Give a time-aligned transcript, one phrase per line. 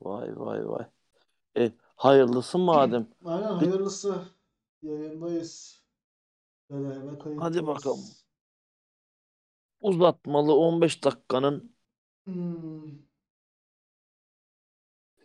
[0.00, 0.86] Vay vay vay.
[1.56, 3.08] E, hayırlısı madem.
[3.24, 4.22] Aynen hayırlısı.
[4.82, 5.82] Yayındayız.
[6.70, 8.00] Beraber Hadi bakalım.
[9.80, 11.74] Uzatmalı 15 dakikanın
[12.26, 13.04] Hmm.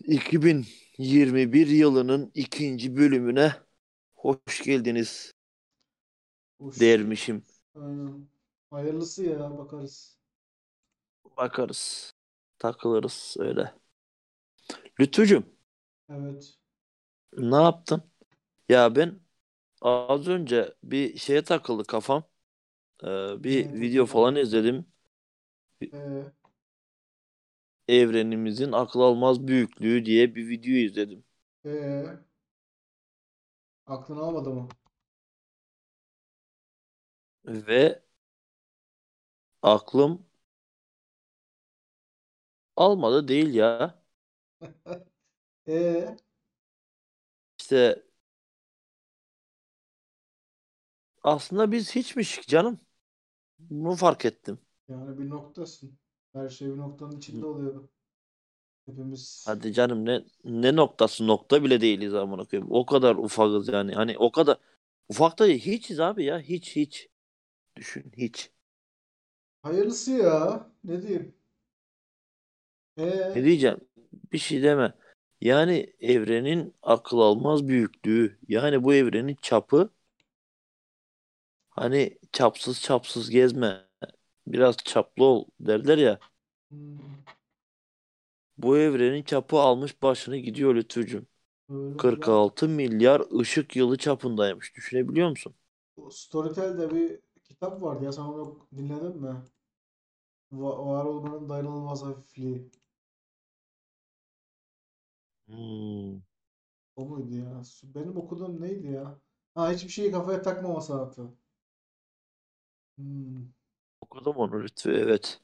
[0.08, 3.54] 2021 yılının ikinci bölümüne
[4.16, 5.34] hoş geldiniz
[6.60, 6.80] Hoş.
[6.80, 7.44] dermişim.
[7.76, 8.28] Aynen.
[8.70, 10.20] Hayırlısı ya bakarız.
[11.38, 12.14] Bakarız.
[12.60, 13.74] Takılırız öyle.
[15.00, 15.46] Lütfücüm
[16.10, 16.58] Evet.
[17.38, 18.04] ne yaptın?
[18.70, 19.20] Ya ben
[19.82, 22.24] az önce bir şeye takıldı kafam.
[23.04, 23.08] Ee,
[23.44, 24.88] bir Neye video falan izledim.
[25.92, 26.32] Ee,
[27.88, 31.24] Evrenimizin akıl almaz büyüklüğü diye bir video izledim.
[31.66, 32.20] ee,
[33.88, 34.70] aklını almadı mı?
[37.46, 38.02] Ve
[39.62, 40.26] aklım
[42.76, 43.99] almadı değil ya.
[45.68, 46.18] Ee,
[47.60, 48.04] İşte
[51.24, 52.80] aslında biz hiçmiş canım.
[53.60, 54.60] Bunu fark ettim.
[54.90, 56.00] yani bir noktasın.
[56.34, 57.90] Her şey bir noktanın içinde oluyor.
[58.88, 62.72] Hepimiz Hadi canım ne ne noktası nokta bile değiliz amına koyayım.
[62.72, 63.94] O kadar ufakız yani.
[63.94, 64.58] Hani o kadar
[65.10, 66.40] ufak da hiçiz abi ya.
[66.40, 67.10] Hiç hiç.
[67.78, 68.52] Düşün hiç.
[69.62, 70.68] hayırlısı ya.
[70.84, 71.36] Ne diyeyim?
[73.00, 73.80] Ee, Ne diyeceğim?
[74.34, 74.94] Bir şey deme.
[75.42, 78.40] Yani evrenin akıl almaz büyüklüğü.
[78.48, 79.90] Yani bu evrenin çapı
[81.70, 83.86] hani çapsız çapsız gezme.
[84.48, 86.20] Biraz çaplı ol derler ya.
[86.72, 87.24] hmm,
[88.58, 91.28] Bu evrenin çapı almış başını gidiyor Lütfücüm.
[91.70, 91.96] öyle.
[91.96, 94.76] Ya, 46 milyar ışık yılı çapındaymış.
[94.76, 95.56] Düşünebiliyor musun?
[96.12, 99.36] Storytel'de bir kitap vardı ya sen onu dinledin mi?
[100.52, 102.72] Va var olmanın dayanılmaz hafifliği.
[105.50, 106.20] Hmm.
[106.96, 107.62] O muydu ya?
[107.84, 109.20] Benim okuduğum neydi ya?
[109.56, 111.32] Ha hiçbir şeyi kafaya takmama sanatı.
[112.98, 113.50] Hmm,
[114.02, 115.42] Okudum onu Lütfü evet.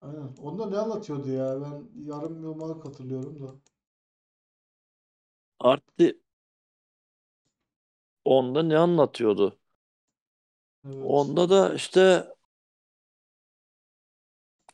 [0.00, 0.34] aynen.
[0.42, 1.60] Onda ne anlatıyordu ya?
[1.62, 3.54] Ben yarım yamalak hatırlıyorum da.
[5.60, 6.14] Artı
[8.24, 9.58] onda ne anlatıyordu?
[10.84, 11.32] Evet.
[11.32, 12.24] Onda da işte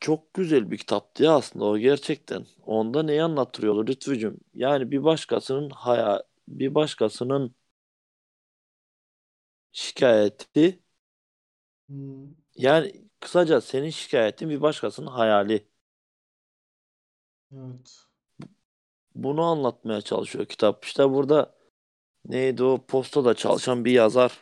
[0.05, 2.45] çok güzel bir kitaptı ya aslında o gerçekten.
[2.65, 4.37] Onda neyi anlattırıyordu Lütfücüm?
[4.53, 7.55] Yani bir başkasının haya bir başkasının
[9.71, 10.63] şikayeti
[11.89, 15.67] Hmm, yani kısaca senin şikayetin bir başkasının hayali.
[17.51, 18.07] evet.
[19.15, 20.85] Bunu anlatmaya çalışıyor kitap.
[20.85, 21.55] İşte burada
[22.25, 24.39] neydi o postada çalışan bir yazar.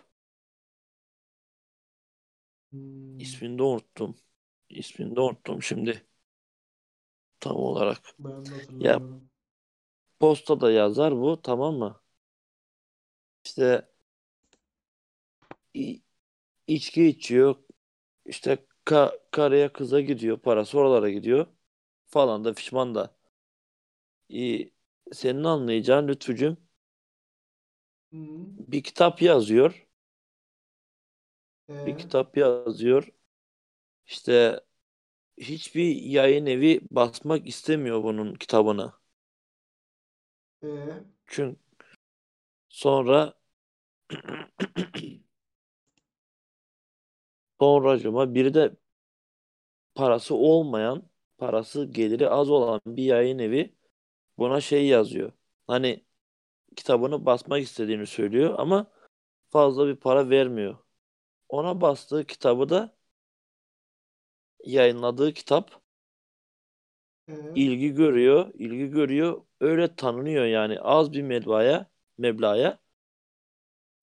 [2.71, 4.15] Hmm, İsmini de unuttum.
[4.75, 6.05] İsmini de unuttum şimdi
[7.39, 7.99] tam olarak.
[8.19, 8.99] ben de Ya
[10.19, 12.01] postada yazar bu tamam mı?
[13.45, 13.87] İşte
[16.67, 17.55] içki içiyor.
[18.25, 20.39] İşte ka karıya kıza gidiyor.
[20.39, 21.47] Parası oralara gidiyor.
[22.07, 23.17] Falan da fişman da.
[24.29, 24.73] İyi,
[25.13, 26.57] senin anlayacağın Lütfücüm
[28.11, 29.87] Hmm, bir kitap yazıyor.
[31.85, 33.07] Bir e, kitap yazıyor.
[34.07, 34.59] İşte
[35.37, 38.93] hiçbir yayın evi basmak istemiyor bunun kitabını.
[40.61, 41.59] e, Çünkü
[42.69, 43.33] sonra
[47.59, 48.75] sonracıma biri de
[49.95, 53.75] parası olmayan, parası geliri az olan bir yayın evi
[54.37, 55.31] buna şey yazıyor.
[55.67, 56.05] Hani
[56.77, 58.91] kitabını basmak istediğini söylüyor ama
[59.49, 60.77] fazla bir para vermiyor.
[61.49, 62.95] Ona bastığı kitabı da
[64.63, 65.81] yayınladığı kitap
[67.27, 69.41] e, ilgi görüyor, ilgi görüyor.
[69.59, 71.87] Öyle tanınıyor yani az bir meblağa,
[72.17, 72.79] meblağa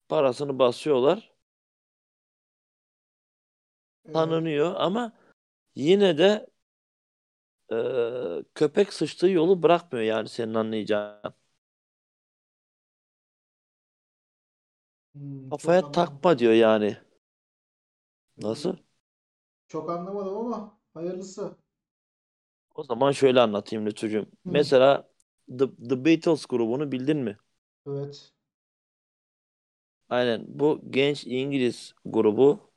[0.09, 1.31] parasını basıyorlar.
[4.05, 4.11] e.
[4.13, 5.13] Tanınıyor ama
[5.75, 6.47] yine de
[7.71, 7.75] e,
[8.55, 11.33] köpek sıçtığı yolu bırakmıyor yani senin anlayacağın.
[15.13, 16.97] Hmm, Kafaya takma diyor yani.
[18.37, 18.77] Nasıl?
[19.71, 21.57] Çok anlamadım ama hayırlısı.
[22.75, 24.31] O zaman şöyle anlatayım Lütfücüğüm.
[24.49, 25.09] Mesela
[25.59, 27.37] The, The Beatles grubunu bildin mi?
[27.87, 28.33] evet,
[30.09, 32.71] Aynen bu genç İngiliz grubu,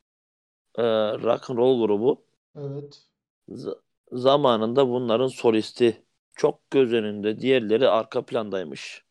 [0.77, 0.83] e,
[1.23, 2.25] rock and roll grubu
[2.55, 3.07] evet,
[3.49, 3.75] z-
[4.11, 9.05] zamanında bunların solisti çok göz önünde, diğerleri arka plandaymış.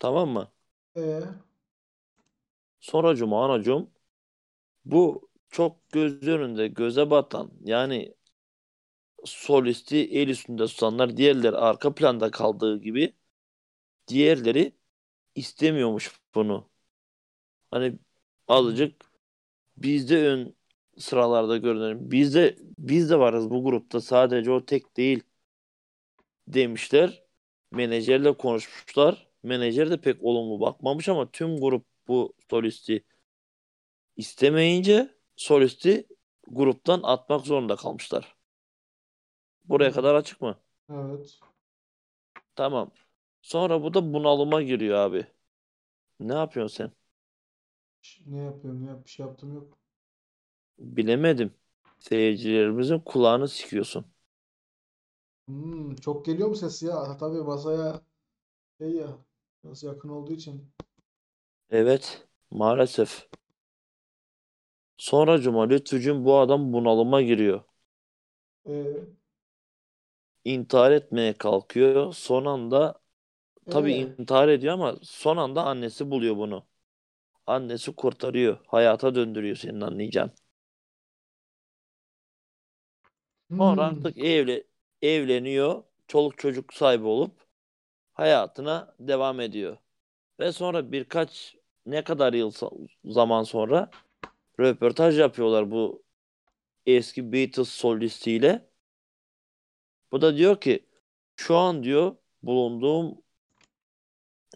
[0.00, 0.52] Tamam mı?
[0.94, 1.22] e,
[2.80, 3.90] Sonra cuma anacığım
[4.84, 8.14] bu çok göz önünde göze batan yani
[9.24, 13.14] solisti el üstünde tutanlar, diğerleri arka planda kaldığı gibi
[14.08, 14.72] diğerleri
[15.34, 16.70] istemiyormuş bunu.
[17.70, 17.98] Hani
[18.48, 19.04] azıcık
[19.76, 20.56] biz de ön
[20.98, 22.10] sıralarda görünelim.
[22.10, 24.00] Biz de biz de varız bu grupta.
[24.00, 25.22] Sadece o tek değil
[26.48, 27.24] demişler.
[27.72, 29.28] Menajerle konuşmuşlar.
[29.42, 33.04] Menajer de pek olumlu bakmamış ama tüm grup bu solisti
[34.16, 36.08] istemeyince solisti
[36.48, 38.36] gruptan atmak zorunda kalmışlar.
[39.64, 40.60] Buraya kadar açık mı?
[40.90, 41.40] Evet.
[42.56, 42.90] Tamam.
[43.42, 45.26] Sonra bu da bunalıma giriyor abi.
[46.20, 46.92] Ne yapıyorsun sen?
[48.26, 49.04] Ne yapıyorum ya?
[49.04, 49.78] Bir şey yaptım yok.
[50.78, 51.54] Bilemedim.
[51.98, 54.06] Seyircilerimizin kulağını sikiyorsun.
[55.48, 57.16] Hmm, çok geliyor mu ses ya?
[57.16, 58.00] Tabii masaya
[58.78, 59.18] şey ya.
[59.64, 60.72] Biraz yakın olduğu için.
[61.70, 63.28] Evet, maalesef.
[64.98, 67.62] Sonra Cuma Lütfücüğüm bu adam bunalıma giriyor.
[68.66, 69.18] Ee,
[70.44, 72.12] İntihar etmeye kalkıyor.
[72.12, 73.00] Son anda
[73.70, 76.66] tabii ee, intihar ediyor ama son anda annesi buluyor bunu.
[77.46, 78.58] Annesi kurtarıyor.
[78.68, 80.32] Hayata döndürüyor senin anlayacağın.
[83.58, 84.64] Sonra hmm, artık evle
[85.02, 85.82] evleniyor.
[86.08, 87.32] Çoluk çocuk sahibi olup
[88.14, 89.78] hayatına devam ediyor.
[90.40, 91.56] Ve sonra birkaç
[91.86, 92.52] ne kadar yıl
[93.04, 93.90] zaman sonra
[94.60, 96.04] röportaj yapıyorlar bu
[96.86, 98.70] eski Beatles solistiyle.
[100.12, 100.86] Bu da diyor ki
[101.36, 103.22] şu an diyor bulunduğum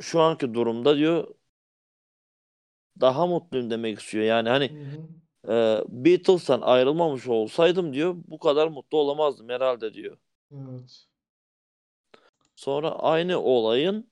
[0.01, 1.35] şu anki durumda diyor
[3.01, 4.25] daha mutluyum demek istiyor.
[4.25, 5.09] Yani hı hani hı,
[5.49, 5.53] e,
[5.89, 10.19] Beatles'tan ayrılmamış olsaydım diyor bu kadar mutlu olamazdım herhalde diyor.
[10.53, 11.09] evet.
[12.57, 14.11] Sonra aynı olayın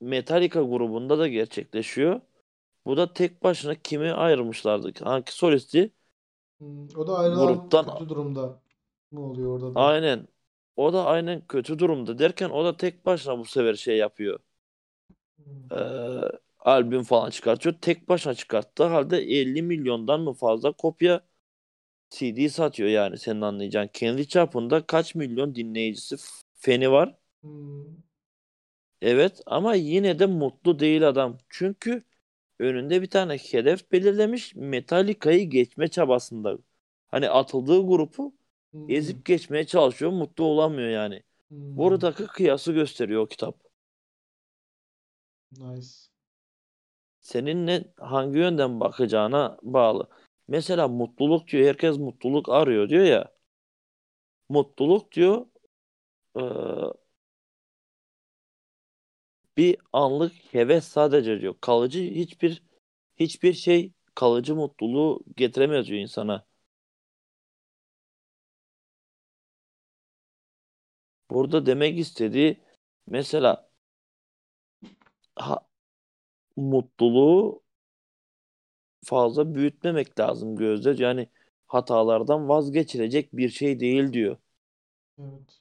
[0.00, 2.20] Metallica grubunda da gerçekleşiyor.
[2.86, 5.04] Bu da tek başına kimi ayrılmışlardı?
[5.04, 5.92] Hangi solisti?
[6.58, 8.60] Hmm, o da ayrılan Gruptan kötü durumda
[9.10, 9.84] mı oluyor orada da?
[9.84, 10.28] aynen.
[10.76, 14.40] O da aynen kötü durumda derken o da tek başına bu sefer şey yapıyor.
[15.38, 15.76] Hmm, Ee,
[16.58, 17.74] albüm falan çıkartıyor.
[17.80, 21.20] Tek başına çıkarttığı halde 50 milyondan mı fazla kopya
[22.10, 23.88] CD satıyor yani senin anlayacağın.
[23.94, 26.16] Kendi çapında kaç milyon dinleyicisi,
[26.60, 27.16] feni var.
[27.42, 28.02] hmm,
[29.02, 31.38] Evet ama yine de mutlu değil adam.
[31.48, 32.04] Çünkü
[32.58, 34.54] önünde bir tane hedef belirlemiş.
[34.54, 36.58] Metallica'yı geçme çabasında.
[37.08, 38.34] Hani atıldığı grupu
[38.72, 40.10] hmm, ezip geçmeye çalışıyor.
[40.12, 41.22] Mutlu olamıyor yani.
[41.48, 41.76] hmm.
[41.76, 43.56] Buradaki kıyası gösteriyor o kitap.
[45.52, 46.08] Nice.
[47.20, 50.08] Senin ne hangi yönden bakacağına bağlı.
[50.48, 51.66] Mesela mutluluk diyor.
[51.66, 53.32] Herkes mutluluk arıyor diyor ya.
[54.48, 55.46] Mutluluk diyor
[56.36, 56.92] eee,
[59.56, 61.54] bir anlık heves sadece diyor.
[61.60, 62.62] Kalıcı hiçbir
[63.16, 66.46] hiçbir şey kalıcı mutluluğu getiremez diyor insana.
[71.30, 72.60] Burada demek istediği
[73.06, 73.68] mesela
[75.36, 75.56] ha,
[76.56, 77.62] mutluluğu
[79.04, 81.02] fazla büyütmemek lazım gözde.
[81.02, 81.28] Yani
[81.66, 84.36] hatalardan vazgeçilecek bir şey değil diyor
[85.18, 85.60] Evet.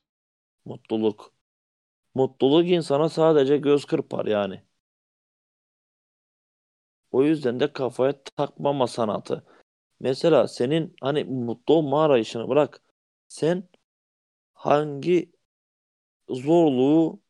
[0.66, 1.34] mutluluk.
[2.16, 4.62] Mutluluk insana sadece göz kırpar yani.
[7.12, 9.44] O yüzden de kafaya takmama sanatı.
[10.00, 12.82] Mesela senin hani mutlu olma arayışını bırak.
[13.28, 13.70] Sen
[14.54, 15.34] hangi
[16.30, 17.22] zorluğu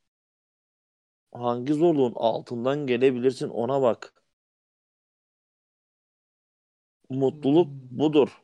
[1.31, 4.13] hangi zorluğun altından gelebilirsin ona bak.
[7.10, 8.41] Mutluluk Hmm, budur.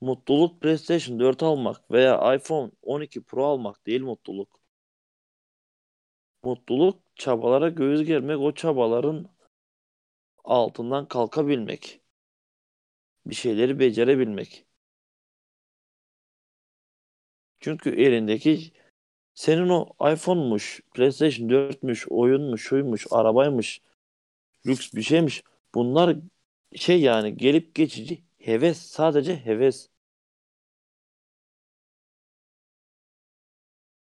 [0.00, 4.60] Mutluluk PlayStation 4 almak veya iPhone 12 Pro almak değil mutluluk.
[6.42, 9.28] Mutluluk çabalara göğüs germek, o çabaların
[10.44, 12.00] altından kalkabilmek.
[13.26, 14.66] Bir şeyleri becerebilmek.
[17.60, 18.72] Çünkü elindeki
[19.34, 23.80] senin o iPhone'muş, PlayStation 4'müş, oyunmuş, şuymuş, arabaymış,
[24.66, 25.42] lüks bir şeymiş.
[25.74, 26.16] Bunlar
[26.76, 29.90] şey yani gelip geçici heves, sadece heves.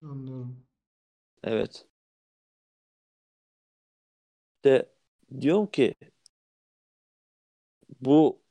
[0.03, 0.67] anlıyorum.
[1.45, 1.87] Evet.
[4.65, 4.89] De
[5.41, 5.95] diyorum ki
[8.01, 8.43] bu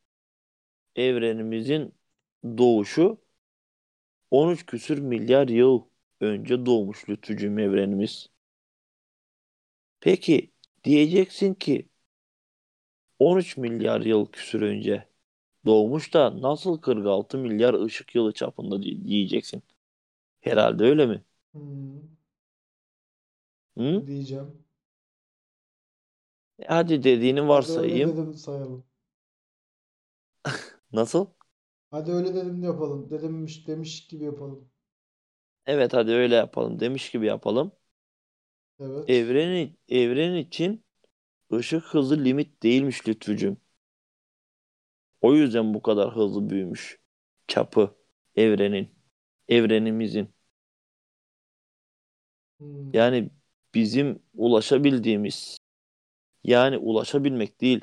[0.95, 1.95] evrenimizin
[2.57, 3.21] doğuşu
[4.31, 5.83] 13 küsür milyar yıl
[6.21, 8.29] önce doğmuş Lütfücüğüm evrenimiz.
[9.99, 10.51] Peki
[10.83, 11.89] diyeceksin ki
[13.19, 15.07] 13 milyar yıl küsür önce
[15.65, 19.63] doğmuş da nasıl 46 milyar ışık yılı çapında diye- diyeceksin.
[20.41, 21.23] Herhalde öyle mi?
[21.53, 22.05] Hmm,
[23.77, 24.05] Hı?
[24.07, 24.65] diyeceğim.
[26.59, 28.15] E Hadi dediğini Hadi öyle varsayayım.
[28.15, 28.85] dedim sayalım.
[30.93, 31.27] Nasıl?
[31.91, 33.09] Hadi öyle dedim de yapalım.
[33.09, 34.69] Dedimmiş demiş gibi yapalım.
[35.65, 37.71] Evet hadi öyle yapalım demiş gibi yapalım.
[38.79, 39.09] Evet.
[39.09, 40.85] Evrenin evren için
[41.53, 43.57] ışık hızı limit değilmiş Lütfücüm.
[45.25, 46.99] O yüzden bu kadar hızlı büyümüş
[47.47, 47.95] çapı
[48.35, 48.95] evrenin,
[49.47, 50.33] evrenimizin.
[52.59, 52.91] Hmm.
[52.93, 53.29] Yani
[53.73, 55.57] bizim ulaşabildiğimiz,
[56.45, 57.81] yani ulaşabilmek değil,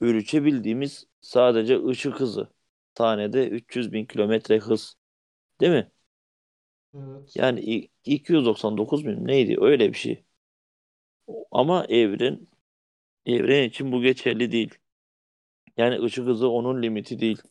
[0.00, 2.50] ölçebildiğimiz sadece ışık hızı.
[2.94, 4.96] Tanede 300 bin kilometre hız.
[5.60, 5.92] Değil mi?
[6.94, 7.36] Evet.
[7.36, 9.56] Yani i- 299 bin neydi?
[9.60, 10.24] Öyle bir şey.
[11.50, 12.46] Ama evren,
[13.26, 14.74] evren için bu geçerli değil.
[15.76, 17.42] Yani ışık hızı onun limiti değil.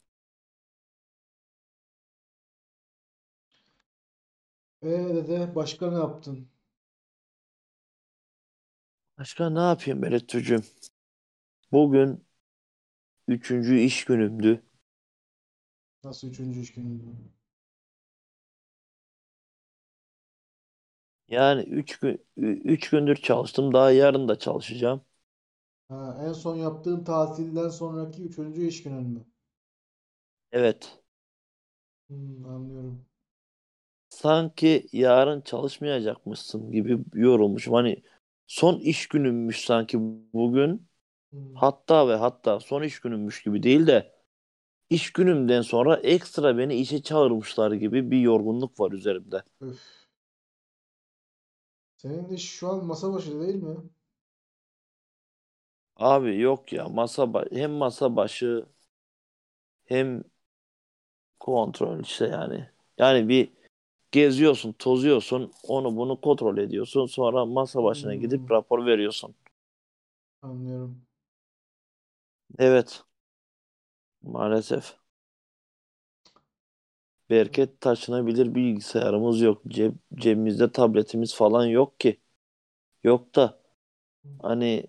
[4.83, 6.49] E dede başka ne yaptın?
[9.17, 10.63] Başka ne yapayım Berettucuğum?
[11.71, 12.25] Bugün
[13.27, 14.63] üçüncü iş günümdü.
[16.03, 16.99] Nasıl üçüncü iş günü?
[21.27, 22.25] Yani üç gün,
[22.65, 23.73] üç gündür çalıştım.
[23.73, 25.05] Daha yarın da çalışacağım.
[25.91, 29.25] Ha, en son yaptığın tatilden sonraki üçüncü iş günün mü?
[30.51, 31.01] Evet.
[32.09, 33.05] Hmm, anlıyorum.
[34.09, 37.73] Sanki yarın çalışmayacakmışsın gibi yorulmuşum.
[37.73, 38.03] Hani
[38.47, 39.97] son iş günümmüş sanki
[40.33, 40.87] bugün.
[41.31, 41.55] Hmm.
[41.55, 44.13] Hatta ve hatta son iş günümmüş gibi değil de
[44.89, 49.43] iş günümden sonra ekstra beni işe çağırmışlar gibi bir yorgunluk var üzerimde.
[49.61, 50.07] Öf.
[51.97, 53.77] Senin iş şu an masa başı değil mi?
[56.09, 58.65] Abi yok ya masa ba- hem masa başı
[59.85, 60.23] hem
[61.39, 62.69] kontrol işte yani.
[62.97, 63.49] Yani bir
[64.11, 67.05] geziyorsun, tozuyorsun, onu bunu kontrol ediyorsun.
[67.05, 69.35] Sonra masa başına gidip Hmm, rapor veriyorsun.
[70.41, 71.05] anlıyorum.
[72.59, 73.03] Evet,
[74.23, 74.97] maalesef.
[77.29, 79.61] Bereket taşınabilir bilgisayarımız yok.
[79.67, 82.19] Ceb cebimizde tabletimiz falan yok ki.
[83.03, 83.59] Yok da
[84.39, 84.87] hani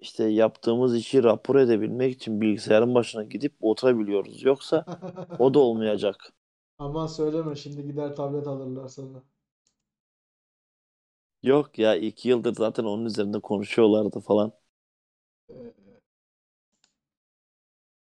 [0.00, 4.42] işte yaptığımız işi rapor edebilmek için bilgisayarın başına gidip oturabiliyoruz.
[4.42, 4.86] Yoksa
[5.38, 6.32] o da olmayacak.
[6.78, 9.22] Aman söyleme şimdi gider tablet alırlar sana.
[11.42, 14.52] Yok ya iki yıldır zaten onun üzerinde konuşuyorlardı falan.
[15.50, 15.90] Ee,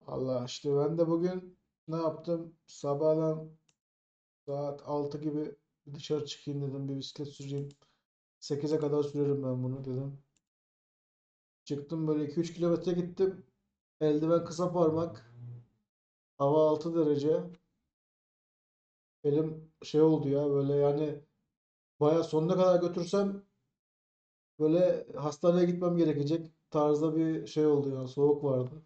[0.07, 2.55] Allah işte ben de bugün ne yaptım?
[2.67, 3.49] Sabahdan
[4.47, 5.55] saat 6 gibi
[5.93, 7.69] dışarı çıkayım dedim bir bisiklet süreyim.
[8.39, 10.24] 8'e kadar sürerim ben bunu dedim.
[11.65, 13.45] Çıktım böyle 2-3 kilometre gittim.
[14.01, 15.31] Eldiven kısa parmak.
[16.37, 17.43] Hava 6 derece.
[19.23, 21.19] Elim şey oldu ya böyle yani
[21.99, 23.43] baya sonuna kadar götürsem
[24.59, 28.83] böyle hastaneye gitmem gerekecek tarzda bir şey oldu ya soğuk vardı.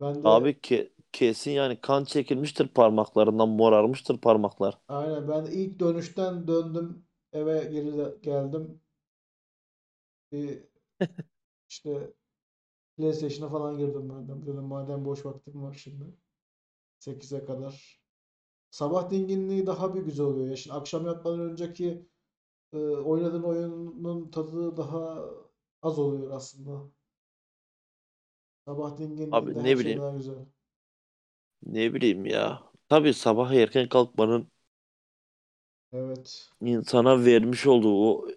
[0.00, 4.78] Ben de Abi ke kesin yani kan çekilmiştir parmaklarından morarmıştır parmaklar.
[4.88, 8.80] aynen ben ilk dönüşten döndüm eve geri geldim.
[10.32, 10.64] Bir
[11.70, 12.14] işte
[12.96, 14.42] PlayStation'a falan girdim ben de.
[14.46, 16.04] Dedim madem boş vaktim var şimdi
[17.00, 18.02] 8'e kadar.
[18.70, 20.56] Sabah dinginliği daha bir güzel oluyor ya.
[20.56, 22.06] Şimdi akşam yatmadan önceki
[22.74, 25.24] e, oynadığın oyunun tadı daha
[25.82, 26.90] az oluyor aslında.
[28.64, 30.46] Sabah dinginliğinde Abi her ne şey bileyim daha güzel.
[31.62, 32.62] ne bileyim ya.
[32.88, 34.50] Tabii sabah erken kalkmanın
[35.92, 36.50] Evet.
[36.60, 38.28] insana vermiş olduğu o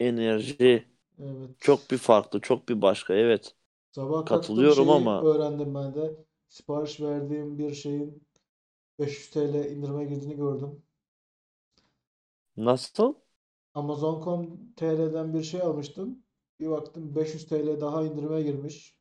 [0.00, 0.88] enerji
[1.22, 1.56] Evet.
[1.60, 3.14] çok bir farklı, çok bir başka.
[3.14, 3.54] Evet,
[3.90, 6.24] Sabah katılıyorum şeyi ama öğrendim ben de.
[6.48, 8.22] Sipariş verdiğim bir şeyin
[8.98, 10.82] 500 TL indirime girdiğini gördüm.
[12.56, 13.14] nasıl?
[13.74, 16.22] Amazon.com.tr'den bir şey almıştım.
[16.60, 18.96] Bir baktım 500 TL daha indirime girmiş.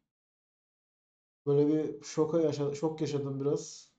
[1.46, 3.92] Böyle bir şoka yaşa şok yaşadım biraz.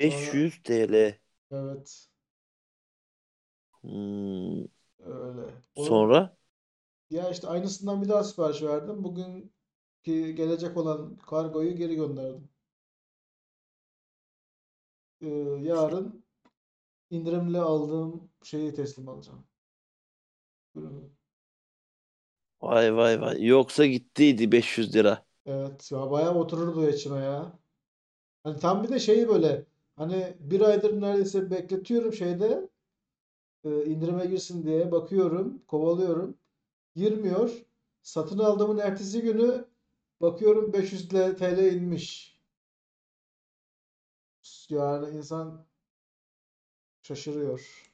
[0.00, 1.18] Sonra 500 TL.
[1.50, 2.08] evet
[3.82, 4.68] Hmm,
[4.98, 5.54] öyle.
[5.74, 6.36] Onun sonra
[7.10, 9.04] ya işte aynısından bir daha sipariş verdim.
[9.04, 12.48] Bugünkü gelecek olan kargoyu geri gönderdim.
[15.20, 15.28] Ee,
[15.62, 16.24] yarın
[17.10, 19.46] indirimli aldığım şeyi teslim alacağım.
[20.74, 21.10] Ürünü.
[22.62, 23.36] vay vay vay.
[23.46, 25.24] Yoksa gittiydi 500 lira.
[25.46, 27.52] Evet ya bayağı otururdu içime ya.
[28.44, 32.70] Hani tam bir de şey böyle hani bir aydır neredeyse bekletiyorum şeyde
[33.64, 36.38] e, indirime girsin diye bakıyorum, kovalıyorum.
[36.96, 37.50] Girmiyor.
[38.02, 39.64] Satın aldığımın ertesi günü
[40.20, 42.38] bakıyorum 500 TL inmiş.
[44.68, 45.66] Yani insan
[47.02, 47.90] şaşırıyor.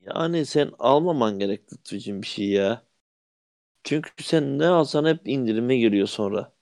[0.00, 2.86] Yani sen almaman gerekti Tuğçe'cim bir şey ya.
[3.84, 6.52] Çünkü sen ne alsan hep indirime giriyor sonra.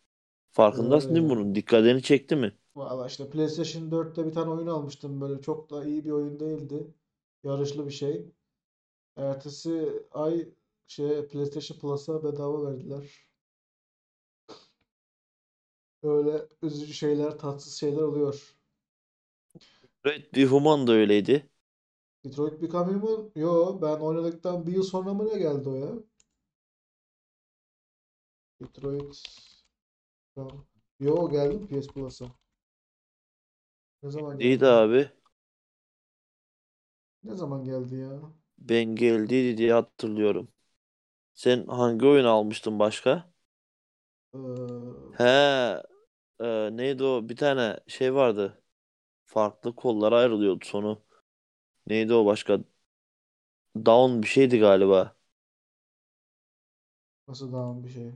[0.52, 1.54] Farkındasın değil mi bunun?
[1.54, 2.59] Dikkatini çekti mi?
[2.76, 6.94] Valla işte PlayStation 4'te bir tane oyun almıştım böyle çok da iyi bir oyun değildi.
[7.44, 8.26] Yarışlı bir şey.
[9.16, 10.49] Ertesi ay
[10.92, 13.28] şey PlayStation Plus'a bedava verdiler.
[16.02, 18.54] Öyle üzücü şeyler, tatsız şeyler oluyor.
[20.06, 21.49] Red bir Human da öyleydi.
[22.25, 23.30] Detroit Become Human?
[23.37, 25.92] Yo ben oynadıktan bir yıl sonra mı ne geldi o ya?
[28.61, 29.20] Detroit
[31.04, 32.26] Yo geldi PS Plus'a?
[34.02, 34.66] Ne zaman İyiydi geldi?
[34.66, 35.11] abi.
[37.22, 38.20] Ne zaman geldi ya?
[38.58, 40.49] Ben geldiydi diye hatırlıyorum.
[41.42, 43.32] Sen hangi oyun almıştın başka?
[44.34, 44.38] Ee,
[45.18, 45.82] He,
[46.40, 47.28] e, neydi o?
[47.28, 48.62] Bir tane şey vardı.
[49.26, 51.02] Farklı kollara ayrılıyordu sonu.
[51.87, 52.61] Neydi o başka?
[53.84, 55.16] Down bir şeydi galiba.
[57.28, 58.12] nasıl daha bir şey?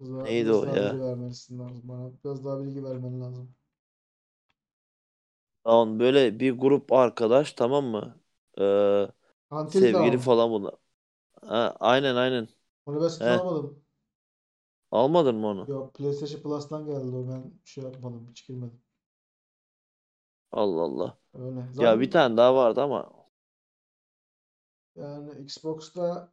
[0.00, 1.00] Biraz Neydi biraz o daha bilgi ya?
[1.00, 2.12] vermelisin lazım bana.
[2.24, 3.54] Biraz daha bilgi vermen lazım.
[5.66, 8.20] Down böyle bir grup arkadaş tamam mı?
[8.60, 9.08] Ee,
[9.50, 10.74] Until sevgili falan bunlar.
[11.42, 12.48] Ha, aynen aynen.
[12.86, 13.84] Onu ben satın He, almadım.
[14.90, 15.70] almadın mı onu?
[15.70, 17.28] Yok PlayStation Plus'tan geldi o.
[17.28, 18.26] Ben şey yapmadım.
[18.30, 18.80] Hiç girmedim.
[20.52, 21.18] Allah Allah.
[21.34, 21.66] Öyle.
[21.78, 23.12] Ya bir tane daha vardı ama
[24.94, 26.32] yani Xbox'ta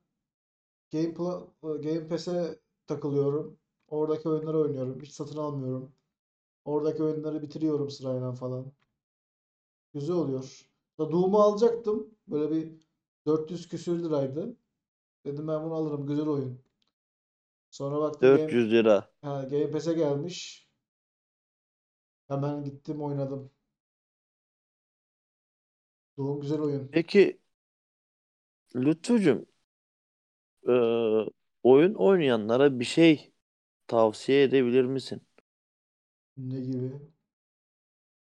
[0.94, 1.48] Game, Pla-
[1.84, 3.60] Game Pass'e takılıyorum.
[3.88, 5.02] Oradaki oyunları oynuyorum.
[5.02, 5.94] Hiç satın almıyorum.
[6.66, 8.74] Oradaki oyunları bitiriyorum sırayla falan.
[9.94, 10.70] Güzel oluyor.
[11.00, 12.16] Da Doom'u alacaktım.
[12.28, 12.88] Böyle bir
[13.28, 14.58] 400 küsür liraydı.
[15.26, 16.08] Dedim ben bunu alırım.
[16.08, 16.62] Güzel oyun.
[17.70, 19.10] Sonra baktım Game, 400 lira.
[19.22, 20.70] ha, Game Pass'e gelmiş.
[22.28, 23.52] Hemen gittim oynadım.
[26.18, 26.92] Doom güzel oyun.
[26.92, 27.40] Peki
[28.76, 29.46] Lütfücüm,
[30.68, 30.72] ee,
[31.64, 33.34] oyun oynayanlara bir şey
[33.88, 35.24] tavsiye edebilir misin?
[36.38, 36.92] Ne gibi?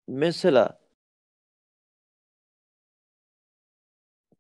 [0.09, 0.78] Mesela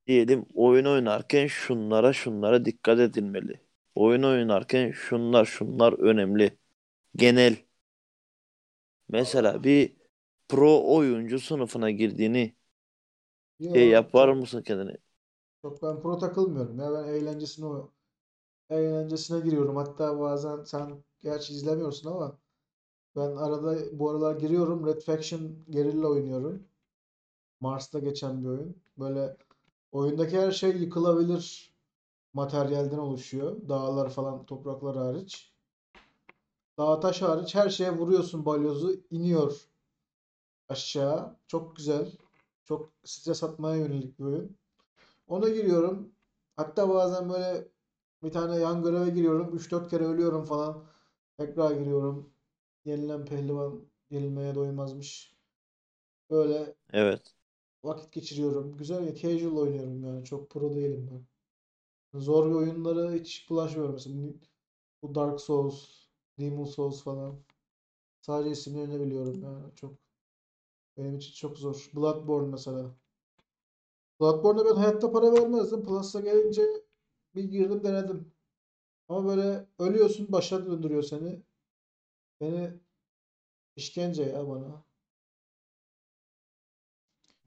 [0.08, 3.60] diyelim oyun oynarken şunlara şunlara dikkat edilmeli.
[3.94, 6.58] Oyun oynarken şunlar şunlar önemli.
[7.16, 7.56] Genel.
[9.08, 9.96] Mesela bir
[10.48, 12.54] pro oyuncu sınıfına girdiğini
[13.74, 14.96] şey Yo yapar mısın kendine?
[15.62, 16.92] çok ben pro takılmıyorum ya.
[16.92, 17.92] Ben eğlencesine o
[18.70, 19.76] eğlencesine giriyorum.
[19.76, 22.38] Hatta bazen sen gerçi izlemiyorsun ama
[23.16, 24.86] ben arada bu aralar giriyorum.
[24.86, 26.64] Red Faction Guerrilla oynuyorum.
[27.60, 28.76] Mars'ta geçen bir oyun.
[28.98, 29.36] Böyle
[29.92, 31.74] oyundaki her şey yıkılabilir
[32.32, 33.68] materyalden oluşuyor.
[33.68, 35.52] Dağlar falan, topraklar hariç.
[36.78, 39.68] Dağ taş hariç her şeye vuruyorsun balyozu, iniyor
[40.68, 41.36] aşağı.
[41.46, 42.12] Çok güzel.
[42.64, 44.56] Çok stres atmaya yönelik bir oyun.
[45.28, 46.12] Ona giriyorum.
[46.56, 47.68] Hatta bazen böyle
[48.22, 49.56] bir tane yan göreve giriyorum.
[49.56, 50.84] 3-4 kere ölüyorum falan.
[51.38, 52.30] Tekrar giriyorum.
[52.84, 55.36] Yenilen pehlivan yenilmeye doymazmış.
[56.30, 57.37] Böyle Evet.
[57.88, 58.76] Vakit geçiriyorum.
[58.76, 60.24] Güzel ya casual oynuyorum yani.
[60.24, 61.26] Çok pro değilim ben.
[62.20, 63.94] Zor bir oyunlara hiç bulaşmıyorum.
[63.94, 64.16] Mesela
[65.02, 65.88] bu Dark Souls,
[66.40, 67.40] Demon Souls falan.
[68.22, 69.74] Sadece isimlerini biliyorum yani.
[69.76, 69.94] Çok
[70.96, 71.90] benim için çok zor.
[71.94, 72.94] Bloodborne mesela.
[74.20, 75.84] Bloodborne'a ben hayatta para vermezdim.
[75.84, 76.62] Plus'a gelince
[77.34, 78.32] bir girdim denedim.
[79.08, 81.42] Ama böyle ölüyorsun başa döndürüyor seni.
[82.40, 82.74] Beni
[83.76, 84.84] işkence ya bana.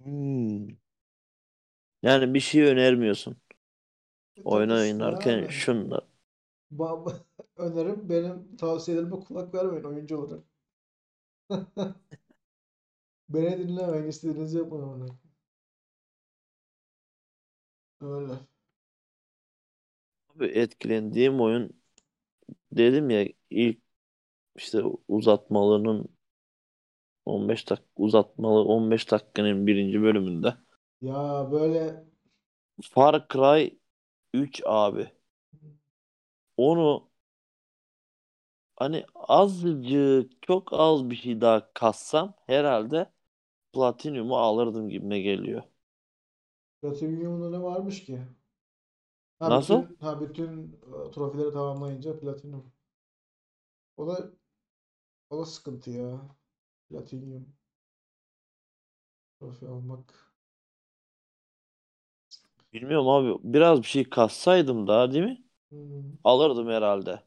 [0.03, 0.75] Hmm.
[2.03, 3.37] Yani bir şey önermiyorsun.
[4.43, 5.49] Oyun tabii oynarken yani.
[5.49, 6.03] şunlar.
[6.71, 7.25] Ba-
[7.57, 10.43] önerim benim tavsiyelerime kulak vermeyin oyuncu olarak.
[13.29, 14.07] Beni dinlemeyin.
[14.07, 15.05] istediğinizi yapın ona.
[18.01, 18.39] Öyle.
[20.35, 21.73] Abi etkilendiğim oyun
[22.71, 23.79] dedim ya ilk
[24.57, 26.09] işte uzatmalarının
[27.25, 30.55] 15 dakika uzatmalı 15 dakikanın birinci bölümünde
[31.01, 32.05] Ya böyle
[32.83, 33.79] Far Cry
[34.33, 35.11] 3 abi.
[36.57, 37.11] Onu
[38.75, 43.11] hani azıcık çok az bir şey daha kassam herhalde
[43.73, 45.63] Platinum'u alırdım gibime geliyor.
[46.81, 48.19] Platinum'da ne varmış ki?
[49.39, 49.85] Ha Nasıl?
[49.85, 50.71] bütün ha bütün
[51.07, 52.71] e, trofileri tamamlayınca Platinum.
[53.97, 54.31] O da
[55.29, 56.21] o da sıkıntı ya.
[56.91, 57.45] Platinum
[59.39, 60.13] trofi almak.
[62.73, 63.53] Bilmiyorum abi.
[63.53, 65.43] Biraz bir şey kassaydım daha değil mi?
[65.71, 67.23] Hmm, Alırdım herhalde.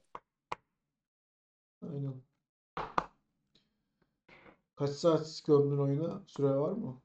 [1.83, 2.22] aynen.
[4.77, 6.22] Kaç saat gömdün oyuna?
[6.27, 7.00] Süre var mı?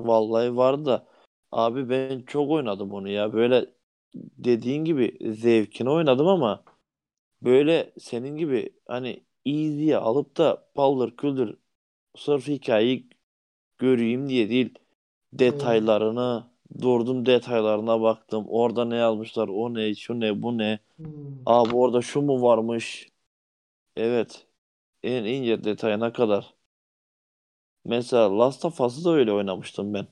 [0.00, 1.08] Vallahi vardı da.
[1.52, 3.32] Abi ben çok oynadım onu ya.
[3.32, 3.66] Böyle
[4.14, 6.64] dediğin gibi zevkini oynadım ama
[7.42, 11.58] böyle senin gibi hani easy'ye alıp da paldır küldür
[12.16, 13.10] sırf hikayeyi
[13.78, 14.74] göreyim diye değil
[15.32, 16.46] detaylarını
[16.82, 18.46] durdum detaylarına baktım.
[18.48, 19.48] Orada ne yazmışlar?
[19.48, 19.94] O ne?
[19.94, 20.42] Şu ne?
[20.42, 20.80] Bu ne?
[20.98, 23.08] hmm, Aa bu orada şu mu varmış?
[23.96, 24.46] Evet.
[25.02, 26.54] En ince detayına kadar.
[27.84, 30.06] Mesela Last of Us'ı da öyle oynamıştım ben.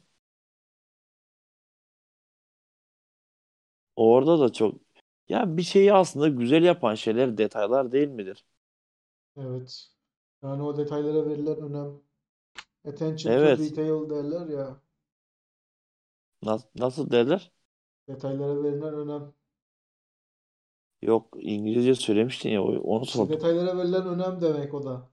[3.97, 4.75] Orada da çok
[5.29, 8.45] ya bir şeyi aslında güzel yapan şeyler detaylar değil midir?
[9.37, 9.89] Evet.
[10.43, 12.01] Yani o detaylara verilen önem.
[12.89, 13.59] Attention to Evet.
[13.59, 14.83] detail derler ya.
[16.43, 17.53] Nasıl, nasıl derler?
[18.09, 19.35] Detaylara verilen önem.
[21.03, 23.29] Yok İngilizce söylemiştin ya o- onu İşte sordum.
[23.29, 25.11] detaylara verilen önem demek o da.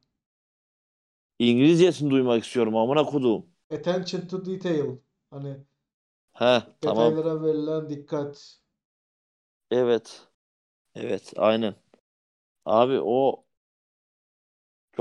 [1.39, 3.45] İngilizcesini duymak istiyorum amına koduğum.
[3.71, 4.99] Attention to detail.
[5.31, 5.65] Hani
[6.39, 6.49] He
[6.81, 7.15] tamam.
[7.15, 8.59] detaylara verilen dikkat.
[9.71, 10.27] Evet.
[10.95, 11.75] Evet aynen.
[12.65, 13.45] Abi o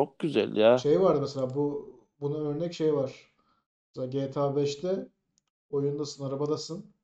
[0.01, 0.83] çok güzel ya.
[0.83, 3.33] Şey var mesela bu buna örnek şey var.
[3.89, 5.09] Mesela GTA 5'te
[5.71, 6.95] oyundasın, arabadasın.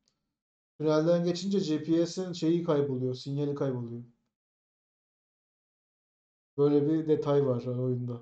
[0.78, 4.04] Tünelden geçince GPS'in şeyi kayboluyor, sinyali kayboluyor.
[6.58, 8.20] Böyle bir detay var oyunda.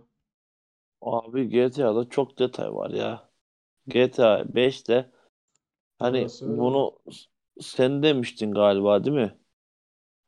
[1.03, 3.31] Abi GTA'da çok detay var ya.
[3.89, 5.13] GTA 5'te
[6.01, 6.67] hani Orası öyle.
[6.67, 7.01] bunu
[7.63, 9.39] sen demiştin galiba değil mi?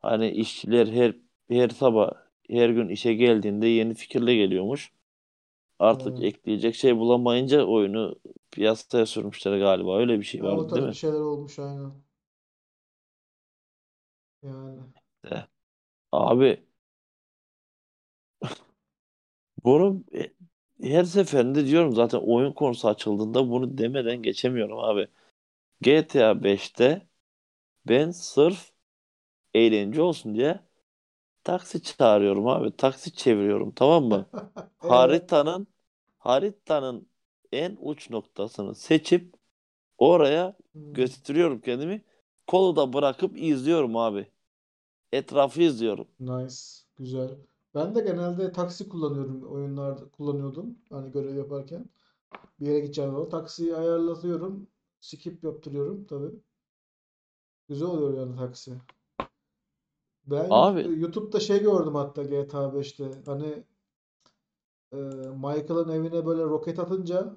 [0.02, 1.16] Hani işçiler her
[1.50, 2.12] her sabah
[2.50, 4.92] her gün işe geldiğinde yeni fikirle geliyormuş.
[5.80, 6.24] Artık Evet.
[6.24, 8.16] ekleyecek şey bulamayınca oyunu
[8.52, 9.98] piyasaya sürmüşler galiba.
[9.98, 10.96] Öyle bir şey vardı değil tarz bir mi?
[10.96, 11.92] şeyler olmuş aynen.
[14.42, 14.82] Yani.
[15.24, 15.48] De.
[16.12, 16.64] Abi
[19.64, 20.32] bunu e,
[20.82, 25.08] her seferinde diyorum zaten oyun konusu açıldığında bunu demeden geçemiyorum abi.
[25.82, 27.08] GTA 5'te
[27.88, 28.72] ben sırf
[29.54, 30.60] eğlence olsun diye
[31.46, 32.76] taksi çağırıyorum abi.
[32.76, 34.30] Taksi çeviriyorum tamam mı?
[34.78, 35.66] Haritanın
[36.18, 37.08] haritanın
[37.52, 39.34] en uç noktasını seçip
[39.98, 42.04] oraya hmm, götürüyorum kendimi.
[42.46, 44.28] Kolu da bırakıp izliyorum abi.
[45.12, 46.08] Etrafı izliyorum.
[46.20, 46.56] nice.
[46.98, 47.38] Güzel.
[47.74, 49.42] Ben de genelde taksi kullanıyorum.
[49.42, 50.78] Oyunlarda kullanıyordum.
[50.90, 51.90] Hani görev yaparken.
[52.60, 54.68] Bir yere gideceğim zaman taksiyi ayarlatıyorum.
[55.00, 56.32] Skip yaptırıyorum tabii.
[57.68, 58.72] Güzel oluyor yani taksi.
[60.26, 63.04] Ben Abi YouTube'da şey gördüm hatta GTA 5'te.
[63.26, 63.64] Hani
[64.92, 64.96] e,
[65.36, 67.36] Michael'ın evine böyle roket atınca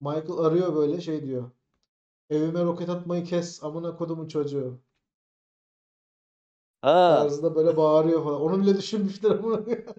[0.00, 1.50] Michael arıyor böyle şey diyor.
[2.30, 4.80] Evime roket atmayı kes amına kodumun çocuğu.
[6.82, 8.40] ha Tarzında böyle bağırıyor falan.
[8.40, 9.60] Onu bile düşünmüşler amına.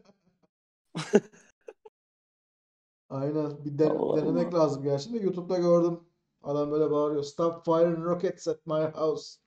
[3.09, 3.65] Aynen.
[3.65, 4.63] Bir den- Allah denemek Allah.
[4.63, 5.99] lazım gerçi de YouTube'da gördüm.
[6.43, 7.23] Adam böyle bağırıyor.
[7.23, 9.39] Stop firing rockets at my house.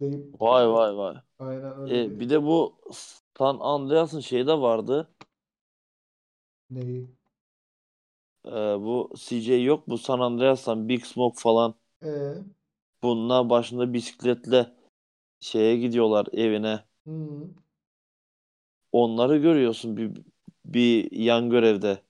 [0.00, 1.16] Deyip Vay vay vay.
[1.38, 2.80] aynen öyle E, bir bir de bu
[3.38, 5.10] San Andreas'ın şeyi de vardı.
[6.70, 7.08] neyi.
[8.46, 8.50] E,
[8.84, 11.74] bu CJ yok bu San Andreas'tan Big Smoke falan.
[12.00, 12.44] E,
[13.02, 14.76] Bunlar başında bisikletle
[15.40, 16.84] şeye gidiyorlar evine.
[17.06, 17.58] hmm.
[18.92, 20.22] Onları görüyorsun bir,
[20.64, 22.02] bir yan görevde.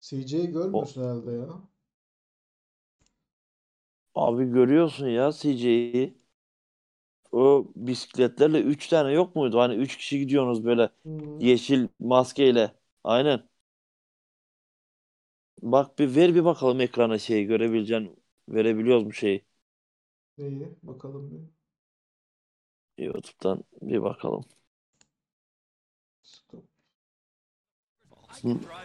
[0.00, 1.48] CJ'yi görmüyorsun herhalde ya.
[4.14, 6.18] abi görüyorsun ya CJ'yi.
[7.32, 9.58] O bisikletlerle 3 tane yok muydu?
[9.60, 11.40] Hani 3 kişi gidiyorsunuz böyle Hmm.
[11.40, 12.72] yeşil maskeyle.
[13.04, 13.48] Aynen.
[15.62, 19.44] Bak bir ver bir bakalım ekrana şeyi görebileceğin verebiliyoruz mu şeyi?
[20.38, 20.76] Neyi?
[20.82, 21.40] Bakalım bir.
[22.98, 24.44] YouTube'dan bir bakalım.
[26.22, 26.64] Stop.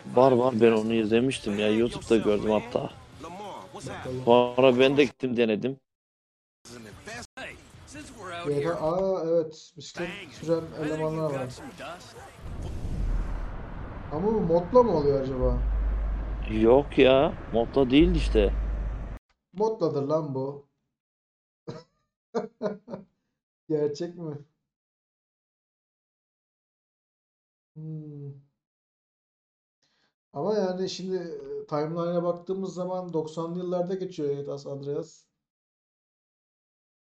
[0.06, 2.98] Var var ben onu izlemiştim ya YouTube'da gördüm hatta.
[4.26, 5.80] Sonra ben de gittim denedim.
[8.46, 9.74] GTA, aa evet.
[9.78, 11.54] Bisiklet süren elemanlar var.
[14.12, 15.68] Ama bu modla mı oluyor acaba?
[16.62, 18.54] Yok ya modda değil işte.
[19.54, 20.66] Modladır lan bu.
[23.70, 24.38] Gerçek mi?
[27.76, 28.34] Hmm.
[30.34, 31.16] Ama yani şimdi
[31.64, 35.25] e, timeline'a baktığımız zaman 90'lı yıllarda geçiyor GTA San Andreas.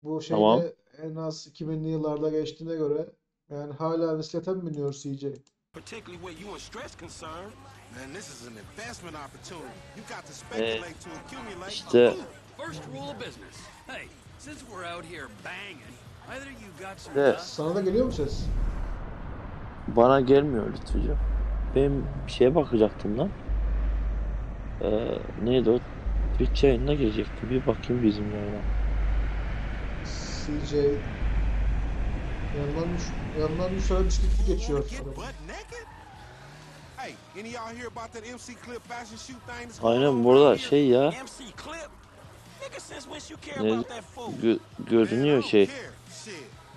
[0.04, 0.60] Bu Tamam.
[0.60, 3.06] şeyde en az 2000'li yıllarda geçtiğine göre
[3.50, 5.26] yani hala bisiklete mi biniyor CJ?
[5.74, 7.52] particularly where you and stress concerned.
[7.96, 9.74] Man, this is an investment opportunity.
[9.98, 11.72] You got to Ee, speculate to accumulate.
[11.74, 12.14] işte
[12.58, 13.56] First rule of business.
[13.88, 14.08] Hey,
[14.40, 15.94] since we're out here banging,
[16.30, 17.40] either you got some Evet.
[17.40, 18.46] Sana da geliyor mu ses?
[19.88, 21.18] bana gelmiyor lütfücüğüm.
[21.76, 21.92] Ben
[22.28, 23.30] bir şeye bakacaktım lan.
[24.82, 25.80] Ee, neydi o?
[26.34, 27.50] Twitch yayınına gelecekti.
[27.50, 28.60] Bir bakayım bizim yayına.
[30.50, 30.74] CJ
[32.58, 32.88] Yandan
[33.40, 34.90] yandan tane bisikletli geçiyor.
[34.90, 35.16] Get araba.
[35.16, 35.86] butt naked?
[36.98, 40.24] Hey, any of y'all hear about that MC Clip fashion shoot thing that's going Aynen
[40.24, 41.90] burada şey ya MC Clip?
[42.62, 44.34] Nigga, since when you care ne about that fool?
[44.44, 45.66] gö- görünüyor şey.
[45.66, 45.78] care.
[46.24, 46.34] Shit.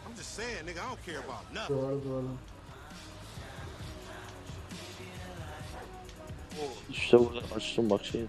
[0.08, 1.80] I'm just saying, nigga, I don't care about nothing.
[1.80, 2.26] Doğru doğru.
[6.90, 8.26] İşte burada açtım bak şeyi.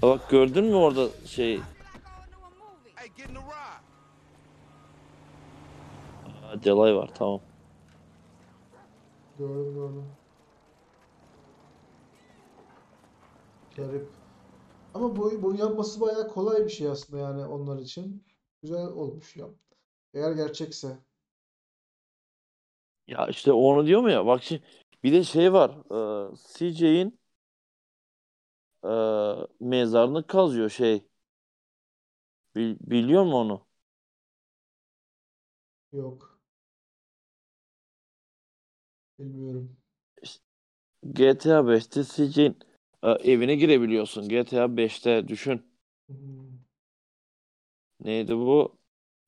[0.00, 1.60] Ha bak gördün mü orada şey
[6.50, 7.40] Aa, Delay var tamam.
[9.38, 10.04] Doğru doğru.
[13.76, 14.06] Garip.
[14.94, 18.24] Ama bu, bunu yapması bayağı kolay bir şey aslında yani onlar için.
[18.62, 19.46] Güzel olmuş ya.
[20.14, 20.98] Eğer gerçekse.
[23.06, 24.62] Ya işte onu diyor mu ya bak şimdi
[25.04, 25.70] bir de şey var
[26.32, 27.18] e, CJ'in
[28.84, 28.88] e,
[29.60, 31.06] mezarını kazıyor şey.
[32.54, 33.66] Bil- biliyor musun onu?
[35.92, 36.29] Yok.
[39.20, 39.76] Bilmiyorum.
[41.14, 42.58] GTA 5'te CJ'in
[43.02, 44.28] e, evine girebiliyorsun.
[44.28, 45.62] GTA 5'te düşün.
[46.08, 46.60] Hmm.
[48.00, 48.78] Neydi bu?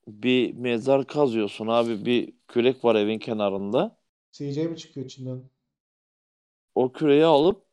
[0.09, 2.07] Bir mezar kazıyorsun abi.
[2.07, 3.99] Bir kürek var evin kenarında.
[4.33, 5.51] CJ mi çıkıyor içinden?
[6.75, 7.67] O küreği alıp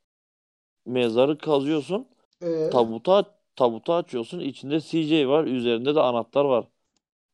[0.85, 2.09] mezarı kazıyorsun.
[2.41, 4.39] Ee, Tabuta tabutu açıyorsun.
[4.41, 5.45] İçinde CJ var.
[5.45, 6.67] Üzerinde de anahtar var.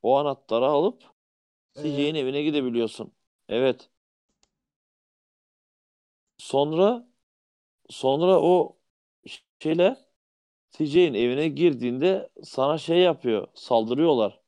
[0.04, 1.04] O anahtarı alıp
[1.76, 2.16] CJ'in Ee?
[2.16, 3.14] evine gidebiliyorsun.
[3.50, 3.90] Evet.
[6.38, 7.08] Sonra
[7.90, 8.78] sonra o
[9.60, 9.98] şeyle
[10.72, 13.48] CJ'in evine girdiğinde sana şey yapıyor.
[13.56, 14.42] Saldırıyorlar.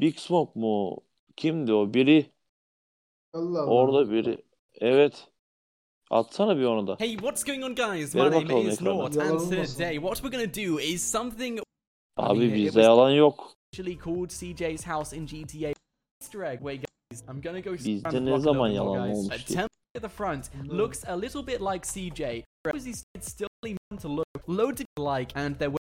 [0.00, 1.00] Big Smoke mu?
[1.36, 1.94] Kimdi o?
[1.94, 2.26] Biri
[3.32, 3.70] Allah Allah.
[3.70, 4.38] orada biri.
[4.74, 5.28] Evet.
[6.10, 6.96] Atsana bir onu da.
[6.98, 8.14] Hey, what's going on, guys?
[8.14, 8.80] My Ver name is.
[8.80, 11.60] Nort, and today, what we're gonna do is something
[12.16, 13.52] Abi bizde yalan yok.
[13.72, 15.74] actually called CJ's house in GTA.
[16.20, 16.60] Easter egg.
[16.60, 19.34] Wait, guys, I'm gonna go Bizde ne zaman yalan olmuş
[19.94, 20.68] at the front mm.
[20.68, 22.44] looks a little bit like CJ.
[22.72, 25.83] He's it's still meant to look loads like, and there were.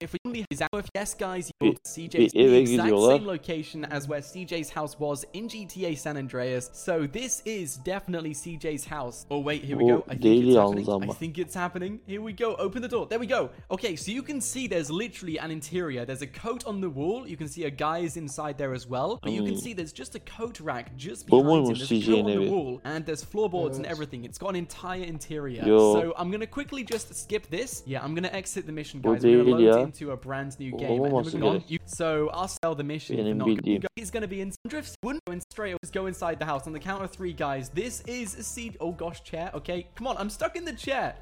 [0.00, 2.88] If we only is out, if yes, guys, you Bir- CJ's bir eve the exact
[2.98, 6.70] same location as where CJ's house was in GTA San Andreas.
[6.72, 9.26] So this is definitely CJ's house.
[9.30, 10.04] Oh wait, here we go.
[10.08, 11.10] I think it's happening.
[11.10, 12.00] I think it's happening.
[12.06, 12.54] Here we go.
[12.56, 13.06] Open the door.
[13.06, 13.50] There we go.
[13.70, 16.04] Okay, so you can see there's literally an interior.
[16.04, 17.26] There's a coat on the wall.
[17.26, 19.18] You can see a guy is inside there as well.
[19.22, 19.60] But you can Hmm.
[19.60, 21.50] see there's just a coat rack just behind him.
[21.50, 24.24] muymuş There's a coat on the wall and there's floorboards and everything.
[24.24, 25.62] It's got an entire interior.
[25.66, 25.78] Yo.
[26.00, 27.82] So I'm gonna quickly just skip this.
[27.86, 29.21] Yeah, I'm gonna exit the mission, guys.
[29.22, 31.02] We're gonna load into a brand new game.
[31.02, 33.38] And then we're so I'll sell the mission.
[33.38, 33.84] not, bildiğim.
[33.96, 34.94] He's gonna be in drifts.
[35.02, 35.76] Wouldn't go in straight.
[35.82, 37.68] Just go inside the house on the count of three, guys.
[37.68, 38.76] This is a seed.
[38.80, 39.50] Oh gosh, chair.
[39.54, 40.16] Okay, come on.
[40.16, 41.14] I'm stuck in the chair.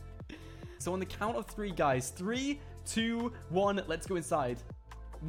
[0.78, 2.10] so on the count of three, guys.
[2.10, 3.82] Three, two, one.
[3.86, 4.58] Let's go inside.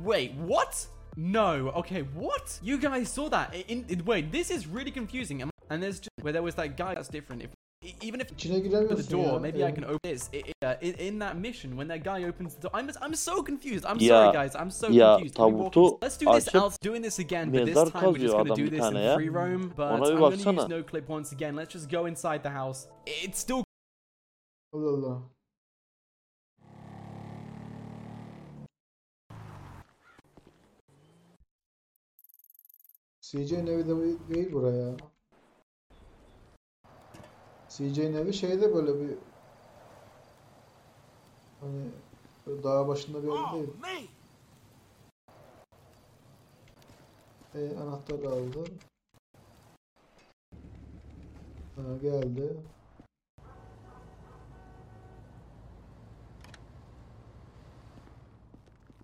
[0.01, 0.85] Wait, what?
[1.15, 1.69] No.
[1.69, 2.59] Okay, what?
[2.63, 3.53] You guys saw that?
[3.67, 5.49] In, in- wait, this is really confusing.
[5.69, 6.95] And there's just where there was that guy.
[6.95, 7.43] That's different.
[7.43, 7.49] If
[7.81, 9.23] even if İçine the door.
[9.23, 9.39] ya.
[9.39, 10.29] Maybe I can open this.
[10.33, 13.15] I- I- uh, in, in that mission, when that guy opens the door, I'm I'm
[13.15, 13.85] so confused.
[13.85, 14.55] I'm Ya- sorry, guys.
[14.55, 15.35] I'm so ya confused.
[15.35, 16.47] Can tabutu Let's do this.
[16.47, 19.15] açıp out doing this again, but this time we're just gonna do this in ya.
[19.15, 19.61] free roam.
[19.77, 21.55] But Ona I'm gonna use no clip once again.
[21.55, 22.87] Let's just go inside the house.
[23.05, 23.63] It's still
[24.73, 25.21] Allah Allah.
[33.21, 33.95] CJ'nin evi de
[34.29, 34.97] değil buraya.
[37.71, 39.17] CJ'nin evi şeyde böyle bir
[41.60, 41.91] hani
[42.45, 43.69] böyle dağ başında bir ev değil.
[47.53, 48.67] E, anahtarı aldı.
[51.75, 52.47] Ha, geldi.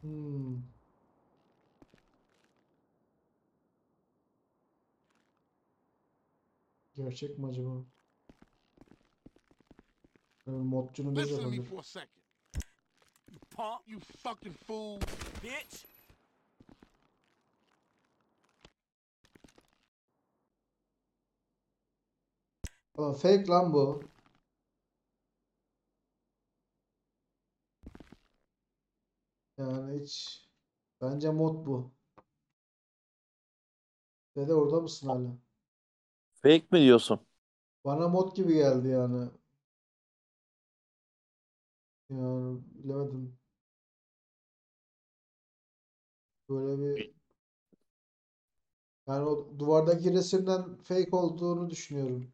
[0.01, 0.61] Hmm.
[6.95, 7.85] Gerçek mi acaba?
[10.47, 12.09] Yani modcunun ne Listen to me for a second.
[13.31, 14.99] You punk, you fucking fool.
[15.43, 15.85] Bitch.
[22.97, 24.03] Ulan fake lan bu.
[29.57, 30.45] Yani hiç
[31.01, 31.91] bence mod bu.
[34.35, 35.37] Dede orada mısın hala?
[36.33, 37.19] Fake mi diyorsun?
[37.85, 39.29] Bana mod gibi geldi yani.
[42.09, 43.37] Yani bilemedim.
[46.49, 47.11] Böyle bir
[49.07, 52.31] yani o duvardaki resimden fake olduğunu düşünüyorum.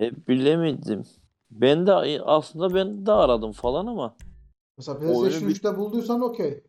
[0.00, 1.02] E, bilemedim.
[1.50, 1.92] Ben de
[2.22, 4.16] aslında ben de aradım falan ama
[4.76, 6.64] Mesela Oyunu PlayStation bir- 3'te bulduysan okey.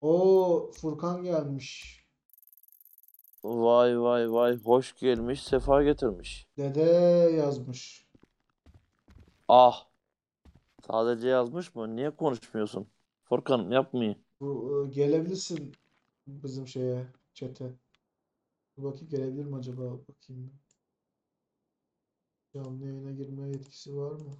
[0.00, 1.99] O Furkan gelmiş.
[3.44, 6.46] Vay vay vay hoş gelmiş sefa getirmiş.
[6.56, 6.80] Dede
[7.36, 8.06] yazmış.
[9.48, 9.86] Ah.
[10.86, 11.96] Sadece yazmış mı?
[11.96, 12.86] Niye konuşmuyorsun?
[13.24, 14.16] Furkan yapmayın.
[14.40, 15.72] Bu e, gelebilirsin
[16.26, 17.72] bizim şeye, çete.
[18.76, 19.82] Dur bakayım gelebilir mi acaba?
[20.08, 20.52] Bakayım.
[22.54, 24.32] Canlı yayına girme yetkisi var mı?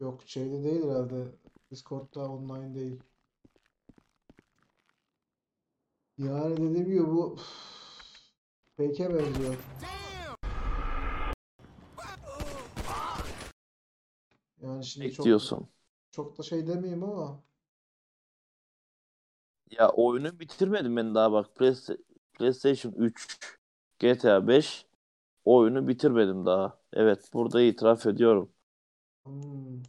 [0.00, 1.26] Yok şeyde değil herhalde.
[1.70, 3.00] Discord'da online değil.
[6.18, 7.36] Yani dediğim gibi bu
[8.76, 9.54] fake'e benziyor.
[14.62, 15.68] Yani şimdi çok Bekliyorsun.
[16.10, 17.42] çok da şey demeyeyim ama
[19.70, 21.46] Ya oyunu bitirmedim ben daha bak.
[21.56, 21.98] Playsta-
[22.32, 23.38] PlayStation 3,
[23.98, 24.86] GTA 5
[25.44, 26.78] oyunu bitirmedim daha.
[26.92, 28.52] Evet burada itiraf ediyorum.
[29.24, 29.82] Hmm.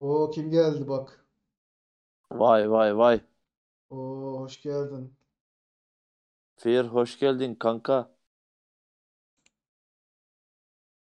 [0.00, 1.24] O kim geldi bak.
[2.40, 3.20] Vay vay vay.
[3.94, 5.16] O hoş geldin.
[6.56, 8.14] Fear hoş geldin kanka.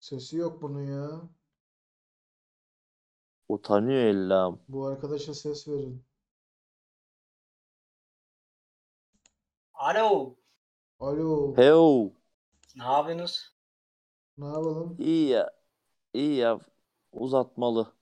[0.01, 1.29] Sesi yok bunun ya.
[3.49, 4.59] Utanıyor ellam.
[4.69, 6.05] Bu arkadaşa ses verin.
[9.75, 10.37] Alo,
[11.01, 12.13] Alo, Heu.
[12.77, 13.55] ne yapıyorsunuz?
[14.39, 14.97] ne yapalım?
[14.99, 15.51] İyi ya.
[16.15, 16.61] İyi ya.
[17.13, 17.95] Uzatmalı.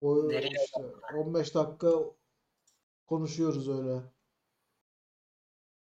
[0.00, 0.80] O Nereye işte
[1.14, 1.90] 15 dakika
[3.10, 4.02] konuşuyoruz öyle.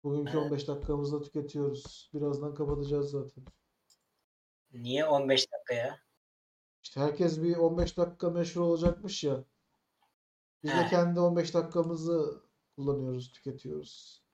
[0.02, 0.38] Bugünkü Ha.
[0.38, 2.10] 15 dakikamızda tüketiyoruz.
[2.14, 3.44] Birazdan kapatacağız zaten.
[4.72, 6.00] Niye 15 dakika ya?
[6.82, 9.44] İşte herkes bir 15 dakika meşhur olacakmış ya.
[10.62, 10.88] Biz de He.
[10.90, 12.42] kendi 15 dakikamızı
[12.76, 14.24] kullanıyoruz, tüketiyoruz.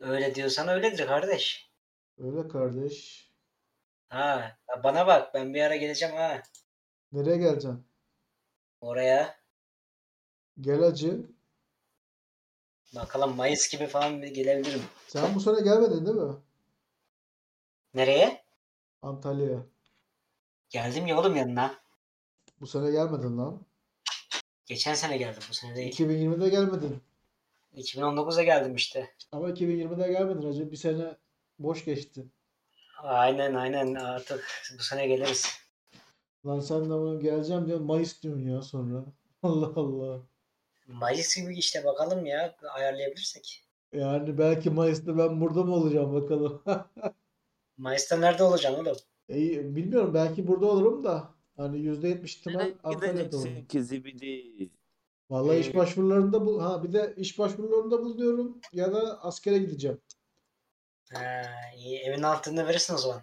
[0.00, 1.70] Öyle diyorsan öyledir kardeş.
[2.18, 3.26] Öyle kardeş.
[4.08, 6.42] Ha, bana bak ben bir ara geleceğim ha.
[7.12, 7.86] Nereye geleceksin?
[8.80, 9.45] Oraya.
[10.60, 11.26] Gel acı.
[12.94, 14.82] Bakalım Mayıs gibi falan bir gelebilirim.
[15.08, 16.34] Sen bu sene gelmedin değil mi?
[17.94, 18.42] Nereye?
[19.02, 19.66] Antalya'ya.
[20.70, 21.74] Geldim ya oğlum yanına.
[22.60, 23.60] Bu sene gelmedin lan.
[24.66, 25.92] Geçen sene geldim bu sene değil.
[25.92, 27.02] 2020'de gelmedin.
[27.76, 29.14] 2019'da geldim işte.
[29.32, 30.70] Ama 2020'de gelmedin hacı.
[30.72, 31.16] Bir sene
[31.58, 32.26] boş geçti.
[33.02, 35.58] Aynen aynen artık bu sene geliriz.
[36.46, 37.86] Lan sen de bunu geleceğim diyorsun.
[37.86, 39.04] Mayıs diyorsun ya sonra.
[39.42, 40.20] Allah Allah.
[40.86, 43.62] Mayıs gibi işte bakalım ya ayarlayabilirsek.
[43.92, 46.62] Yani belki Mayıs'ta ben burada mı olacağım bakalım.
[47.76, 48.96] Mayıs'ta nerede olacaksın oğlum?
[49.28, 51.34] İyi, bilmiyorum belki burada olurum da.
[51.56, 53.54] Hani %70 ihtimal Nereye Antalya'da olurum.
[53.54, 54.72] gideceksin?
[55.30, 60.00] Vallahi iş Ee, başvurularında bu ha bir de iş başvurularında bulunuyorum ya da askere gideceğim.
[61.12, 61.42] Ha,
[61.76, 61.98] iyi.
[61.98, 63.22] Evin anahtarını verirsin o zaman.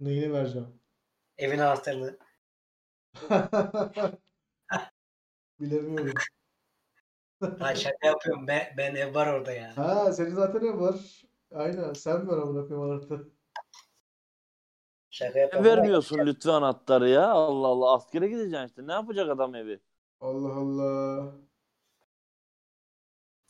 [0.00, 0.68] Neyini vereceğim?
[1.38, 2.18] Evin anahtarını.
[5.62, 6.14] Bilemiyorum.
[7.58, 8.46] Ha şaka yapıyorum.
[8.46, 9.76] Ben, ben ev var orada ya.
[9.76, 11.22] Ha senin zaten ev var.
[11.54, 13.28] Aynen sen ver amına koyayım anahtarı.
[15.10, 15.70] Şaka yapıyorum.
[15.70, 17.30] Vermiyorsun lütfen anahtarı ya.
[17.30, 17.92] Allah Allah.
[17.94, 18.86] Askere gideceksin işte.
[18.86, 19.80] Ne yapacak adam evi?
[20.20, 21.34] Allah Allah.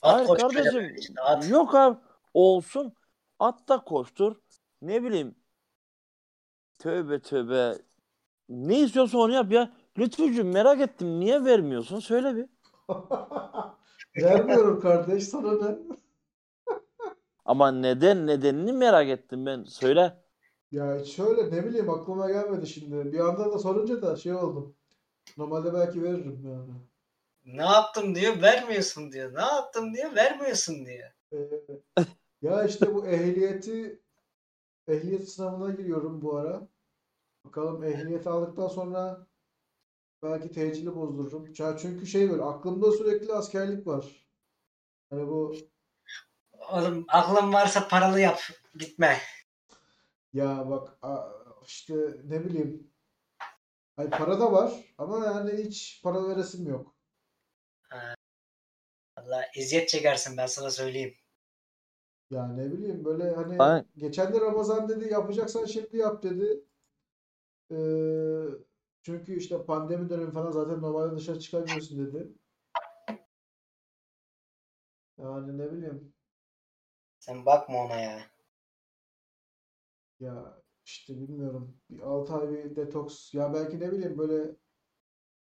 [0.03, 0.94] At Hayır koşturacak kardeşim.
[0.98, 1.51] işte, at.
[1.51, 1.98] Yok abi.
[2.35, 2.92] Olsun.
[3.38, 4.37] At da koştur.
[4.83, 5.35] Ne bileyim.
[6.79, 7.79] Tövbe tövbe.
[8.48, 9.72] Ne istiyorsan onu yap ya.
[9.98, 11.20] Lütfücüğüm merak ettim.
[11.20, 12.00] Niye vermiyorsun?
[12.00, 12.46] Söyle bir.
[14.22, 15.78] Vermiyorum kardeş sana ne?
[17.44, 19.64] Ama neden nedenini merak ettim ben.
[19.64, 20.22] Söyle.
[20.72, 23.12] Ya şöyle ne bileyim aklıma gelmedi şimdi.
[23.12, 24.74] Bir anda da sorunca da şey oldum.
[25.37, 26.72] Normalde belki veririm yani.
[27.46, 29.35] Ne yaptım diyor vermiyorsun diyor.
[29.35, 31.11] Ne yaptım diyor vermiyorsun diyor.
[31.33, 31.38] Ee,
[32.42, 34.00] ya işte bu ehliyeti
[34.88, 36.68] ehliyet sınavına giriyorum bu ara.
[37.44, 39.26] Bakalım ehliyeti aldıktan sonra
[40.22, 41.52] belki tecili bozdururum.
[41.58, 44.26] Ya çünkü şey böyle aklımda sürekli askerlik var.
[45.11, 45.54] Hani bu
[46.72, 48.40] Oğlum aklın varsa paralı yap.
[48.74, 49.18] Gitme.
[50.32, 51.28] ya bak a-
[51.66, 52.90] işte ne bileyim.
[53.96, 56.94] Hani para da var ama yani hiç para veresim yok.
[59.16, 61.14] Allah eziyet çekersin ben sana söyleyeyim.
[62.30, 66.64] Ya ne bileyim böyle hani Ben- geçen de Ramazan dedi yapacaksan şimdi yap dedi.
[67.70, 67.76] Ee,
[69.03, 72.32] çünkü işte pandemi dönemi falan zaten normalde dışarı çıkamıyorsun dedi.
[75.18, 76.14] Yani ne bileyim
[77.18, 78.30] Sen bakma ona ya.
[80.20, 81.76] ya işte bilmiyorum.
[81.90, 84.57] Bir 6 ay bir detoks ya belki ne bileyim böyle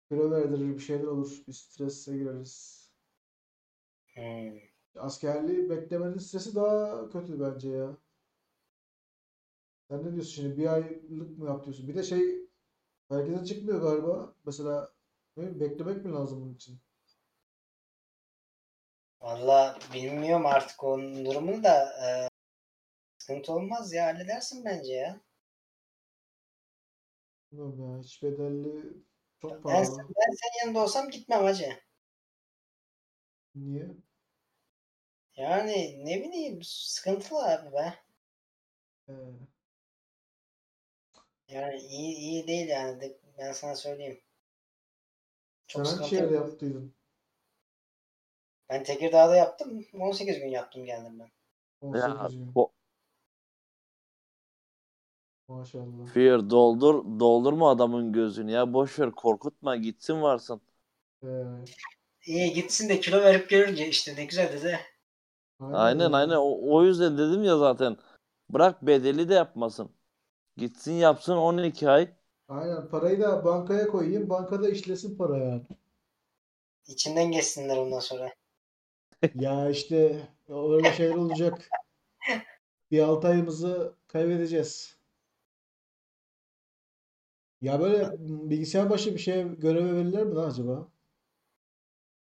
[0.09, 1.43] kilo verdirir bir şeyler olur.
[1.47, 2.79] Bir strese gireriz.
[4.15, 4.59] Hmm.
[4.95, 7.97] Askerliği beklemenin stresi daha kötü bence ya.
[9.89, 10.57] Sen ne diyorsun şimdi?
[10.57, 11.87] Bir aylık mı yap diyorsun?
[11.87, 12.48] Bir de şey
[13.09, 14.33] Herkese çıkmıyor galiba.
[14.45, 14.89] Mesela
[15.37, 16.79] ne beklemek mi lazım bunun için?
[19.21, 22.29] Valla bilmiyorum artık onun durumunu da e,
[23.17, 25.21] sıkıntı olmaz ya halledersin bence ya.
[27.51, 28.03] Bilmiyorum ya.
[28.03, 28.93] Hiç bedelli
[29.41, 29.97] çok Ben, pahalı.
[29.97, 31.79] ben senin yanında olsam gitmem hacı.
[33.55, 33.87] Niye?
[35.35, 37.93] Yani ne bileyim sıkıntılı abi be.
[39.09, 39.13] Ee,
[41.49, 44.19] Yani iyi iyi değil yani ben sana söyleyeyim.
[45.67, 46.93] sen Çok hangi sıkıntı şehirde yaptıydın?
[48.69, 49.85] Ben Tekirdağ'da yaptım.
[49.99, 51.29] 18 gün yaptım geldim ben.
[51.81, 52.51] 18 Ya gün.
[52.55, 52.71] o
[55.47, 56.13] Maşallah.
[56.13, 60.61] fear doldur doldurma adamın gözünü ya boş ver korkutma gitsin varsın.
[61.23, 61.27] Ee,
[62.25, 64.79] İyi gitsin de kilo verip görünce işte ne güzel dedi.
[65.73, 66.17] Aynen ya.
[66.17, 67.97] aynen o, o yüzden dedim ya zaten
[68.49, 69.91] bırak bedeli de yapmasın.
[70.59, 72.09] Gitsin yapsın 12 ay.
[72.47, 72.89] Aynen.
[72.89, 74.29] Parayı da bankaya koyayım.
[74.29, 75.63] Bankada işlesin para yani.
[76.87, 78.33] İçinden geçsinler ondan sonra.
[79.35, 81.69] Ya işte öyle şeyler olacak.
[82.91, 84.97] Bir 6 ayımızı kaybedeceğiz.
[87.61, 88.15] Ya böyle
[88.49, 90.87] bilgisayar başı bir şeye göreve verirler mi lan acaba?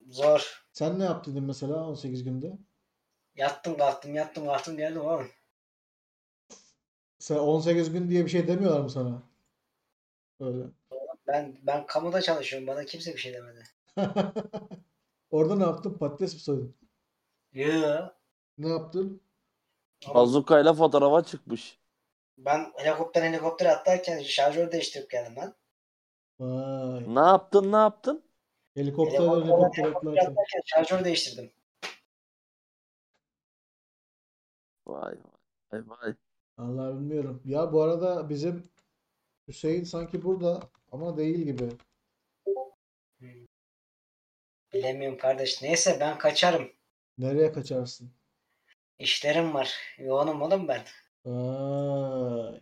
[0.06, 0.66] Zor.
[0.72, 2.58] Sen ne yaptın mesela 18 günde?
[3.34, 5.28] Yattım kalktım yattım kalktım geldim oğlum.
[7.24, 9.22] Sen 18 gün diye bir şey demiyorlar mı sana?
[10.40, 10.64] Öyle.
[11.26, 12.68] Ben ben kamuda çalışıyorum.
[12.68, 13.64] Bana kimse bir şey demedi.
[15.30, 15.98] Orada ne yaptın?
[15.98, 16.76] Patates mi soydun?
[17.52, 18.10] Yoo.
[18.58, 19.20] Ne yaptın?
[20.14, 21.78] Bazukayla fotoğrafa çıkmış.
[22.38, 25.54] ben helikopter helikopter atlarken şarjör değiştirip geldim lan.
[26.38, 27.14] Vay.
[27.14, 28.24] Ne yaptın ne yaptın?
[28.74, 30.30] Helikopterden Helikopter, helikopter helikopter atlarken.
[30.30, 31.52] atlarken şarjör değiştirdim.
[34.86, 35.14] Vay
[35.72, 36.14] vay vay.
[36.58, 37.42] Allah bilmiyorum.
[37.44, 38.62] Ya bu arada bizim
[39.48, 40.60] Hüseyin sanki burada
[40.92, 41.68] ama değil gibi.
[44.72, 45.62] Bilemiyorum kardeş.
[45.62, 46.68] Neyse ben kaçarım.
[47.18, 48.10] Nereye kaçarsın?
[48.98, 49.74] İşlerim var.
[49.98, 50.82] Yoğunum oğlum ben.
[51.24, 52.60] Vay.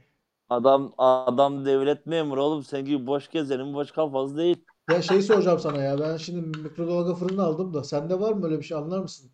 [0.49, 4.65] Adam adam devlet memuru oğlum sen gibi boş gezenin boş kafası değil.
[4.91, 6.01] Ya şey soracağım sana ya.
[6.01, 7.85] Ben şimdi mikrodalga fırın aldım da.
[7.85, 9.31] Sende var mı öyle bir şey anlar mısın?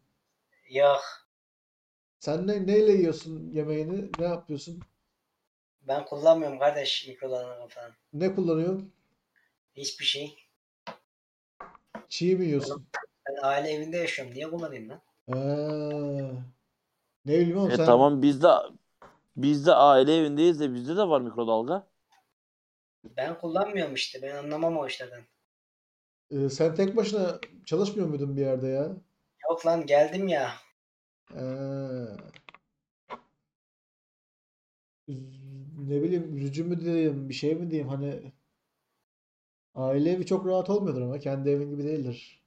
[0.71, 1.28] Yok.
[2.19, 4.11] Sen ne, neyle yiyorsun yemeğini?
[4.19, 4.81] Ne yapıyorsun?
[5.83, 7.93] Ben kullanmıyorum kardeş mikrodalga falan.
[8.13, 8.93] Ne kullanıyorsun?
[9.77, 10.37] Hiçbir şey.
[12.09, 12.87] Çiğ mi yiyorsun?
[13.29, 14.35] Ben aile evinde yaşıyorum.
[14.35, 15.03] Niye kullanayım lan?
[15.29, 15.35] Ee,
[17.27, 18.49] ne bileyim oğlum E sen tamam biz de
[19.37, 21.87] biz de aile evindeyiz de bizde de var mikrodalga.
[23.17, 24.23] Ben kullanmıyorum işte.
[24.23, 25.25] Ben anlamam o işlerden.
[26.31, 28.97] e, sen tek başına çalışmıyor muydun bir yerde ya?
[29.51, 30.53] Yok lan geldim ya.
[31.35, 31.41] Ee,
[35.79, 38.33] ne bileyim üzücü mü diyeyim bir şey mi diyeyim hani
[39.75, 42.43] aile evi çok rahat olmuyordur ama kendi evin gibi değildir.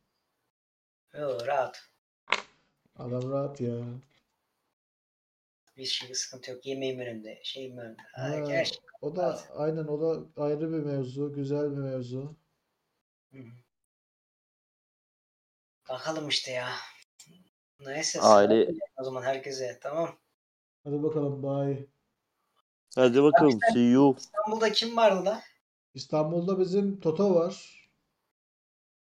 [1.13, 1.89] Yo, rahat.
[2.95, 3.86] Adam rahat ya.
[5.77, 6.65] Bir şey sıkıntı yok.
[6.65, 7.39] Yemeğim önümde.
[7.43, 8.01] Şeyim önümde.
[8.13, 8.63] Ha, Ha,
[9.01, 12.36] o da aynen o da ayrı bir mevzu, güzel bir mevzu.
[13.32, 13.51] Hı hı.
[15.89, 16.69] Bakalım işte ya.
[17.86, 18.19] Neyse.
[18.19, 19.79] Aile- o zaman herkese.
[19.82, 20.15] Tamam.
[20.84, 21.88] Hadi bakalım bye.
[22.95, 24.15] Hadi bakalım see you.
[24.17, 25.41] İstanbul'da kim vardı da?
[25.93, 27.82] İstanbul'da bizim Toto var.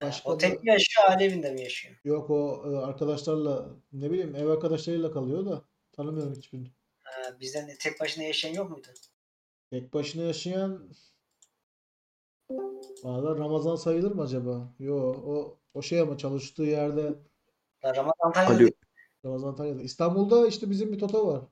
[0.02, 1.96] Başka O tek mi yaşıyor, aile evinde mi yaşıyor?
[2.04, 6.70] yok o e, arkadaşlarla ne bileyim ev arkadaşlarıyla kalıyor da tanımıyorum hiçbirini.
[7.04, 8.88] Ha, bizden de tek başına yaşayan yok muydu?
[9.70, 10.90] Tek başına yaşayan
[13.02, 14.74] Valla Ramazan sayılır mı acaba?
[14.78, 17.14] Yo o o şey ama çalıştığı yerde
[17.84, 18.70] Ramazan Antalya'da Alo.
[19.24, 19.82] Ramazan Antalya'da.
[19.82, 21.42] İstanbul'da işte bizim bir Toto var.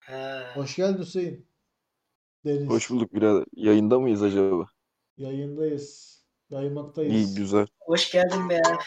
[0.00, 1.46] Ha, Hoş geldin Hüseyin.
[2.44, 2.68] Deniz.
[2.68, 3.44] Hoş bulduk birader.
[3.56, 4.66] Yayında mıyız acaba?
[5.16, 6.12] Yayındayız.
[6.50, 7.34] İyi Yayınmaktayız.
[7.34, 7.66] güzel.
[7.80, 8.78] hoş geldin be ya.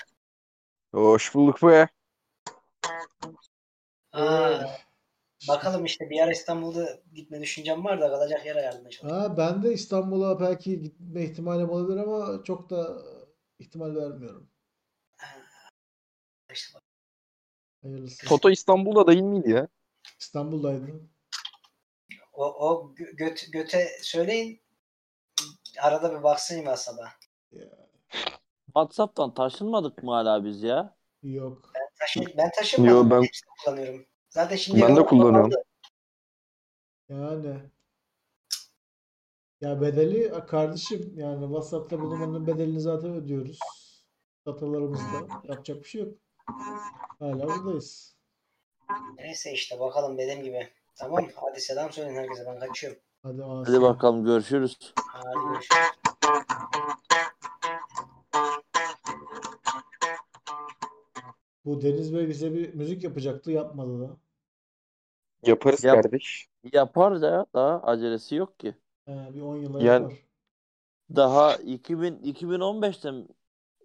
[0.93, 1.87] Hoş bulduk be.
[4.17, 4.59] Ee,
[5.47, 9.29] bakalım işte bir ara İstanbul'da gitme düşüncem var da kalacak yer ayarlamaya çalışıyorum.
[9.29, 13.01] Ha, ben de İstanbul'a belki gitme ihtimalim olabilir ama çok da
[13.59, 14.47] ihtimal vermiyorum.
[16.55, 16.79] İşte
[17.81, 18.25] Hayırlısı.
[18.27, 19.67] Toto İstanbul'da değil miydi ya?
[20.19, 21.09] İstanbul'daydım.
[22.33, 24.61] o, o gö- göt, göte söyleyin.
[25.81, 27.11] Arada bir baksın WhatsApp'a.
[28.65, 30.97] WhatsApp'tan taşınmadık mı hala biz ya?
[31.23, 31.73] Yok.
[31.99, 32.95] Taşı, ben taşınmadım.
[32.95, 34.05] Yo ben Hepsini kullanıyorum.
[34.29, 35.51] Zaten şimdi ben de kullanıyorum.
[37.09, 37.59] Yani
[39.61, 43.59] ya bedeli kardeşim yani WhatsApp'ta bulunmanın bedelini zaten ödüyoruz.
[44.45, 45.27] Datalarımızda.
[45.43, 46.17] Yapacak bir şey yok.
[47.19, 48.15] Hala buradayız.
[49.17, 50.69] Neyse işte bakalım dediğim gibi.
[50.95, 52.99] Tamam hadi selam söyleyin herkese ben kaçıyorum.
[53.23, 53.81] Hadi Hadi Asya.
[53.81, 54.93] bakalım görüşürüz.
[54.95, 55.81] Hadi görüşürüz.
[61.65, 64.17] Bu Deniz Bey bize bir müzik yapacaktı, yapmadı da.
[65.45, 66.03] Yaparız Yap.
[66.03, 66.47] kardeş.
[66.73, 68.75] Yapar da daha acelesi yok ki.
[69.05, 70.17] He, bir 10 yıla Yani- yapar.
[71.15, 73.11] Daha 2000 2015'te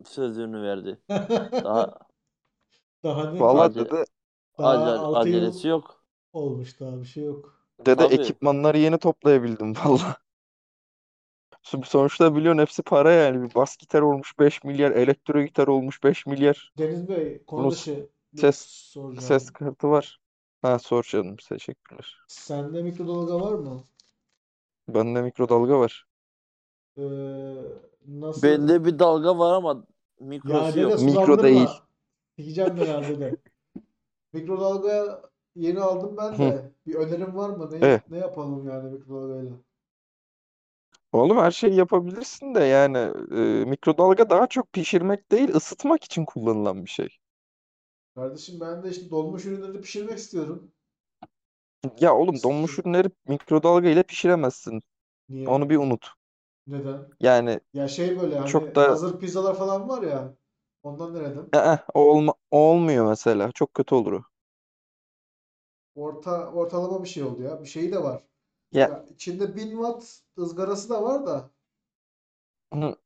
[0.05, 0.99] sözünü verdi.
[1.65, 1.99] Daha
[3.05, 3.41] Daha ne?
[3.41, 4.05] Vallahi Acele- dede,
[4.59, 6.05] Daha acele, 6 yıl acelesi yok.
[6.33, 7.67] olmuş daha bir şey yok.
[7.87, 8.15] dede Tabii.
[8.15, 10.17] ekipmanları yeni toplayabildim valla.
[11.63, 13.43] Son- Sonuçta biliyorsun hepsi para yani.
[13.43, 16.73] Bir bas gitar olmuş 5 milyar, elektro gitar olmuş 5 milyar.
[16.79, 19.23] Deniz Bey, konu Bunun dışı bir ses- soracağım.
[19.23, 20.21] Ses kartı var.
[20.63, 22.17] Ha sor canım teşekkürler.
[22.29, 23.85] Sende mikrodalga var mı?
[24.89, 26.07] Bende mikrodalga var.
[26.99, 27.03] Ee,
[28.07, 28.43] nasıl?
[28.43, 31.01] Bende bir dalga var ama Ya mikrosu dede yok.
[31.01, 31.55] Mikro değil.
[31.57, 31.83] Diyeceğim
[32.81, 33.41] ben abi de.
[34.33, 35.23] Mikrodalga
[35.57, 36.73] yeni aldım ben de.
[36.87, 37.71] Bir önerim var mı?
[37.73, 38.03] Ne, Evet.
[38.11, 39.53] ne yapalım yani mikrodalgayla?
[41.13, 42.99] Oğlum her şeyi yapabilirsin de yani
[43.33, 47.09] e, mikrodalga daha çok pişirmek değil ısıtmak için kullanılan bir şey.
[48.15, 50.73] Kardeşim ben de işte dolmuş ürünleri pişirmek istiyorum.
[52.01, 54.83] Ya oğlum donmuş ürünleri mikrodalga ile pişiremezsin.
[55.29, 55.49] Niye?
[55.49, 56.09] Onu bir unut.
[56.67, 57.09] Neden?
[57.21, 60.35] Yani Ya şey böyle hani Çok da- hazır pizzalar falan var ya.
[60.83, 61.49] Ondan denedim.
[61.95, 63.53] o, olma, o olmuyor mesela.
[63.53, 64.23] Çok kötü olur o.
[65.95, 67.61] Orta ortalama bir şey oldu ya.
[67.63, 68.23] Bir şeyi de var.
[68.73, 71.51] Ya- Ya içinde 1000 watt ızgarası da var da.
[72.75, 72.97] Hı.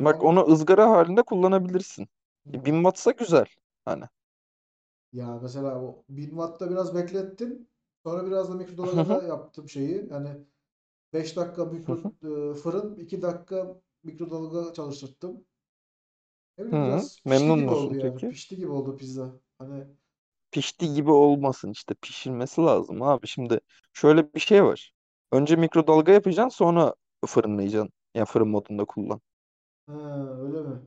[0.00, 2.08] Bak Yani- onu ızgara halinde kullanabilirsin.
[2.46, 2.64] Hı.
[2.64, 3.46] 1000 wattsa güzel.
[3.84, 4.04] Hani.
[5.12, 7.68] Ya mesela o 1000 wattta biraz beklettim.
[8.04, 10.08] Sonra biraz da mikrodalgada yaptım şeyi.
[10.10, 10.28] Yani
[11.12, 11.94] 5 dakika mikro
[12.52, 15.44] e, fırın, 2 dakika mikrodalga çalıştırdım.
[16.58, 18.20] Ne bileyim Hı, biraz pişti memnun gibi musun oldu yani.
[18.20, 18.28] peki?
[18.28, 19.40] Pişti gibi oldu pizza.
[19.58, 19.86] Hani
[20.50, 23.26] Pişti gibi olmasın işte pişirmesi lazım abi.
[23.26, 23.60] Şimdi
[23.92, 24.92] şöyle bir şey var.
[25.32, 26.94] Önce mikrodalga yapacaksın sonra
[27.26, 27.92] fırınlayacaksın.
[28.14, 29.20] Ya fırın modunda kullan.
[29.86, 29.92] ha,
[30.40, 30.80] öyle mi?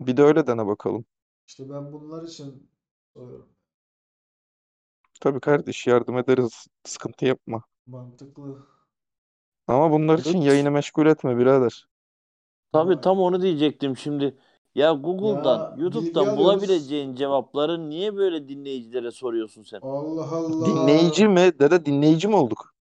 [0.00, 1.06] Bir de öyle dene bakalım.
[1.46, 2.70] İşte ben bunlar için
[3.14, 3.56] soruyorum.
[5.20, 6.66] Tabii kardeş yardım ederiz.
[6.84, 7.62] Sıkıntı yapma.
[7.86, 8.66] Mantıklı.
[9.66, 10.40] Ama bunlar için Evet.
[10.40, 11.86] yayını meşgul etme birader.
[12.72, 14.38] Tabii Ama- tam onu diyecektim şimdi.
[14.76, 19.80] Ya Google'dan, Ya, YouTube'dan bulabileceğin cevapları niye böyle dinleyicilere soruyorsun sen?
[19.82, 20.66] Allah Allah.
[20.66, 21.52] Dinleyici mi?
[21.60, 22.74] Dede dinleyici mi olduk?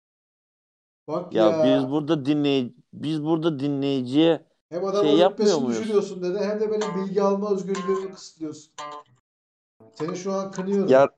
[1.07, 1.63] Bak Ya ya.
[1.63, 5.79] biz burada dinley biz burada dinleyiciye Hem adamın şey yapmıyor muyuz?
[5.79, 8.73] düşürüyorsun dedi hem de benim bilgi alma özgürlüğümü kısıtlıyorsun.
[9.95, 10.89] Seni şu an kınıyorum.
[10.89, 11.09] Ya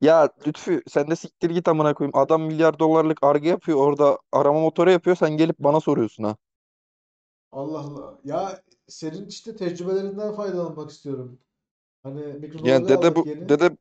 [0.00, 2.16] ya Lütfü sen de siktir git amına koyayım.
[2.16, 6.36] Adam milyar dolarlık arge yapıyor orada arama motoru yapıyor sen gelip bana soruyorsun ha.
[7.52, 8.18] Allah Allah.
[8.24, 11.40] Ya senin işte tecrübelerinden faydalanmak istiyorum.
[12.02, 13.40] Hani Yani mikrodalga dede aldık bu yeni.
[13.48, 13.76] dede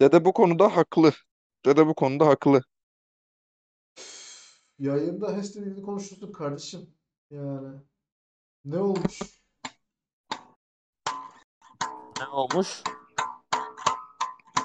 [0.00, 1.12] dede bu konuda haklı.
[1.66, 2.62] Dede bu konuda haklı.
[4.78, 6.90] Yayında HES'le ilgili konuştuk kardeşim.
[7.30, 7.78] Yani
[8.64, 9.20] ne olmuş?
[12.20, 12.82] ne olmuş?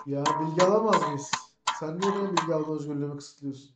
[0.05, 1.31] Ya bilgi alamaz mıyız?
[1.79, 3.75] Sen niye benim bilgi alma özgürlüğümü kısıtlıyorsun?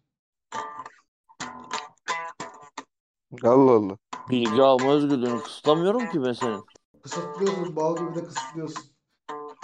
[3.43, 3.97] Allah Allah.
[4.29, 6.63] Bilgi alma özgürlüğünü kısıtlamıyorum ki ben senin.
[7.03, 8.83] Kısıtlıyorsun, bal gibi de kısıtlıyorsun.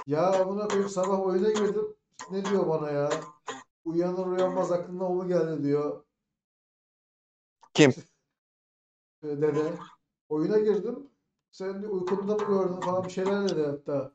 [0.07, 1.95] Ya amına koyayım sabah oyuna girdim.
[2.31, 3.09] Ne diyor bana ya?
[3.85, 6.03] Uyanır uyanmaz aklına o mu geldi diyor.
[7.73, 7.89] Kim?
[9.23, 9.73] Ee, Dede.
[10.29, 11.09] Oyuna girdim.
[11.51, 14.11] Sen de uykunda mı gördün falan bir şeyler dedi hatta.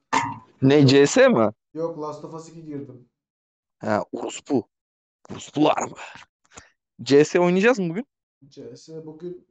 [0.63, 1.51] Ne CS mi?
[1.75, 3.09] Yok Last of Us 2 girdim.
[3.79, 4.69] Ha orospu.
[5.33, 5.97] Orospular mı?
[7.03, 8.07] CS oynayacağız mı bugün?
[8.51, 9.47] CS bugün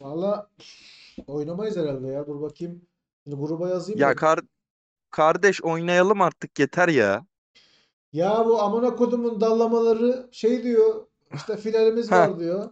[0.00, 0.50] valla
[1.26, 2.26] oynamayız herhalde ya.
[2.26, 2.82] Dur bakayım.
[3.24, 4.14] Şimdi gruba yazayım Ya da.
[4.14, 4.40] kar
[5.10, 7.26] kardeş oynayalım artık yeter ya.
[8.12, 11.06] Ya bu amına kodumun dallamaları şey diyor.
[11.34, 12.70] İşte finalimiz var diyor.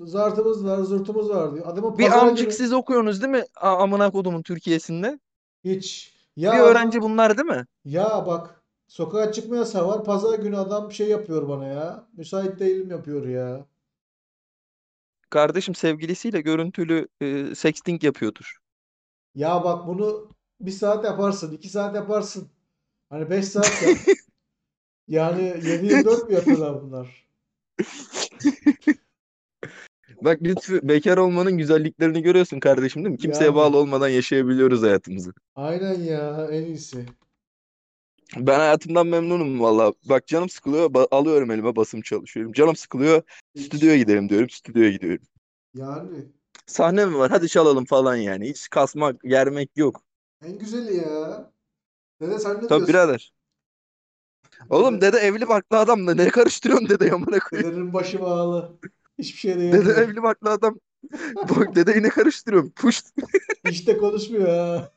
[0.00, 1.66] Zartımız var, zurtumuz var diyor.
[1.66, 3.44] Adamın Bir amcık günü siz okuyorsunuz değil mi?
[3.60, 5.18] A amına kodumun Türkiye'sinde.
[5.64, 6.14] hiç.
[6.36, 7.66] Ya Bir öğrenci bunlar değil mi?
[7.84, 10.04] ya bak sokağa çıkma yasağı var.
[10.04, 12.08] Pazar günü adam şey yapıyor bana ya.
[12.16, 13.66] Müsait değilim yapıyor ya.
[15.30, 18.56] Kardeşim sevgilisiyle görüntülü e, sexting yapıyordur.
[19.34, 20.28] Ya bak bunu
[20.60, 22.48] bir saat yaparsın, iki saat yaparsın.
[23.10, 23.96] Hani beş saat yap.
[25.08, 27.26] Yani 7-24 mü yapıyorlar bunlar?
[30.22, 33.18] Bak Lütfü bekar olmanın güzelliklerini görüyorsun kardeşim değil mi?
[33.18, 33.54] Kimseye Yani.
[33.54, 35.32] bağlı olmadan yaşayabiliyoruz hayatımızı.
[35.54, 37.06] Aynen ya en iyisi.
[38.36, 39.92] Ben hayatımdan memnunum valla.
[40.08, 42.52] Bak canım sıkılıyor ba- alıyorum elime basım çalışıyorum.
[42.52, 43.22] Canım sıkılıyor
[43.56, 45.26] stüdyoya gidelim diyorum stüdyoya gidiyorum.
[45.74, 46.32] Yani
[46.66, 48.48] Sahne mi var hadi çalalım falan yani.
[48.48, 50.02] Hiç kasmak germek yok.
[50.42, 51.52] en güzeli ya.
[52.20, 52.88] Dede sen ne Tabii diyorsun?
[52.88, 53.32] birader.
[54.70, 57.70] Oğlum dede evli barklı adam da ne karıştırıyorsun dede amına koyayım.
[57.70, 58.78] Dedenin başı bağlı.
[59.18, 59.96] Hiçbir şey Dede diyemiyor.
[60.02, 60.78] evli barklı adam
[61.50, 62.70] Bak dede yine karıştırıyorum.
[62.76, 63.06] Puşt.
[63.64, 64.92] Hiç de konuşmuyor ha.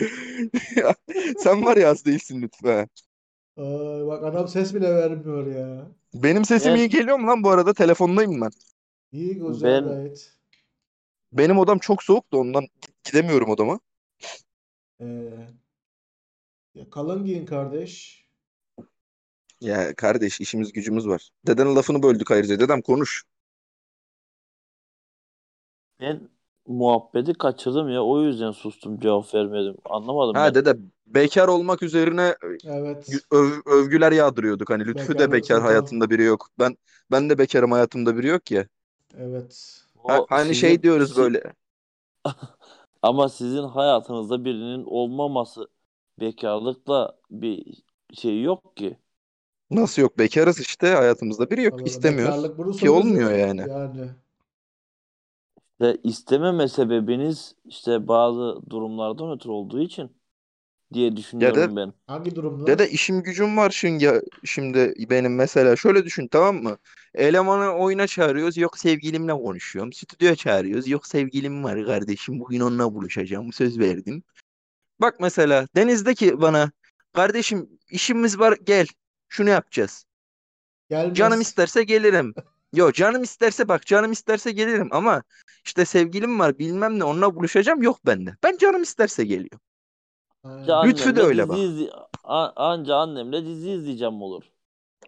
[1.38, 2.88] Sen var ya az değilsin lütfen.
[3.56, 5.88] Ay, bak adam ses bile vermiyor ya.
[6.14, 7.74] Benim sesim Ben- iyi geliyor mu lan bu arada?
[7.74, 8.50] Telefondayım ben.
[9.12, 10.32] İyi güzel Ben- gayet.
[11.32, 12.64] Benim odam çok soğuk da ondan
[13.04, 13.80] gidemiyorum odama.
[15.00, 15.06] Ee,
[16.74, 18.24] ya kalın giyin kardeş.
[19.60, 21.30] Ya kardeş işimiz gücümüz var.
[21.46, 22.60] Dedenin lafını böldük ayrıca.
[22.60, 23.24] Dedem konuş.
[26.00, 26.28] Ben
[26.70, 28.02] muhabbeti kaçırdım ya.
[28.04, 29.76] O yüzden sustum cevap vermedim.
[29.84, 30.54] Anlamadım Ha ben.
[30.54, 33.08] dede bekar olmak üzerine Evet.
[33.30, 34.70] öv- övgüler yağdırıyorduk.
[34.70, 35.66] Hani Lütfü de Bekarlık bekar sultan.
[35.68, 36.48] hayatında biri yok.
[36.58, 36.76] Ben
[37.10, 38.66] ben de bekarım hayatımda biri yok ya.
[39.18, 39.82] Evet.
[40.06, 41.42] Ha- O hani sizin- şey diyoruz böyle.
[43.02, 45.68] Ama sizin hayatınızda birinin olmaması
[46.20, 47.82] bekarlıkla bir
[48.14, 48.96] şey yok ki.
[49.70, 51.74] Nasıl yok bekarız işte hayatımızda biri yok.
[51.74, 52.80] Allah İstemiyoruz.
[52.80, 53.46] Ki olmuyor zaten.
[53.48, 53.60] yani.
[53.70, 54.10] Yani.
[55.80, 60.10] Ve istememe sebebiniz işte bazı durumlardan ötürü olduğu için
[60.92, 61.92] diye düşünüyorum ben.
[62.06, 62.66] Hangi durumda?
[62.66, 66.78] Dede işim gücüm var şimdi, şimdi benim mesela şöyle düşün tamam mı?
[67.14, 69.92] Elemanı oyuna çağırıyoruz yok sevgilimle konuşuyorum.
[69.92, 74.22] Stüdyoya çağırıyoruz yok sevgilim var kardeşim bugün onunla buluşacağım söz verdim.
[75.00, 76.70] Bak mesela Deniz'de ki bana
[77.12, 78.86] kardeşim işimiz var gel
[79.28, 80.04] şunu yapacağız.
[80.90, 81.16] Gelmez.
[81.16, 82.34] Canım isterse gelirim.
[82.72, 85.22] Yo canım isterse bak canım isterse gelirim ama
[85.64, 88.36] işte sevgilim var bilmem ne onunla buluşacağım yok bende.
[88.42, 89.60] Ben canım isterse geliyorum.
[90.42, 90.48] Ha.
[90.50, 91.58] Anca Lütfü de öyle bak.
[91.58, 91.90] izle-
[92.24, 94.44] A- anca annemle dizi izleyeceğim olur.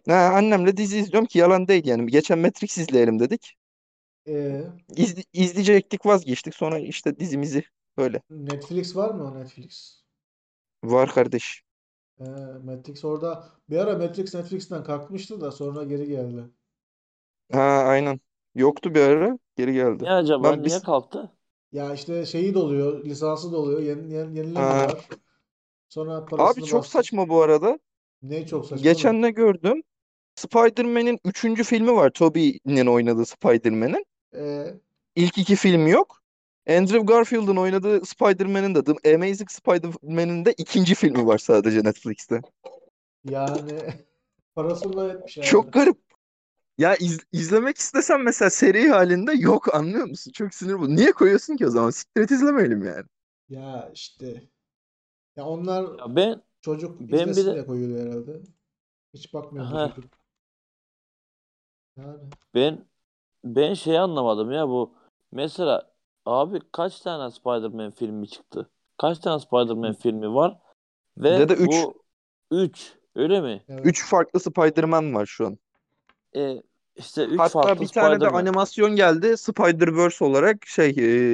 [0.07, 2.11] Ha, annemle dizi izliyorum ki yalan değil yani.
[2.11, 3.55] Geçen Matrix izleyelim dedik.
[4.27, 4.63] Ee,
[4.95, 7.63] İzle, izleyecektik vazgeçtik sonra işte dizimizi
[7.97, 8.21] böyle.
[8.29, 10.03] Netflix var mı o Netflix?
[10.83, 11.63] Var kardeş.
[12.19, 12.23] Ee,
[12.63, 16.43] Matrix orada bir ara Matrix Netflix'ten kalkmıştı da sonra geri geldi.
[17.53, 18.19] Ha aynen.
[18.55, 20.03] Yoktu bir ara geri geldi.
[20.03, 20.43] Ne acaba?
[20.43, 21.31] Ben Niye biz- kalktı?
[21.71, 25.07] Ya işte şeyi doluyor, lisansı doluyor, yeni, yeni, yenilemiyorlar.
[25.89, 26.91] Sonra Abi parasını çok bastı.
[26.91, 27.79] saçma bu arada.
[28.21, 28.83] Ne çok saçma oğlum?
[28.83, 29.83] Geçen ne gördüm?
[30.35, 31.63] Spider-Man'in 3.
[31.63, 32.09] filmi var.
[32.09, 34.05] Tobey'nin oynadığı Spider-Man'in.
[34.35, 34.73] Ee,
[35.15, 36.23] İlk iki filmi yok.
[36.69, 42.41] Andrew Garfield'ın oynadığı Spider-Man'in de The Amazing Spider-Man'in de ikinci filmi var sadece Netflix'te.
[43.29, 43.79] yani
[44.55, 45.45] parasını etmiş yani.
[45.47, 45.97] Çok garip.
[46.77, 50.31] Ya iz- izlemek istesem mesela seri halinde yok anlıyor musun?
[50.31, 50.95] Çok sinir bu.
[50.95, 51.89] Niye koyuyorsun ki o zaman?
[51.89, 53.05] Siktir et izlemeyelim yani.
[53.49, 54.43] Ya işte.
[55.35, 58.41] Ya onlar Ya ben çocuk ben bir izlesin de- diye koyuyor herhalde.
[59.13, 60.13] Hiç bakmıyor çocuk.
[61.97, 62.19] Yani.
[62.55, 62.85] ben
[63.43, 64.93] ben şey anlamadım ya bu.
[65.31, 65.91] Mesela
[66.25, 68.69] abi kaç tane Spider-Man filmi çıktı?
[68.97, 70.57] Kaç tane Spider-Man filmi var?
[71.17, 71.67] Ve Dede üç.
[71.71, 72.03] bu
[72.51, 73.63] 3 öyle mi?
[73.69, 73.85] Evet.
[73.85, 75.57] Üç farklı Spider-Man var şu an.
[76.35, 76.63] E,
[76.95, 78.39] işte 3 Hatta farklı bir tane de Spider-Man.
[78.39, 79.27] animasyon geldi.
[79.37, 80.89] Spider-Verse olarak şey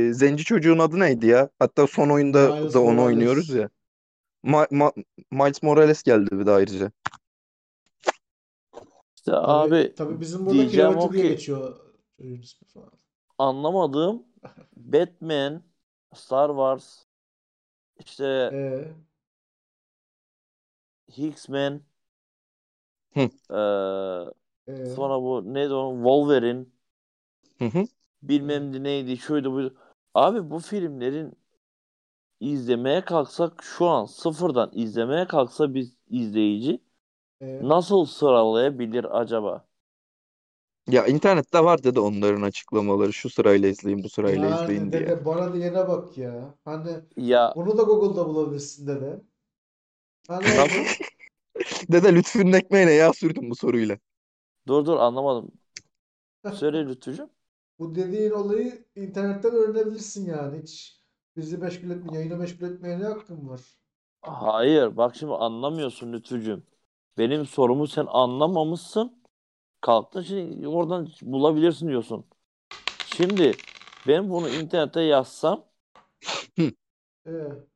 [0.10, 1.50] e, Zenci çocuğun adı neydi ya?
[1.60, 3.06] Hatta son oyunda Miles da onu Morales.
[3.06, 3.70] oynuyoruz ya.
[4.46, 6.92] Ma- Ma- Miles Morales geldi bir de ayrıca.
[9.16, 11.76] İşte Tabii, abi tabii bizim burada diyeceğim o diye ki geçiyor
[13.38, 14.24] anlamadığım
[14.78, 15.64] Batman,
[16.14, 17.06] Star Wars,
[18.00, 18.94] işte Ee,
[23.14, 23.30] Hı.
[23.50, 24.34] eee,
[24.70, 26.66] ee, sonra bu neydi o Wolverine,
[27.60, 27.88] Hı hı.
[28.22, 29.76] bilmem ne neydi, şuydu buydu.
[30.14, 31.34] Abi bu filmlerin
[32.40, 36.82] izlemeye kalksak şu an sıfırdan izlemeye kalksa biz izleyici
[37.42, 39.68] ee, nasıl sıralayabilir acaba?
[40.88, 43.14] Ya internette var dedi onların açıklamaları.
[43.14, 45.10] Şu sırayla izleyin, bu sırayla yani izleyin diye.
[45.10, 46.56] dede bana diyene bak ya.
[46.66, 49.22] Hani Ya bunu da Google'da bulabilirsin dede.
[50.28, 50.70] Hani?
[51.92, 53.98] Dede Lütfü'nün ekmeğine yağ sürdüm bu soruyla.
[54.70, 55.52] Dur dur anlamadım.
[56.50, 57.32] Söyle Lütfücüğüm.
[57.80, 60.62] bu dediğin olayı internetten öğrenebilirsin yani.
[60.64, 61.02] Hiç
[61.38, 63.62] bizi meşgul etme, yayını meşgul etmeye ne hakkın var?
[64.22, 66.68] Hayır bak şimdi anlamıyorsun Lütfücüğüm.
[67.18, 69.24] Benim sorumu sen anlamamışsın.
[69.82, 72.26] Kalktın şimdi oradan bulabilirsin diyorsun.
[73.06, 73.64] Şimdi
[74.08, 75.66] ben bunu internete yazsam
[77.26, 77.70] Ee,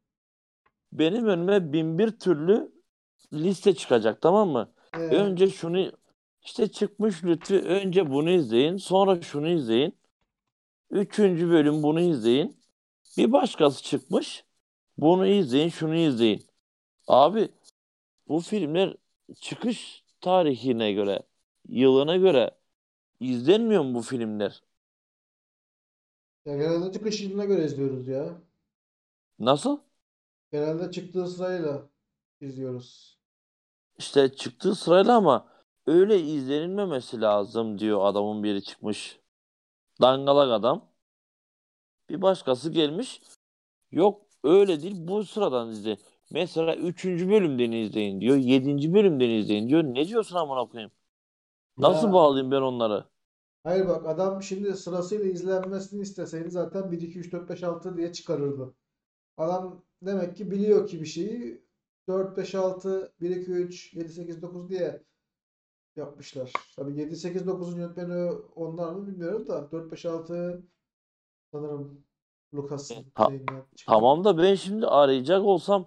[0.91, 2.71] benim önüme bin bir türlü
[3.33, 4.73] liste çıkacak tamam mı?
[4.93, 5.91] ee, Önce şunu
[6.45, 9.95] işte çıkmış Lütfü önce bunu izleyin sonra şunu izleyin.
[10.91, 12.57] Üçüncü bölüm bunu izleyin.
[13.17, 14.45] Bir başkası çıkmış.
[14.97, 16.47] Bunu izleyin şunu izleyin.
[17.07, 17.49] Abi
[18.27, 18.97] bu filmler
[19.41, 21.23] çıkış tarihine göre
[21.69, 22.51] yılına göre
[23.19, 24.63] izlenmiyor mu bu filmler?
[26.45, 28.41] ya genelde çıkış yılına göre izliyoruz ya.
[29.39, 29.79] Nasıl?
[30.51, 31.89] Genelde çıktığı sırayla
[32.41, 33.19] izliyoruz.
[33.97, 35.47] İşte çıktığı sırayla ama
[35.87, 39.19] öyle izlenilmemesi lazım diyor adamın biri çıkmış.
[40.01, 40.89] Dangalak adam.
[42.09, 43.21] Bir başkası gelmiş.
[43.91, 45.97] Yok öyle değil bu sıradan izle.
[46.31, 47.05] Mesela 3.
[47.05, 48.35] bölümden izleyin diyor.
[48.37, 48.93] 7.
[48.93, 49.83] bölümden izleyin diyor.
[49.83, 50.91] Ne diyorsun amına koyayım?
[51.77, 53.05] Nasıl Ya- bağlayayım ben onları?
[53.63, 58.13] Hayır bak adam şimdi sırasıyla izlenmesini isteseydi zaten 1 2 3 4 5 6 diye
[58.13, 58.73] çıkarırdı.
[59.37, 61.63] Adam demek ki biliyor ki bir şeyi
[62.07, 65.03] 4 5 6 1 2 3 7 8 9 diye
[65.95, 66.51] yapmışlar.
[66.75, 70.63] Tabii 7 8 9'un yönetmeni onlar mı bilmiyorum da 4 5 6
[71.51, 72.03] sanırım
[72.53, 73.83] Lucas'ın Ta- şeyinden çıktı.
[73.85, 75.85] Tamam da ben şimdi arayacak olsam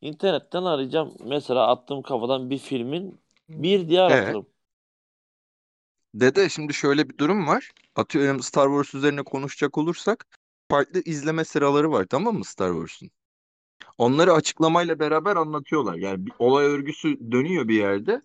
[0.00, 1.14] internetten arayacağım.
[1.24, 3.18] Mesela attığım kafadan bir filmin
[3.48, 4.46] bir diye aratırım.
[6.14, 7.70] Dede şimdi şöyle bir durum var.
[7.96, 10.26] Atıyorum Star Wars üzerine konuşacak olursak
[10.70, 13.10] farklı izleme sıraları var tamam mı Star Wars'un?
[13.98, 15.94] Onları açıklamayla beraber anlatıyorlar.
[15.94, 18.22] Yani bir olay örgüsü dönüyor bir yerde.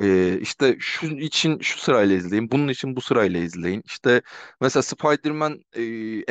[0.00, 3.82] Ee, işte şu için şu sırayla izleyin, bunun için bu sırayla izleyin.
[3.86, 4.22] İşte
[4.60, 5.82] mesela Spider-Man e,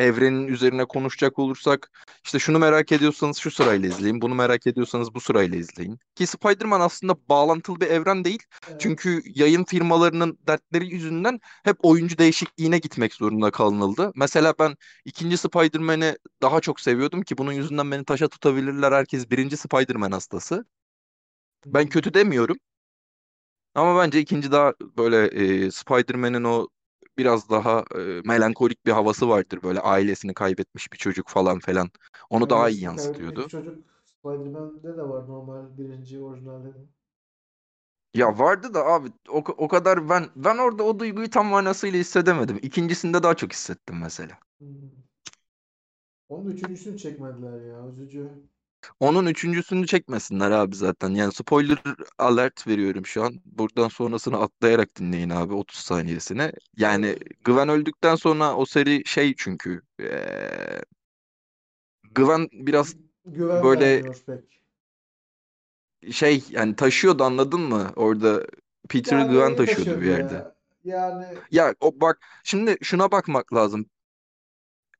[0.04, 1.92] evrenin üzerine konuşacak olursak
[2.26, 6.00] işte şunu merak ediyorsanız şu sırayla izleyin, bunu merak ediyorsanız bu sırayla izleyin.
[6.16, 8.44] Ki Spider-Man aslında bağlantılı bir evren değil.
[8.70, 8.82] Evet.
[8.82, 14.12] Çünkü yayın firmalarının dertleri yüzünden hep oyuncu değişikliğine gitmek zorunda kalınıldı.
[14.16, 18.92] Mesela ben ikinci Spider-Man'i daha çok seviyordum ki bunun yüzünden beni taşa tutabilirler.
[18.92, 20.66] Herkes birinci Spider-Man hastası.
[21.66, 22.58] Ben kötü demiyorum.
[23.78, 25.26] Ama bence ikinci daha böyle
[25.66, 26.68] e, Spider-Man'in o
[27.18, 29.64] biraz daha e, melankolik bir havası vardır.
[29.64, 31.92] Böyle ailesini kaybetmiş bir çocuk falan filan.
[32.30, 33.48] Onu daha iyi yansıtıyordu.
[33.48, 33.76] Çocuk
[34.06, 36.88] Spider-Man'de de var normal birinci orijinalde de.
[38.14, 42.60] Ya vardı da abi o, o kadar ben ben orada o duyguyu tam manasıyla hissedemedim.
[42.62, 44.40] İkincisinde daha çok hissettim mesela.
[44.60, 45.08] Hmm.
[46.30, 47.88] Onun üçüncüsünü çekmediler ya.
[47.90, 48.32] Üzücü.
[49.00, 51.10] Onun üçüncüsünü çekmesinler abi zaten.
[51.10, 51.78] Yani spoiler
[52.18, 53.34] alert veriyorum şu an.
[53.46, 56.52] Buradan sonrasını atlayarak dinleyin abi 30 saniyesine.
[56.78, 57.16] Yani
[57.46, 60.82] Gwen öldükten sonra o seri şey çünkü eee
[62.16, 64.02] Gwen biraz Güven böyle
[66.12, 67.92] şey yani taşıyordu anladın mı?
[67.96, 68.48] Orada
[68.90, 70.34] Peter Yani Gwen taşıyordu taşıyordu bir yerde.
[70.34, 70.56] ya.
[70.84, 73.86] Yani Ya o bak şimdi şuna bakmak lazım.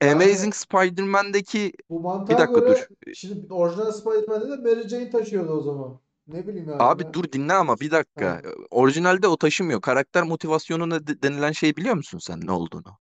[0.02, 3.14] Amazing Spider-Man'deki bu bir mantığa dakika göre dur.
[3.16, 6.00] şimdi orijinal Spider-Man'de de Mary Jane taşıyordu o zaman.
[6.28, 6.84] Ne bileyim yani.
[6.84, 8.30] Abi ben- dur dinle ama bir dakika.
[8.32, 8.42] Ha.
[8.72, 9.82] Orijinalde o taşımıyor.
[9.82, 12.98] Karakter motivasyonu ne de- denilen şey biliyor musun sen ne olduğunu?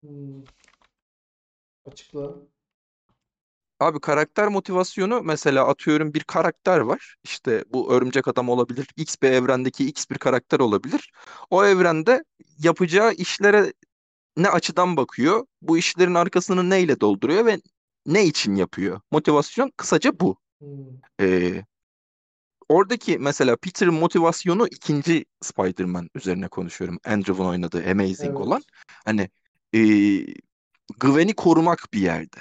[0.00, 0.44] Hmm.
[1.86, 2.34] Açıkla.
[3.80, 7.16] Abi karakter motivasyonu mesela atıyorum bir karakter var.
[7.24, 8.86] İşte bu örümcek adam olabilir.
[8.96, 11.12] X bir evrendeki X bir karakter olabilir.
[11.50, 12.24] O evrende
[12.58, 13.72] yapacağı işlere
[14.36, 15.46] ne açıdan bakıyor?
[15.62, 17.60] Bu işlerin arkasını neyle dolduruyor ve
[18.06, 19.00] ne için yapıyor?
[19.10, 20.36] Motivasyon kısaca bu.
[20.58, 20.68] Hmm.
[21.20, 21.64] Ee,
[22.68, 26.98] oradaki mesela Peter'ın motivasyonu ikinci Spider-Man üzerine konuşuyorum.
[27.06, 28.46] Andrew'un oynadığı Amazing Evet.
[28.46, 28.62] olan.
[29.04, 29.30] Hani
[29.74, 30.26] ee,
[31.00, 32.38] Gwen'i korumak bir yerde.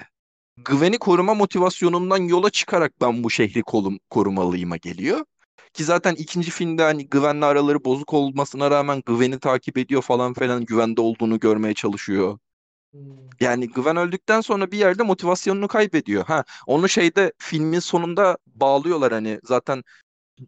[0.58, 5.26] Gwen'i koruma motivasyonundan yola çıkarak ben bu şehri kolum, korumalıyıma geliyor.
[5.74, 10.66] Ki zaten ikinci filmde hani Gwen'le araları bozuk olmasına rağmen Gwen'i takip ediyor falan filan
[10.66, 12.40] güvende olduğunu görmeye çalışıyor.
[12.92, 13.00] Hmm.
[13.42, 16.26] Yani Gwen öldükten sonra bir yerde motivasyonunu kaybediyor.
[16.26, 19.84] Ha, onu şeyde filmin sonunda bağlıyorlar hani zaten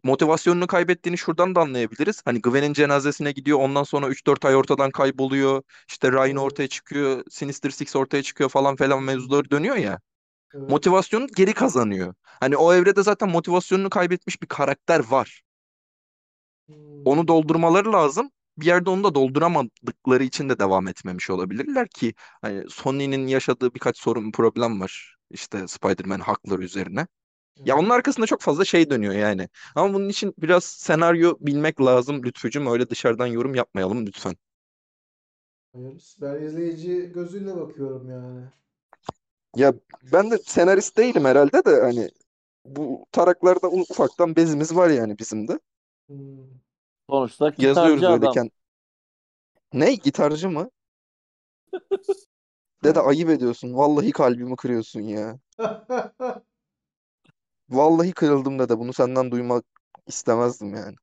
[0.04, 2.22] motivasyonunu kaybettiğini şuradan da anlayabiliriz.
[2.26, 5.64] Hani Gwen'in cenazesine gidiyor ondan sonra 3-4 ay ortadan kayboluyor.
[5.90, 6.38] İşte Evet.
[6.40, 10.00] ortaya çıkıyor, Sinister Six ortaya çıkıyor falan falan mevzuları dönüyor ya.
[10.54, 10.70] Evet.
[10.70, 12.14] Motivasyonu geri kazanıyor.
[12.24, 15.42] Hani o evrede zaten motivasyonunu kaybetmiş bir karakter var.
[16.68, 17.06] Hmm.
[17.06, 18.32] Onu doldurmaları lazım.
[18.58, 23.98] Bir yerde onu da dolduramadıkları için de devam etmemiş olabilirler ki hani Sony'nin yaşadığı birkaç
[23.98, 25.16] sorun problem var.
[25.32, 27.08] İşte Spider-Man hakları üzerine.
[27.66, 29.50] Ya onun arkasında çok fazla şey dönüyor yani.
[29.76, 32.68] Ama bunun için biraz senaryo bilmek lazım Lütfücüm.
[32.68, 34.36] Öyle dışarıdan yorum yapmayalım lütfen.
[36.22, 38.50] Ben izleyici gözüyle bakıyorum yani.
[39.56, 39.74] Ya
[40.14, 42.10] ben de senarist değilim herhalde de hani
[42.66, 45.60] bu taraklarda ufaktan bezimiz var yani bizim de.
[46.08, 46.48] Hmm.
[47.10, 48.30] Sonuçta Yazıyoruz öyle adam.
[48.30, 48.52] kend-
[49.74, 49.96] Ne?
[49.96, 50.70] Gitarcı mı?
[52.84, 53.74] Dede ayıp ediyorsun.
[53.74, 55.40] Vallahi kalbimi kırıyorsun ya.
[57.70, 58.80] Vallahi kırıldım dede.
[58.80, 59.66] Bunu senden duymak
[60.08, 60.96] istemezdim yani.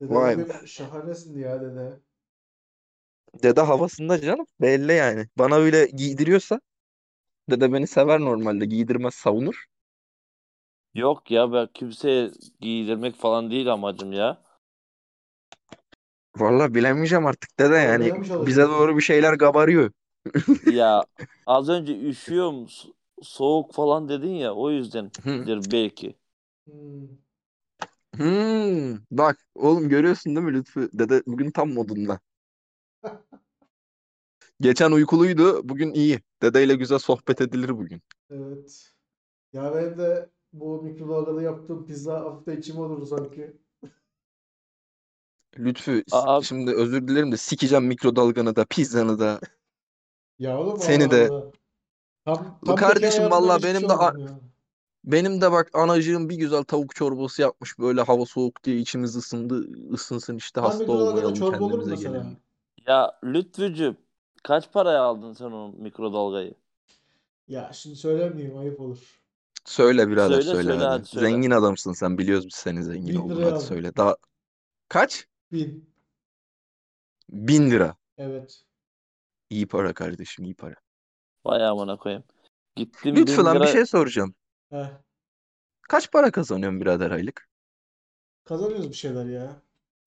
[0.00, 2.00] Dede Vay bugün şahanesin ya dede.
[3.42, 4.46] Dede havasında canım.
[4.60, 5.28] Belli yani.
[5.38, 6.60] Bana öyle giydiriyorsa
[7.50, 8.66] dede beni sever normalde.
[8.66, 9.64] Giydirmez savunur.
[10.94, 12.30] Yok ya ben kimseye
[12.60, 14.42] giydirmek falan değil amacım ya.
[16.36, 18.12] Vallahi bilemeyeceğim artık dede yani.
[18.38, 19.90] Bize doğru bir şeyler kabarıyor.
[20.64, 21.06] Ya
[21.46, 22.92] az önce üşüyorum so-
[23.22, 26.16] soğuk falan dedin ya o yüzdendir belki.
[26.66, 27.24] Hmm.
[28.16, 30.90] Hmm, bak oğlum görüyorsun değil mi Lütfü?
[30.92, 32.20] Dede bugün tam modunda.
[34.64, 35.68] Geçen uykuluydu.
[35.68, 36.20] Bugün iyi.
[36.42, 38.02] Dedeyle güzel sohbet edilir bugün.
[38.30, 38.92] Evet.
[39.52, 43.56] Ya benim de bu mikrodalgada yaptığım pizza hafif de içime olurdu sanki.
[45.58, 49.40] Lütfü Aa, şimdi özür dilerim de sikeceğim mikrodalganı da pizzanı da.
[50.38, 51.28] Ya oğlum Seni de.
[51.28, 51.52] Allah.
[52.24, 54.40] Tam, Bu tam kardeşim hayatımda valla benim şey de ya.
[55.04, 59.66] benim de bak anacığım bir güzel tavuk çorbası yapmış böyle hava soğuk diye içimiz ısındı
[59.92, 62.18] ısınsın işte Tam hasta mikrodalgada olmayalım çorba olur mu kendimize mesela?
[62.18, 62.36] gelelim.
[62.86, 63.96] ya Lütfücüğüm
[64.44, 66.54] kaç paraya aldın sen o mikrodalgayı?
[67.48, 69.20] Ya şimdi söylemeyeyim ayıp olur.
[69.64, 70.84] Söyle birader Söyle söyle söyle hadi.
[70.84, 71.26] hadi söyle.
[71.26, 73.66] Zengin adamsın sen biliyoruz biz senin zengin Bin olduğunu liraya hadi aldım.
[73.66, 73.96] söyle.
[73.96, 74.16] Daha
[74.88, 75.28] kaç?
[75.52, 75.86] Bin.
[77.28, 77.96] Bin lira.
[78.18, 78.64] Evet.
[79.50, 80.74] İyi para kardeşim iyi para.
[81.44, 82.24] Vay amına koyayım.
[82.76, 84.34] Gittim bin lan bir lira şey soracağım.
[84.70, 84.90] Heh.
[85.88, 87.48] Kaç para kazanıyorsun birader aylık?
[88.44, 89.56] Kazanıyoruz bir şeyler ya.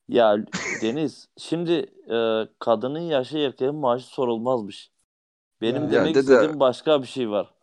[0.10, 0.38] Ya
[0.82, 1.72] Deniz şimdi
[2.12, 4.92] e, kadının yaşı erkeğin maaşı sorulmazmış.
[5.62, 5.92] Benim Ya.
[5.92, 7.54] demek dede istediğim başka bir şey var.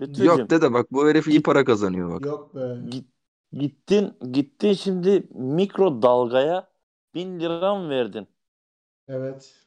[0.00, 2.24] Lütfücüğüm yok dede bak bu herif iyi git para kazanıyor bak.
[2.24, 2.66] Yok be.
[2.90, 3.08] git
[3.52, 6.70] gittin gittin şimdi mikrodalgaya
[7.14, 8.28] bin lira mı verdin?
[9.08, 9.66] Evet.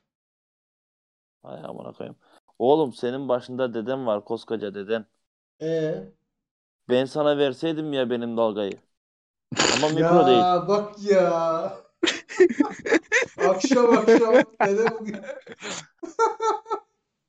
[1.44, 2.18] Ay amına koyayım.
[2.60, 5.06] Oğlum senin başında deden var koskoca deden.
[5.60, 6.12] E
[6.90, 8.82] Ben sana verseydim ya benim dalgayı.
[9.70, 10.48] Ama mikro değil.
[10.50, 11.89] ya bak ya.
[13.50, 14.34] Akşam akşam
[14.66, 15.16] dede bugün.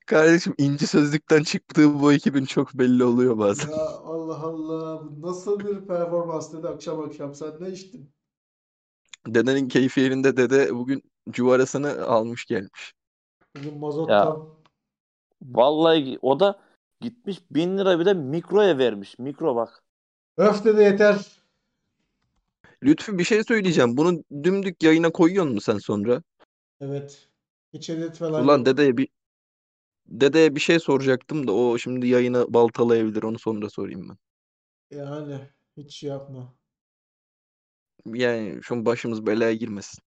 [0.07, 3.71] Kardeşim inci sözlükten çıktığı bu ekibin çok belli oluyor bazen.
[3.71, 5.03] Ya Allah Allah.
[5.05, 7.35] Bu nasıl bir performans dedi akşam akşam.
[7.35, 8.11] Sen ne içtin?
[9.27, 12.95] Dedenin keyfi yerinde dede bugün cuvarasını almış gelmiş.
[13.57, 14.57] Bugün mazot Ya tam.
[15.43, 16.61] vallahi o da
[17.01, 19.19] gitmiş bin lira bir de mikroya vermiş.
[19.19, 19.83] Mikro bak.
[20.37, 21.40] Öf dedi yeter.
[22.85, 23.97] Lütfü bir şey söyleyeceğim.
[23.97, 26.23] Bunu dümdük yayına koyuyor musun sen sonra?
[26.81, 27.29] Evet.
[27.73, 29.09] Hiç edit falan Ulan dedeye bir
[30.07, 33.23] dedeye bir şey soracaktım da o şimdi yayını baltalayabilir.
[33.23, 34.17] Onu sonra sorayım ben.
[34.91, 35.41] Yani
[35.77, 36.55] hiç şey yapma.
[38.07, 39.99] Yani şu başımız belaya girmesin.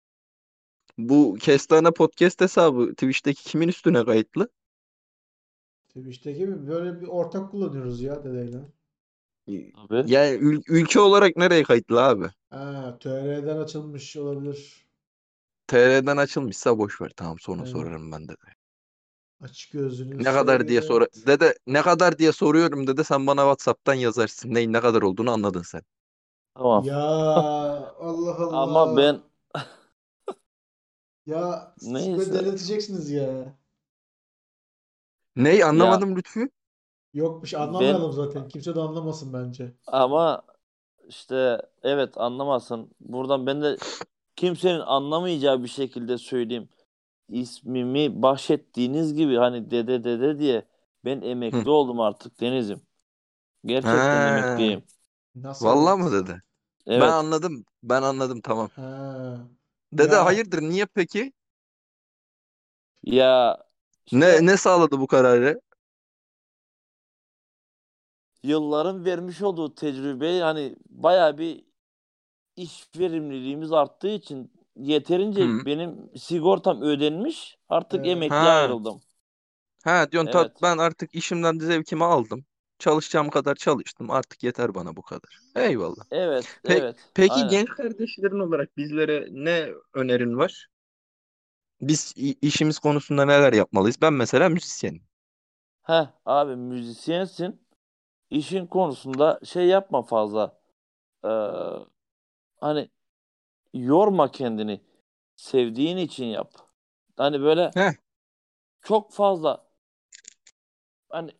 [0.97, 4.49] Bu Kestane Podcast hesabı Twitch'teki kimin üstüne kayıtlı?
[5.89, 8.57] Twitch'teki gibi böyle bir ortak kullanıyoruz ya dedeyle.
[9.47, 10.11] Tabii.
[10.11, 12.25] Yani ül- ülke olarak nereye kayıtlı abi?
[12.49, 14.87] Ha, TR'den açılmış olabilir.
[15.67, 17.11] TR'den açılmışsa boş ver.
[17.15, 17.71] Tamam sonra Aynen.
[17.71, 18.35] sorarım ben de.
[19.41, 23.93] Aç gözünü Ne kadar diye sor dede ne kadar diye soruyorum dede sen bana WhatsApp'tan
[23.93, 24.53] yazarsın.
[24.53, 25.81] Neyin ne kadar olduğunu anladın sen.
[26.55, 26.83] Tamam.
[26.85, 26.97] Ya
[27.99, 28.61] Allah Allah.
[28.63, 29.21] Ama ben
[31.25, 32.33] Ya siz neyse.
[32.33, 33.55] delirteceksiniz ya.
[35.35, 36.49] Ney anlamadım Lütfü.
[37.43, 38.47] Bir şey ben anlamayalım zaten.
[38.47, 39.73] Kimse de anlamasın bence.
[39.87, 40.43] ama
[41.09, 42.91] işte evet anlamasın.
[43.01, 43.79] Buradan ben de
[44.35, 46.69] kimsenin anlamayacağı bir şekilde söyleyeyim.
[47.29, 50.67] İsmimi bahşettiğiniz gibi hani dede dede diye
[51.05, 51.63] ben Hı.
[51.63, 52.81] emekli oldum artık Deniz'im.
[53.65, 54.23] Gerçekten Ha.
[54.23, 54.85] emekliyim.
[55.35, 56.03] Nasıl Vallahi evet?
[56.03, 56.43] mı dedi?
[56.97, 57.09] Ben Evet.
[57.09, 57.65] anladım.
[57.83, 58.71] Ben anladım tamam.
[58.75, 59.47] Ha.
[59.93, 61.33] Dede Ya hayırdır niye peki?
[63.03, 63.57] Ya
[64.11, 65.61] Ne işte ne sağladı bu kararı?
[68.43, 71.65] Yılların vermiş olduğu tecrübe hani bayağı bir
[72.57, 75.65] iş verimliliğimiz arttığı için yeterince Hı.
[75.65, 77.57] benim sigortam ödenmiş.
[77.69, 78.07] Artık Evet.
[78.07, 78.51] emekliye Ha.
[78.51, 79.03] ayrıldım.
[79.83, 80.61] Ha diyorsun tat Evet.
[80.61, 82.45] ben artık işimden de zevkimi aldım.
[82.79, 84.09] Çalışacağım kadar çalıştım.
[84.11, 85.39] Artık yeter bana bu kadar.
[85.55, 86.03] Eyvallah.
[86.11, 87.11] Evet, Pe evet.
[87.13, 87.47] peki Aynen.
[87.47, 90.67] genç kardeşlerin olarak bizlere ne önerin var?
[91.81, 94.01] Biz işimiz konusunda neler yapmalıyız?
[94.01, 95.03] Ben mesela müzisyenim.
[95.81, 97.62] Heh, abi müzisyensin.
[98.29, 100.57] İşin konusunda şey yapma fazla.
[101.25, 101.29] Ee,
[102.59, 102.89] hani
[103.73, 104.81] yorma kendini.
[105.35, 106.53] Sevdiğin için yap.
[107.17, 107.91] Hani böyle Heh.
[108.81, 109.65] çok fazla
[111.09, 111.31] hani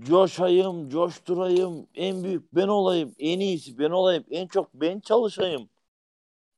[0.00, 5.68] coşayım, coşturayım, en büyük ben olayım, en iyisi ben olayım, en çok ben çalışayım.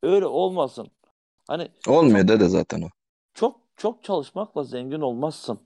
[0.02, 0.90] Öyle olmasın.
[1.48, 2.88] Hani Olmuyor çok dede zaten o.
[3.34, 5.65] çok çok çalışmakla zengin olmazsın.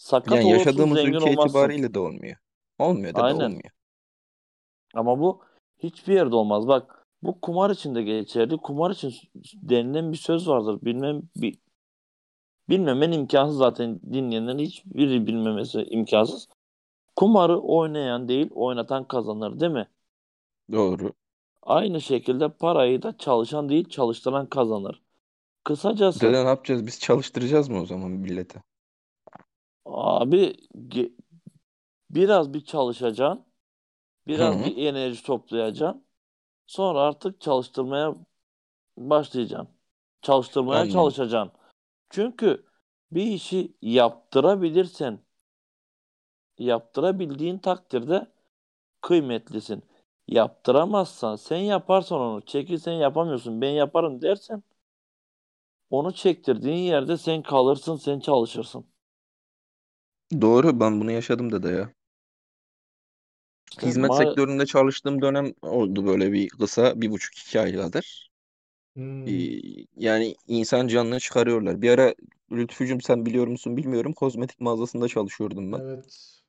[0.00, 1.48] Sakat Yani olursun, yaşadığımız zengin ülke olmazsın.
[1.48, 2.36] itibariyle de olmuyor.
[2.78, 3.44] Olmuyor dede Aynen.
[3.46, 3.70] olmuyor.
[4.94, 5.42] Ama bu
[5.78, 6.68] hiçbir yerde olmaz.
[6.68, 8.56] Bak bu kumar için de geçerli.
[8.56, 9.14] Kumar için
[9.54, 10.78] denilen bir söz vardır.
[10.82, 11.58] Bilmem bir
[12.68, 16.48] bilmemen imkansız zaten dinleyenlerin hiçbiri bilmemesi imkansız.
[17.16, 19.88] Kumarı oynayan değil, oynatan kazanır, değil mi?
[20.72, 21.12] Doğru.
[21.62, 25.02] Aynı şekilde parayı da çalışan değil, çalıştıran kazanır.
[25.64, 26.86] Kısacası Dede ne yapacağız?
[26.86, 28.62] Biz çalıştıracağız mı o zaman millete?
[29.84, 31.12] Abi ge-
[32.10, 33.46] biraz bir çalışacaksın,
[34.26, 34.64] biraz Hı.
[34.64, 36.04] bir enerji toplayacaksın.
[36.66, 38.16] Sonra artık çalıştırmaya
[38.96, 39.68] başlayacaksın.
[40.22, 40.92] Çalıştırmaya Anladım.
[40.92, 41.52] çalışacaksın.
[42.10, 42.66] Çünkü
[43.12, 45.20] bir işi yaptırabilirsen
[46.58, 48.32] yaptırabildiğin takdirde
[49.00, 49.82] kıymetlisin.
[50.28, 54.62] Yaptıramazsan sen yaparsan onu çekil sen yapamıyorsun ben yaparım dersen
[55.90, 58.86] onu çektirdiğin yerde sen kalırsın sen çalışırsın.
[60.40, 61.92] Doğru ben bunu yaşadım dede ya.
[63.72, 68.30] İşte Hizmet ma- sektöründe çalıştığım dönem oldu böyle bir kısa bir buçuk iki ay kadar.
[68.96, 69.28] Hmm.
[69.28, 71.82] Ee, yani insan canını çıkarıyorlar.
[71.82, 72.14] Bir ara
[72.52, 75.82] Lütfücüm sen biliyor musun bilmiyorum kozmetik mağazasında çalışıyordum ben.
[75.82, 76.42] Evet.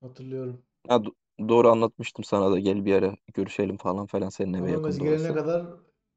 [0.00, 0.64] Hatırlıyorum.
[0.88, 1.14] Ha, do-
[1.48, 5.32] doğru anlatmıştım sana da gel bir ara görüşelim falan falan senin eve biz yakında gelene
[5.32, 5.34] olsa.
[5.34, 5.66] kadar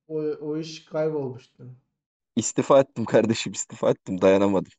[0.07, 1.75] o, o iş kaybolmuştu.
[2.35, 4.71] İstifa ettim kardeşim istifa ettim dayanamadım.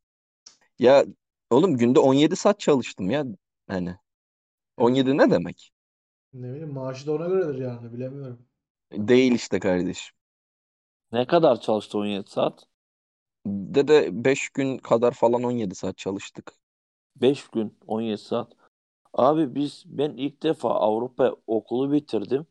[0.78, 1.06] Ya
[1.50, 3.24] oğlum günde 17 saat çalıştım ya
[3.68, 3.96] hani.
[4.78, 5.72] 17 ne demek?
[6.32, 8.46] Ne bileyim maaşı da ona göredir yani bilemiyorum.
[8.92, 10.14] Değil işte kardeşim.
[11.12, 12.66] ne kadar çalıştı 17 saat?
[13.46, 16.52] De de 5 gün kadar falan 17 saat çalıştık.
[17.16, 18.52] 5 gün 17 saat.
[19.14, 22.46] Abi biz ben ilk defa Avrupa okulu bitirdim.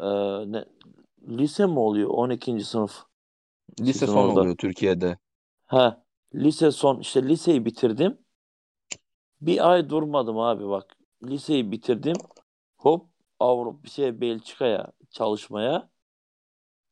[0.00, 0.06] Ee,
[0.52, 0.64] ne,
[1.28, 2.64] lise mi oluyor 12.
[2.64, 3.04] sınıf?
[3.80, 4.28] Lise Sizin son orada.
[4.28, 5.18] oluyor Türkiye'de.
[5.66, 6.04] Ha,
[6.36, 8.18] lise son işte liseyi bitirdim.
[9.40, 10.96] Bir ay durmadım abi bak.
[11.24, 12.26] Liseyi bitirdim.
[12.76, 13.10] Hop
[13.40, 15.90] Avrupa şey Belçika'ya çalışmaya.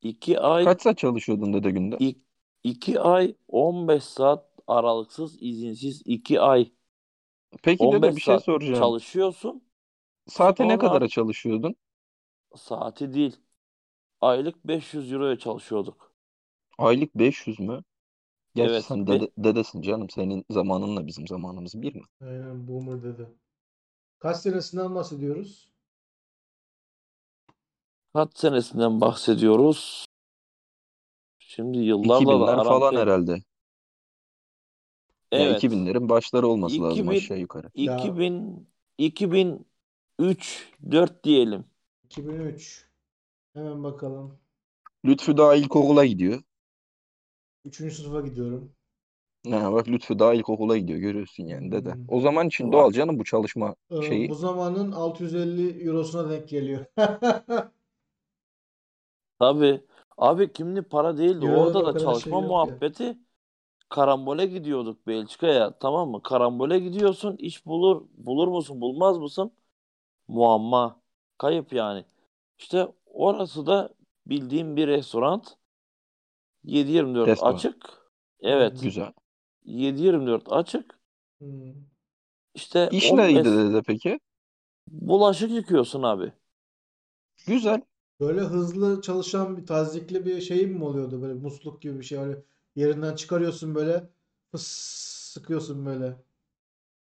[0.02, 1.98] 2 ay Kaç saat çalışıyordun dede günde?
[1.98, 2.18] İk,
[2.64, 6.72] iki ay 15 saat aralıksız izinsiz 2 ay
[7.62, 8.96] Peki dede 15 bir şey soracağım.
[8.98, 9.64] çalışıyorsun.
[10.28, 11.76] Saate ne Sonra kadara çalışıyordun?
[12.56, 13.36] saati değil.
[14.20, 16.14] Aylık 500 euroya çalışıyorduk.
[16.78, 17.84] Aylık 500 mü?
[18.54, 18.84] Gerçi Evet.
[18.84, 20.10] sen dede, dedesin canım.
[20.10, 22.02] Senin zamanınla bizim zamanımız bir mi?
[22.20, 23.28] Aynen boomer dedi.
[24.18, 25.72] Kaç senesinden bahsediyoruz?
[28.14, 30.06] kaç senesinden bahsediyoruz?
[31.38, 33.00] Şimdi yıllarla da 2000'ler aram falan pek.
[33.00, 33.42] herhalde.
[35.32, 35.64] Ya Evet.
[35.64, 37.70] 2000'lerin başları olması lazım 2000 aşağı yukarı.
[37.74, 41.64] Ya 2000 2003 4 diyelim.
[42.04, 42.88] 2003.
[43.54, 44.38] Hemen bakalım.
[45.04, 46.42] Lütfü daha ilkokula gidiyor.
[47.64, 48.72] Üçüncü sınıfa gidiyorum.
[49.50, 51.94] Ha, bak Lütfü daha ilkokula gidiyor görüyorsun yani dede.
[51.94, 52.08] Hmm.
[52.08, 54.28] O zaman için doğal canım bu çalışma Ee, şeyi.
[54.28, 56.86] bu zamanın 650 eurosuna denk geliyor.
[59.38, 59.84] tabii.
[60.18, 61.44] Abi kimli para değildi.
[61.44, 62.80] Euro'da Orada o da kadar şey çalışma yok ya.
[62.80, 63.18] muhabbeti
[63.90, 66.22] karambole gidiyorduk Belçika'ya tamam mı?
[66.24, 69.52] Karambole gidiyorsun iş bulur bulur musun bulmaz mısın?
[70.28, 71.02] Muamma.
[71.38, 72.06] Kayıp yani.
[72.58, 73.94] İşte orası da
[74.26, 75.44] bildiğim bir restoran.
[76.64, 77.42] 7-24 Restoran.
[77.42, 77.76] açık.
[78.40, 78.80] Evet.
[78.80, 79.12] Güzel.
[79.64, 80.98] 7-24 açık.
[81.40, 81.86] Hmm.
[82.54, 84.20] İşte İş 15 neydi dede peki?
[84.88, 86.32] bulaşık yıkıyorsun abi.
[87.46, 87.82] Güzel.
[88.20, 91.22] Böyle hızlı çalışan bir tazikli bir şey mi oluyordu?
[91.22, 92.18] Böyle musluk gibi bir şey.
[92.18, 92.42] Öyle
[92.76, 94.10] yerinden çıkarıyorsun böyle
[94.52, 94.66] fıs
[95.32, 96.16] sıkıyorsun böyle.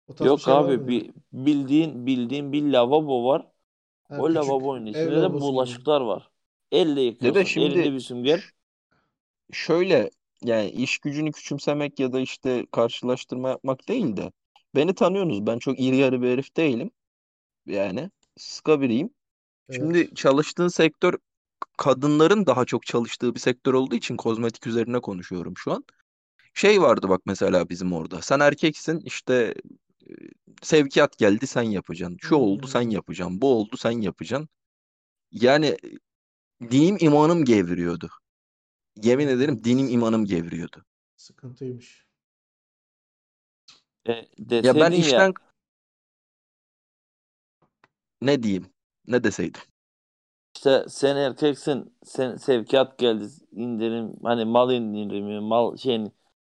[0.06, 3.52] O tarz bir Yok şey abi bir bildiğin bildiğin bir lavabo var.
[4.08, 5.80] Ha, O küçük lavabonun içinde de lavabosu gibi.
[5.80, 6.30] bulaşıklar var.
[6.72, 7.44] Elle Dede yıkıyorsun.
[7.44, 8.50] şimdi Elinde bir sünger.
[9.52, 10.10] Şöyle
[10.44, 14.32] yani iş gücünü küçümsemek ya da işte karşılaştırma yapmak değil de
[14.74, 15.46] beni tanıyorsunuz.
[15.46, 16.90] Ben çok iri yarı bir herif değilim.
[17.66, 19.10] Yani sıska biriyim.
[19.68, 19.80] Evet.
[19.80, 21.14] Şimdi çalıştığın sektör
[21.76, 25.84] kadınların daha çok çalıştığı bir sektör olduğu için kozmetik üzerine konuşuyorum şu an.
[26.54, 28.22] Şey vardı bak mesela bizim orada.
[28.22, 29.54] Sen erkeksin işte
[30.62, 32.18] sevkiyat geldi sen yapacaksın.
[32.20, 33.40] Şu oldu sen yapacaksın.
[33.40, 34.48] Bu oldu sen yapacaksın.
[35.32, 35.76] Yani
[36.70, 38.10] dinim imanım gevriyordu.
[38.96, 40.84] Yemin ederim dinim imanım gevriyordu.
[41.16, 42.06] Sıkıntıymış.
[44.06, 44.28] E,
[44.60, 45.34] Ya ben deseydin ya işten
[48.20, 48.72] ne diyeyim?
[49.06, 49.60] Ne deseydim?
[50.56, 56.12] işte sen erkeksin sen sevkiyat geldi indirim hani mal indirimi mal şeyini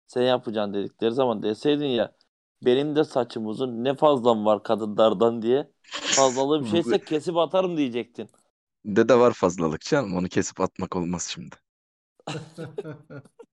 [0.07, 2.16] sen yapacaksın dedikleri zaman deseydin ya
[2.62, 5.70] benim de saçım uzun ne fazlam var kadınlardan diye
[6.14, 8.28] fazlalığı bir şeyse kesip atarım diyecektin.
[8.85, 10.14] Dede var fazlalık canım.
[10.16, 11.57] Onu kesip atmak olmaz şimdi.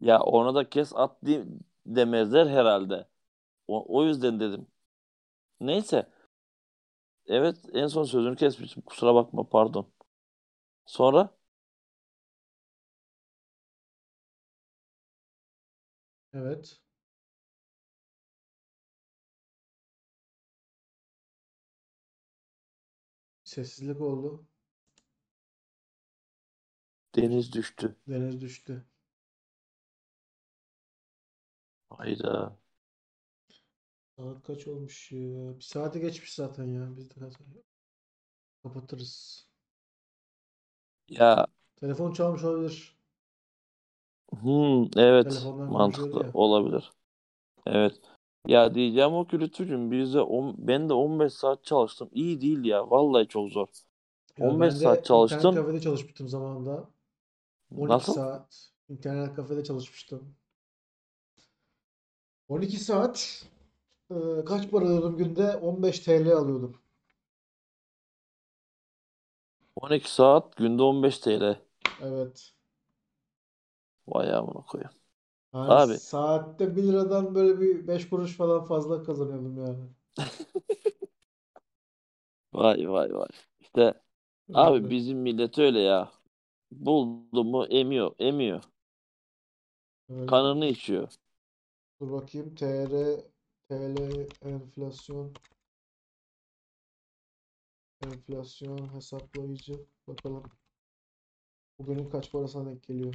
[0.00, 1.16] Ya ona da kes at
[1.86, 3.08] demezler herhalde.
[3.68, 4.66] O, o yüzden dedim.
[5.60, 6.06] Neyse.
[7.26, 8.82] Evet en son sözünü kesmişim.
[8.82, 9.92] Kusura bakma pardon.
[10.86, 11.30] Sonra
[16.32, 16.80] Evet.
[23.44, 24.47] Sessizlik oldu.
[27.22, 27.96] Deniz düştü.
[28.08, 28.84] Deniz düştü.
[31.90, 32.56] Hayda.
[34.16, 35.56] Saat kaç olmuş ya?
[35.56, 36.96] Bir saate geçmiş zaten ya.
[36.96, 37.14] Biz de
[38.62, 39.46] kapatırız.
[41.08, 41.46] Ya
[41.80, 42.96] Telefon çalmış olabilir.
[44.40, 46.30] Hmm, evet mantıklı ya.
[46.34, 46.92] olabilir.
[47.66, 48.00] Evet.
[48.46, 52.08] Ya diyeceğim o ki Lütfücüğüm biz de on, ben de 15 saat çalıştım.
[52.12, 52.90] İyi değil ya.
[52.90, 53.66] Vallahi çok zor.
[54.38, 55.54] Ya 15 ben de saat çalıştım.
[55.54, 56.88] kafede çalışmıştım zamanında.
[57.76, 58.06] 12 Nasıl?
[58.06, 60.36] saat internet kafede çalışmıştım.
[62.48, 63.44] 12 saat
[64.10, 64.14] e,
[64.46, 65.56] kaç para alıyordum günde?
[65.56, 66.76] 15 TL alıyordum.
[69.76, 71.62] 12 saat günde 15 TL.
[71.98, 72.54] Evet.
[74.06, 74.90] Vay amına koyayım.
[75.52, 79.88] Yani Abi saatte 1 liradan böyle bir 5 kuruş falan fazla kazanıyordum yani.
[82.52, 83.28] vay vay vay.
[83.60, 83.94] İşte
[84.54, 86.12] abi bizim millet öyle ya.
[86.70, 88.62] Buldu mu emiyor, emiyor.
[90.08, 90.26] Öyle.
[90.26, 91.12] Kanını içiyor.
[92.00, 92.54] Dur bakayım.
[92.54, 92.90] TR
[93.68, 95.34] TL enflasyon
[98.06, 100.44] enflasyon hesaplayıcı bakalım.
[101.78, 103.14] Bugünün kaç parasına denk geliyor?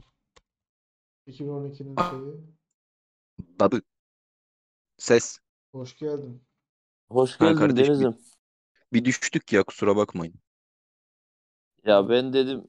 [1.28, 2.36] 2012'nin şeyi.
[3.60, 3.82] Tabii.
[4.98, 5.40] Ses.
[5.72, 6.44] Hoş geldin.
[7.10, 8.18] Hoş geldin kardeş bir, Deniz'im.
[8.94, 10.36] bir düştük ya kusura bakmayın.
[11.86, 12.68] Ya ben dedim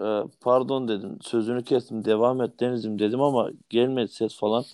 [0.00, 1.18] e, pardon dedim.
[1.22, 2.04] Sözünü kestim.
[2.04, 4.64] Devam et Deniz'im dedim ama gelmedi ses falan.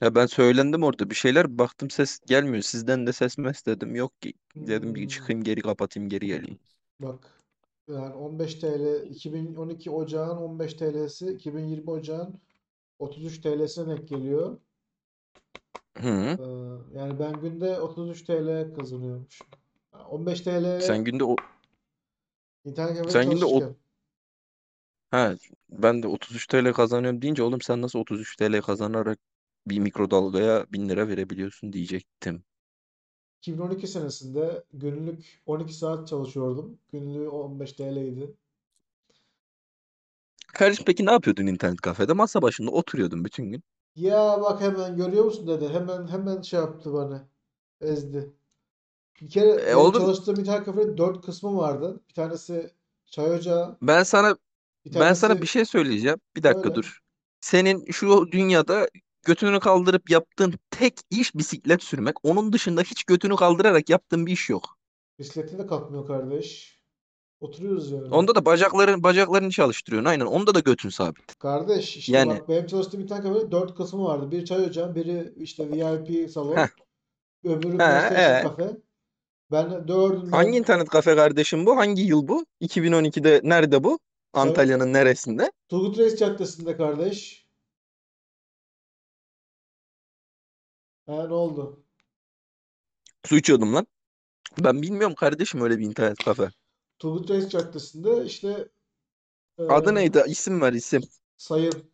[0.00, 2.62] Ya ben söylendim orada bir şeyler baktım ses gelmiyor.
[2.62, 3.94] Sizden de ses mes dedim.
[3.94, 4.32] Yok ki.
[4.56, 6.58] Dedim bir hmm, çıkayım geri kapatayım geri geleyim.
[7.00, 7.40] bak
[7.88, 12.40] yani 15 TL 2012 ocağın 15 TL'si 2020 ocağın
[12.98, 14.58] 33 TL'sine denk geliyor.
[15.98, 16.08] Hı.
[16.08, 19.46] Ee, yani ben günde 33 TL kazanıyormuşum.
[20.10, 21.36] 15 TL Sen günde o
[22.64, 23.79] internet kafede sen günde o çalışırken.
[25.10, 25.36] Ha
[25.70, 29.18] ben de 33 TL kazanıyorum deyince oğlum sen nasıl 33 TL kazanarak
[29.66, 32.44] bir mikrodalgaya 1000 lira verebiliyorsun diyecektim.
[33.38, 36.78] 2012 senesinde günlük 12 saat çalışıyordum.
[36.92, 38.36] Günlüğü 15 TL'ydi.
[40.54, 42.12] Kardeşim peki ne yapıyordun internet kafede?
[42.12, 43.62] Masa başında oturuyordun bütün gün.
[43.96, 45.68] Ya bak hemen görüyor musun dedi.
[45.68, 47.28] Hemen hemen şey yaptı bana.
[47.80, 48.32] Ezdi.
[49.22, 52.00] Bir kere E benim oğlum çalıştığım internet kafede 4 kısmı vardı.
[52.10, 52.74] Bir tanesi
[53.06, 54.36] çay ocağı, ben sana
[54.84, 56.18] bir ben sana bir tanesi şey söyleyeceğim.
[56.36, 56.74] Bir dakika söyle.
[56.74, 56.98] dur.
[57.40, 58.88] Senin şu dünyada
[59.26, 62.24] götünü kaldırıp yaptığın tek iş bisiklet sürmek.
[62.24, 64.78] Onun dışında hiç götünü kaldırarak yaptığın bir iş yok.
[65.18, 66.80] Bisiklete de kalkmıyor kardeş.
[67.40, 68.14] Oturuyoruz yani.
[68.14, 70.08] Onda da bacakların bacaklarını çalıştırıyorsun.
[70.08, 70.26] Aynen.
[70.26, 71.38] Onda da götün sabit.
[71.38, 74.30] Kardeş işte Yani bak benim çalıştığım internet kafede 4 kısmı vardı.
[74.30, 76.68] Bir çay ocağı, biri işte VIP salon, heh,
[77.44, 78.42] öbürü he, PlayStation e.
[78.42, 78.76] kafe.
[79.52, 81.76] Ben Hangi dördünden internet kafe kardeşim bu?
[81.76, 82.46] Hangi yıl bu?
[82.60, 83.98] 2012'de nerede bu?
[84.32, 85.50] Antalya'nın neresinde?
[85.68, 87.46] Turgut Reis Caddesi'nde kardeş.
[91.06, 91.84] Ha ne oldu?
[93.26, 93.86] Su içiyordum lan.
[94.58, 96.50] Ben bilmiyorum kardeşim öyle bir internet kafe.
[96.98, 98.68] Turgut Reis Caddesi'nde işte
[99.68, 100.22] Adı eee, neydi?
[100.26, 101.02] İsim ver isim.
[101.36, 101.90] sayın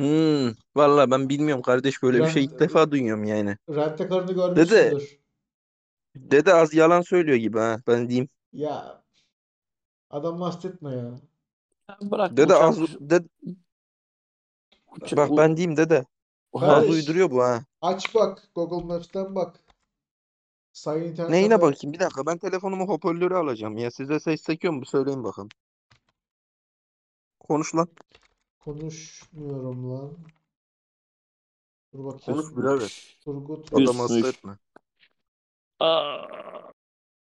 [0.00, 3.56] Hmm, vallahi ben bilmiyorum kardeş böyle bir şey ilk defa duyuyorum yani.
[3.68, 5.18] rent-a-car'ını Dede, görmüşsündür.
[6.16, 8.28] dede az yalan söylüyor gibi ha ben diyeyim.
[8.52, 9.03] Ya
[10.10, 11.20] adam bahsetme ya.
[11.88, 13.24] Ya bırak Dede uçan az kuş de,
[15.00, 16.04] uç, bak u- ben diyeyim dede.
[16.52, 17.64] Az Kardeş uyduruyor bu ha.
[17.80, 19.60] aç bak Google Maps'ten bak.
[20.72, 21.92] Sayın internet Neyine kafe bakayım?
[21.94, 23.90] Bir dakika ben telefonumu hoparlöre alacağım ya.
[23.90, 24.86] Size ses çekiyor mu?
[24.86, 25.48] Söyleyin bakalım.
[27.40, 27.88] Konuş lan.
[28.58, 30.16] konuşmuyorum lan.
[31.92, 32.40] Dur bakayım.
[32.40, 33.18] Konuş birader.
[33.24, 34.58] Turgut Adam Reis hasta etme.
[35.80, 36.26] Aa,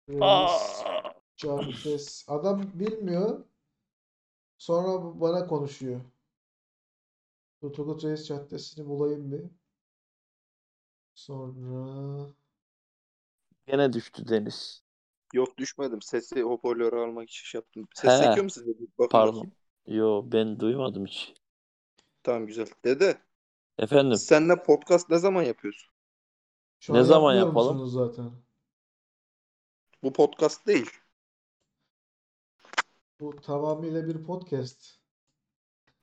[0.09, 1.13] Reis aa.
[1.43, 2.33] Caddesi.
[2.33, 3.45] Adam bilmiyor.
[4.59, 6.01] Sonra bana konuşuyor.
[7.63, 9.43] Dur, Turgut Reis Caddesi'ni bulayım bir.
[11.15, 12.27] Sonra
[13.67, 14.83] Gene düştü Deniz.
[15.35, 16.03] Yok düşmedim.
[16.03, 17.89] Sesi hoparlöre almak için şey yaptım.
[17.95, 18.71] Ses He, çekiyor mu size?
[18.99, 19.35] Bakın pardon.
[19.37, 19.57] bakayım.
[19.87, 21.35] Yo ben duymadım hiç.
[22.23, 22.67] Tamam güzel.
[22.85, 23.19] Dede,
[23.79, 25.93] Efendim, senle podcast ne zaman yapıyorsun?
[26.81, 27.87] şu ne an zaman yapalım?
[27.87, 28.33] zaten?
[30.03, 30.91] Bu podcast değil.
[33.23, 35.01] Bu tamamıyla bir podcast.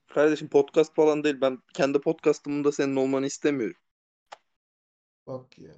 [0.07, 1.41] Kardeşim podcast falan değil.
[1.41, 3.77] Ben kendi podcastımda senin olmanı istemiyorum.
[5.27, 5.75] Bak ya.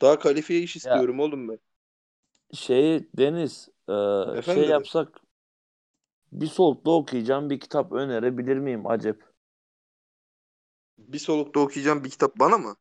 [0.00, 1.58] Daha kalifiye iş Ya istiyorum oğlum ben.
[2.54, 4.84] şey Deniz, e, şey Efendim dede.
[4.84, 5.20] yapsak
[6.32, 9.22] bir solukta okuyacağım bir kitap önerebilir miyim acep?
[10.98, 12.76] Bir solukta okuyacağım bir kitap bana mı?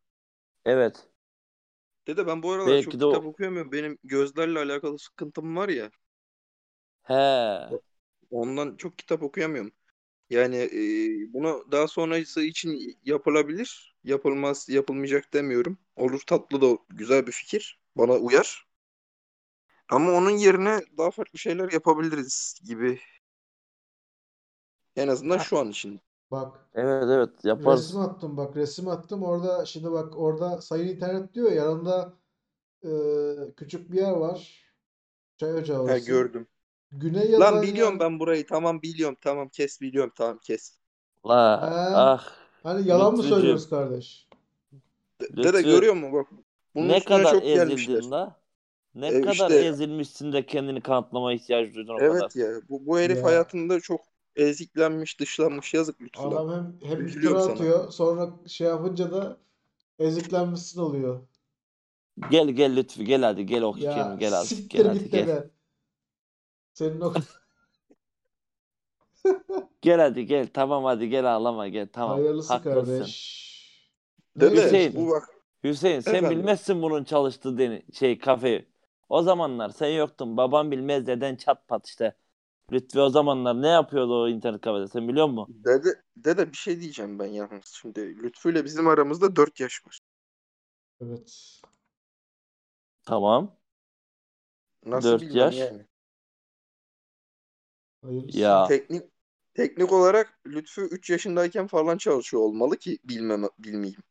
[0.66, 1.08] Evet.
[2.08, 3.26] Dede ben bu aralar çok Belki de kitap o.
[3.26, 3.72] okuyamıyorum.
[3.72, 5.92] Benim gözlerle alakalı sıkıntım var ya.
[7.08, 7.14] He.
[8.32, 9.72] Ondan çok kitap okuyamıyorum.
[10.32, 13.96] Yani e, bunu daha sonrası için yapılabilir.
[14.04, 15.80] Yapılmaz, yapılmayacak demiyorum.
[15.96, 17.82] Olur tatlı da güzel bir fikir.
[17.98, 18.68] Bana uyar.
[19.90, 23.00] Ama onun yerine daha farklı şeyler yapabiliriz gibi
[24.96, 26.02] En azından şu an için.
[26.32, 27.94] Bak Evet evet yaparız.
[27.94, 32.14] resim attım bak resim attım orada şimdi bak orada sayın internet diyor ya yanında
[32.86, 34.66] e, küçük bir yer var.
[35.38, 35.98] Çay ocağı Ha orası.
[35.98, 36.48] gördüm.
[36.94, 38.48] Güney yazan Lan biliyorum ben burayı.
[38.48, 39.18] Tamam biliyorum.
[39.22, 40.14] Tamam kes biliyorum.
[40.16, 40.78] Tamam kes.
[41.28, 41.92] La Ha.
[41.96, 42.28] ah
[42.64, 43.38] Hani yalan mı Lütfücüğüm.
[43.38, 44.28] söylüyoruz kardeş?
[45.22, 46.28] De- Dede Lütfü, görüyor musun bak.
[46.76, 48.40] Bunun ne üstüne kadar çok ezildin la?
[48.96, 52.12] Ne E, kadar işte- ezilmişsin de kendini kanıtlama ihtiyacı duydun o kadar.
[52.12, 52.48] Evet ya.
[52.70, 53.24] Bu, bu herif Ya.
[53.24, 54.02] hayatında çok
[54.36, 55.74] eziklenmiş, dışlanmış.
[55.74, 56.32] Yazık Lütfü lan.
[56.32, 57.54] Adam hem hem Üzülüyorum iftira sana.
[57.54, 59.38] atıyor sonra şey yapınca da
[60.00, 61.20] eziklenmişsin oluyor.
[62.32, 65.28] Gel gel Lütfü gel hadi gel okuyalım Ya gel hadi siktir gel hadi git gel.
[65.28, 65.50] dede.
[66.74, 67.14] Senin o
[69.82, 72.64] Gel hadi gel tamam hadi gel ağlama gel tamam hayırlısı haklısın.
[72.64, 73.34] kardeş.
[74.36, 74.96] Neyse Hüseyin.
[74.96, 75.30] bu bak.
[75.64, 76.40] Hüseyin sen Efendim?
[76.40, 78.66] bilmezsin bunun çalıştığı deni şey kafeyi.
[79.10, 82.16] O zamanlar sen yoktun babam bilmez deden çat pat işte.
[82.72, 85.56] Lütfü o zamanlar ne yapıyordu o internet kafede sen biliyor musun?
[85.66, 87.66] Dede, dede bir şey diyeceğim ben yalnız.
[87.82, 90.00] Şimdi Lütfü'yle bizim aramızda 4 yaş var.
[91.02, 91.62] Evet.
[93.06, 93.56] Tamam.
[94.86, 95.56] Nasıl Dört bilmem yaş.
[95.58, 95.86] yani.
[98.04, 98.40] Hayırlısı.
[98.40, 99.04] Ya Teknik
[99.54, 104.04] teknik olarak Lütfü 3 yaşındayken falan çalışıyor olmalı ki bilmem bilmeyeyim.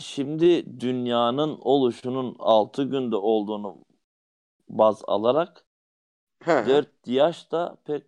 [0.00, 3.84] şimdi dünyanın oluşunun 6 günde olduğunu
[4.68, 5.66] baz alarak
[6.44, 6.64] He, he.
[6.66, 8.04] 4 yaş da pek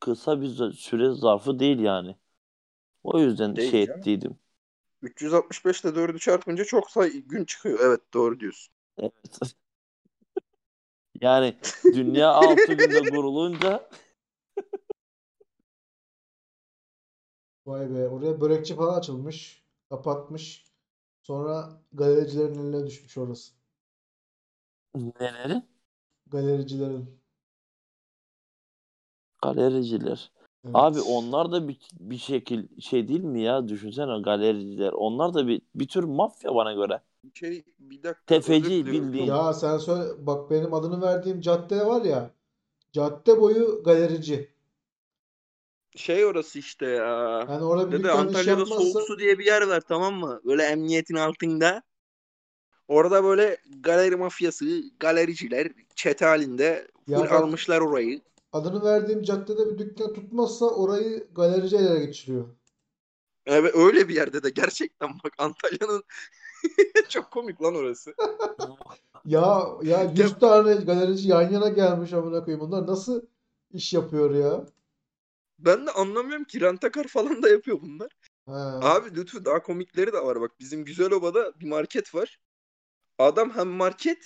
[0.00, 2.16] kısa bir süre zarfı değil yani.
[3.04, 4.00] O yüzden Değil şey canım.
[4.02, 4.38] ettiydim.
[5.02, 7.80] 365 ile 4'ü çarpınca çok say gün çıkıyor.
[7.82, 8.74] Evet doğru diyorsun.
[8.98, 9.38] Evet.
[11.20, 11.56] Yani
[11.92, 13.90] dünya 6 günde kurulunca
[17.66, 19.64] Vay be oraya börekçi falan açılmış.
[19.90, 20.64] Kapatmış.
[21.22, 23.52] Sonra galericilerin eline düşmüş orası.
[25.20, 25.62] neleri?
[26.26, 27.20] Galericilerin.
[29.42, 30.30] Galericiler.
[30.64, 30.74] Evet.
[30.76, 33.68] Abi onlar da bir, bir şekil şey değil mi ya?
[33.68, 34.92] Düşünsene galericiler.
[34.92, 37.00] Onlar da bir, bir tür mafya bana göre.
[37.34, 39.26] Şey bir dakika Tefeci bildiğin.
[39.26, 42.30] Ya sen söyle bak benim adını verdiğim cadde var ya.
[42.98, 44.54] Cadde boyu galerici.
[45.96, 47.46] Şey orası işte ya.
[47.50, 50.14] Yani orada bir Dede dükkan iş Antalya'da yapmazsa Soğuk Su diye bir yer var tamam
[50.14, 50.40] mı?
[50.44, 51.82] Böyle emniyetin altında.
[52.88, 58.20] Orada böyle galeri mafyası, galericiler çete halinde Ya full bak- almışlar orayı.
[58.52, 62.44] adını verdiğim caddede bir dükkan tutmazsa orayı galerici ele geçiriyor.
[63.46, 66.04] Evet öyle bir yerde de gerçekten bak Antalya'nın
[67.08, 68.14] çok komik lan orası.
[69.24, 72.60] Ya ya 100 tane galerici yan yana gelmiş amına koyayım.
[72.66, 73.26] Bunlar nasıl
[73.72, 74.66] iş yapıyor ya?
[75.58, 78.12] Ben de anlamıyorum ki rentakar falan da yapıyor bunlar.
[78.46, 78.80] Ha.
[78.82, 80.60] Abi lütfen daha komikleri de var bak.
[80.60, 82.40] Bizim Güzeloba'da bir market var.
[83.18, 84.18] Adam hem market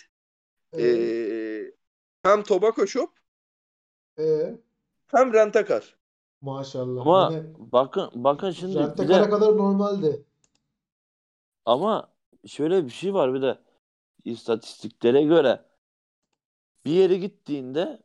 [0.72, 1.74] Ee, eee,
[2.22, 3.10] hem tobacco shop
[4.18, 4.58] ee,
[5.06, 5.96] hem rentakar.
[6.40, 7.00] maşallah.
[7.02, 10.24] Ama Hani bakın bakın şimdi bir rentekara de kadar normaldi.
[11.64, 12.12] ama
[12.46, 13.58] şöyle bir şey var bir de
[14.24, 15.64] istatistiklere göre
[16.84, 18.02] bir yere gittiğinde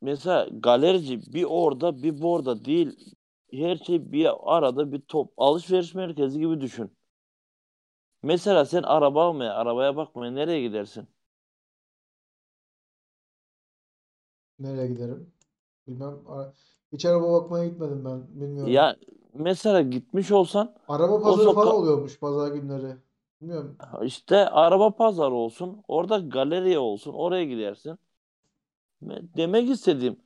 [0.00, 3.14] mesela galerici bir orada bir burada değil
[3.52, 6.92] her şey bir arada bir top alışveriş merkezi gibi düşün.
[8.22, 11.08] Mesela sen araba almaya, arabaya bakmaya nereye gidersin?
[14.58, 15.32] Nereye giderim?
[15.86, 16.18] Bilmem.
[16.92, 18.40] Hiç araba bakmaya gitmedim ben.
[18.40, 18.74] Bilmiyorum.
[18.74, 18.96] Ya
[19.34, 22.96] mesela gitmiş olsan Araba pazarı soka- falan oluyormuş pazar günleri.
[23.40, 23.80] Bilmiyorum.
[24.04, 27.98] işte araba pazarı olsun, orada galeriye olsun, oraya gidersin.
[29.00, 30.16] Me- Demek istediğim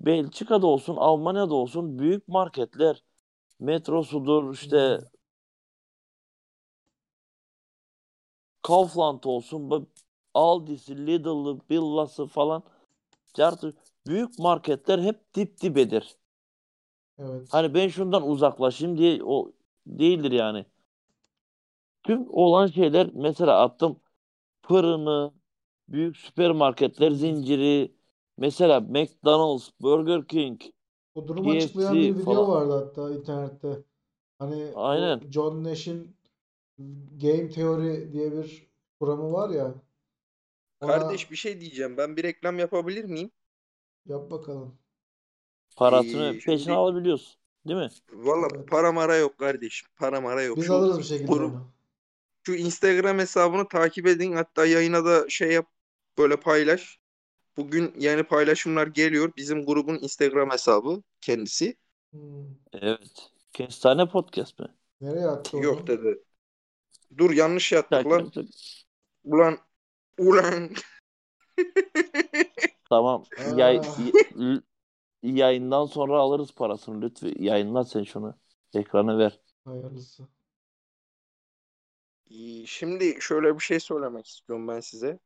[0.00, 3.02] Belçika'da olsun, Almanya'da olsun büyük marketler,
[3.60, 5.00] metrosudur, işte
[8.62, 9.88] Kaufland olsun,
[10.34, 12.62] Aldi'si, Lidl'ı, Billa'sı falan.
[13.34, 13.74] Cartı-
[14.06, 16.16] Büyük marketler hep dip dibedir.
[17.18, 17.48] Evet.
[17.48, 19.52] Hani ben şundan uzaklaşayım diye o
[19.86, 20.66] değildir yani.
[22.02, 24.00] Tüm olan şeyler mesela attım
[24.62, 25.32] fırını,
[25.88, 27.92] büyük süpermarketler zinciri,
[28.38, 30.62] mesela McDonald's, Burger King.
[31.16, 32.48] Bu durumu açıklayan KFC bir video falan.
[32.50, 33.82] vardı hatta internette.
[34.38, 35.20] Hani Aynen.
[35.30, 36.16] John Nash'in
[37.22, 38.68] Game Theory diye bir
[39.00, 39.74] kuramı var ya.
[40.80, 41.96] Ona Kardeş bir şey diyeceğim.
[41.96, 43.30] Ben bir reklam yapabilir miyim?
[44.06, 44.78] yap bakalım.
[45.76, 47.40] Parasını Ee, peşine şimdi- alabiliyorsun.
[47.68, 47.88] Değil mi?
[48.12, 48.68] Valla Evet.
[48.68, 49.88] para mara yok kardeşim.
[49.96, 50.56] Para mara yok.
[50.56, 51.66] Biz Şu, alırız bir şekilde grup- onu.
[52.46, 54.32] Şu Instagram hesabını takip edin.
[54.32, 55.66] Hatta yayına da şey yap
[56.18, 56.98] böyle paylaş.
[57.56, 59.32] Bugün yeni paylaşımlar geliyor.
[59.36, 61.76] Bizim grubun Instagram hesabı kendisi.
[62.10, 62.44] Hmm.
[62.72, 63.30] Evet.
[63.52, 64.66] Kestane podcast mi?
[65.00, 65.64] Nereye attı onu?
[65.64, 66.22] Yok dedi.
[67.18, 68.48] Dur yanlış yaptık Takip lan.
[69.24, 69.58] Ulan
[70.18, 70.70] ulan
[72.88, 73.24] Tamam.
[73.56, 73.80] Yay,
[75.22, 77.34] yayından sonra alırız parasını lütfen.
[77.38, 78.34] Yayınla sen şunu.
[78.74, 79.40] Ekranı ver.
[79.64, 80.28] Hayırlısı.
[82.66, 85.18] Şimdi şöyle bir şey söylemek istiyorum ben size.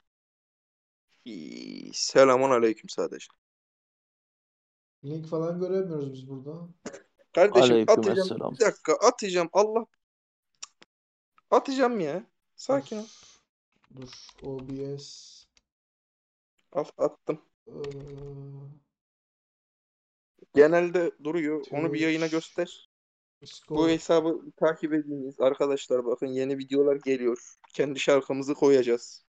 [1.24, 3.26] İyi, Selamun aleyküm sadece.
[5.04, 6.68] Link falan göremiyoruz biz burada.
[7.34, 8.18] Kardeşim Aleyküm atacağım.
[8.18, 8.52] esselam.
[8.54, 9.48] Bir dakika atacağım.
[9.52, 9.86] Allah.
[11.50, 12.26] Atacağım ya.
[12.56, 13.06] Sakin ol.
[13.96, 14.08] Dur.
[14.42, 15.44] OBS.
[16.72, 17.42] Al attım.
[17.66, 17.72] Ee,
[20.54, 21.66] Genelde duruyor.
[21.70, 22.72] Onu bir yayına Twitch.
[23.46, 23.76] Göster.
[23.76, 25.40] Bu hesabı takip ediniz.
[25.40, 27.56] Arkadaşlar bakın yeni videolar geliyor.
[27.74, 29.26] Kendi şarkımızı koyacağız.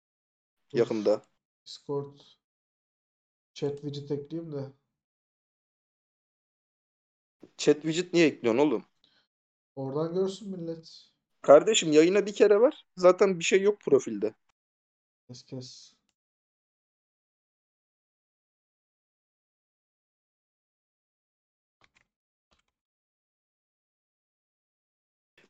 [0.73, 0.79] Dur.
[0.79, 1.23] Yakında.
[1.67, 2.21] Discord.
[3.55, 4.73] Chat widget ekleyeyim de.
[7.57, 8.85] Chat widget niye ekliyorsun oğlum?
[9.77, 11.11] Oradan görsün millet.
[11.43, 12.87] Kardeşim yayına bir kere var.
[12.97, 14.35] Zaten bir şey yok profilde.
[15.29, 15.96] Kes kes.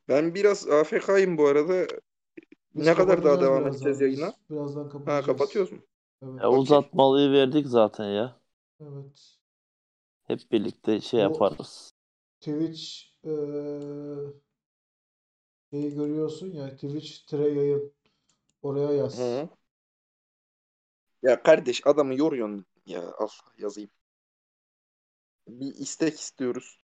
[0.09, 1.87] Ben biraz AFK'yim bu arada.
[2.75, 3.87] Biz Ne kadar daha devam birazdan.
[3.87, 4.33] edeceğiz yayına?
[4.49, 5.25] Birazdan Ha kapatacağız.
[5.25, 5.79] kapatıyoruz mu?
[6.21, 6.41] Evet.
[6.41, 8.39] Ya uzatmalıyı verdik zaten ya.
[8.79, 9.37] Evet.
[10.27, 11.93] Hep birlikte şey Bu- yaparız.
[12.41, 12.83] Twitch
[13.23, 14.33] eee
[15.69, 17.93] şeyi görüyorsun ya Twitch tire yayın.
[18.61, 19.19] Oraya yaz.
[19.19, 19.49] Hı.
[21.21, 23.11] Ya kardeş adamı yoruyorsun ya.
[23.17, 23.27] Al
[23.57, 23.89] yazayım.
[25.47, 26.77] Bir istek istiyoruz.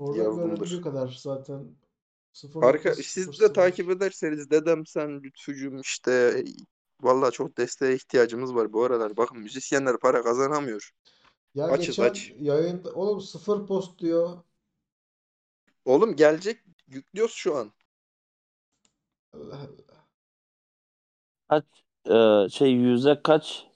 [0.00, 1.76] Orada kadar zaten.
[2.62, 3.02] Arka, 0.00.
[3.02, 6.44] siz de takip ederseniz dedem sen Lütfücüm işte
[7.02, 9.16] vallahi çok desteğe ihtiyacımız var bu aralar.
[9.16, 10.90] Bakın müzisyenler para kazanamıyor.
[11.54, 12.32] Ya Açız, geçen aç.
[12.38, 14.38] yayında oğlum sıfır post diyor.
[15.84, 17.72] Oğlum gelecek yüklüyoruz şu an.
[19.32, 20.06] Allah Allah.
[21.48, 21.64] Kaç
[22.06, 23.66] e, şey yüzde kaç?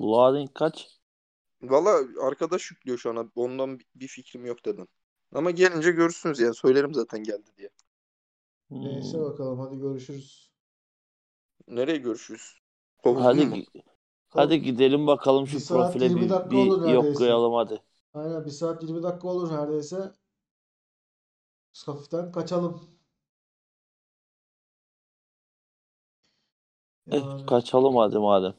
[0.00, 0.97] Loading kaç?
[1.62, 3.32] Vallahi arkadaş yüklüyor şu an.
[3.34, 4.88] Ondan bir- fikrim yok dedim.
[5.32, 7.70] Ama gelince görürsünüz yani söylerim zaten geldi diye.
[8.70, 9.22] Neyse Hmm.
[9.22, 10.50] bakalım hadi görüşürüz.
[11.68, 12.60] Nereye görüşürüz?
[12.98, 13.56] Kovuldun Hadi mu?
[14.28, 17.82] hadi gidelim bakalım şu Bir profile 20 bir, bir yoklayalım hadi.
[18.14, 20.12] Aynen bir saat 20 dakika olur neredeyse.
[21.86, 22.98] Hafiften kaçalım.
[27.10, 28.54] Eh, Yani kaçalım hadi madem.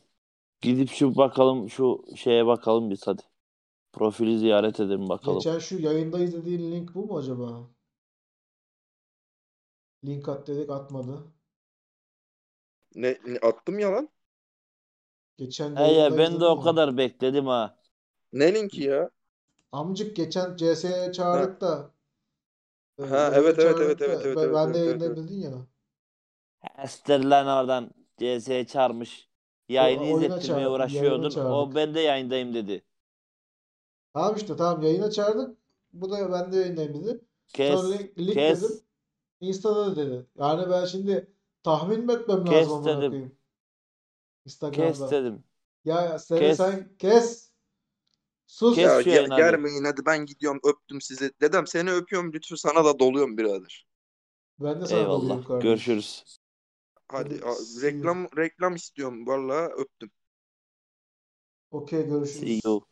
[0.61, 3.21] Gidip şu bakalım şu şeye bakalım biz hadi.
[3.93, 5.47] Profili ziyaret edelim bakalım.
[5.47, 7.69] geçen şu yayındayız dediğin link bu mu acaba?
[10.03, 11.17] Link at dedik atmadı.
[12.95, 14.09] Ne, ne- attım ya lan.
[15.37, 17.79] Geçen He ya ben de o kadar bekledim ha.
[18.33, 19.09] Ne linki ya?
[19.71, 21.91] Amcık geçen CS'ye çağırdık da.
[22.99, 25.05] e, Ha, evet, evet, evet, da evet, evet, ben, evet, ben evet, de evet, yayındayım
[25.05, 25.29] evet.
[25.41, 25.67] ya.
[26.77, 27.91] Ester lan oradan.
[28.17, 29.28] CS'ye çağırmış.
[29.69, 31.39] Yayını O- izlettirmeye uğraşıyordun.
[31.45, 32.83] O ben de yayındayım dedi.
[34.13, 35.57] Tamam işte tamam yayına çağırdık.
[35.93, 37.21] Bu da ben de yayındayım dedi.
[37.53, 38.83] Kes, Sonra link, link kes, dedim.
[39.41, 40.27] Insta'da da dedi.
[40.37, 41.33] Yani ben şimdi
[41.63, 43.37] tahmin mi etmem Kes lazım dedim.
[44.71, 45.11] kes Instagram'da.
[45.11, 45.43] dedim.
[45.85, 46.59] Ya, ya seni Kes.
[46.59, 47.51] sen kes.
[48.47, 48.75] Sus.
[48.75, 49.29] Kes Ya hadi.
[49.35, 51.31] germeyin hadi ben gidiyorum öptüm sizi.
[51.41, 53.87] Dedem seni öpüyorum Lütfü sana da doluyorum birader.
[54.59, 55.43] Ben de sana doluyum Eyvallah.
[55.43, 55.59] kardeş.
[55.63, 56.38] Görüşürüz.
[57.11, 60.11] Hadi a- see reklam reklam istiyorum vallahi öptüm.
[61.71, 62.61] Okey See görüşürüz.
[62.63, 62.85] you.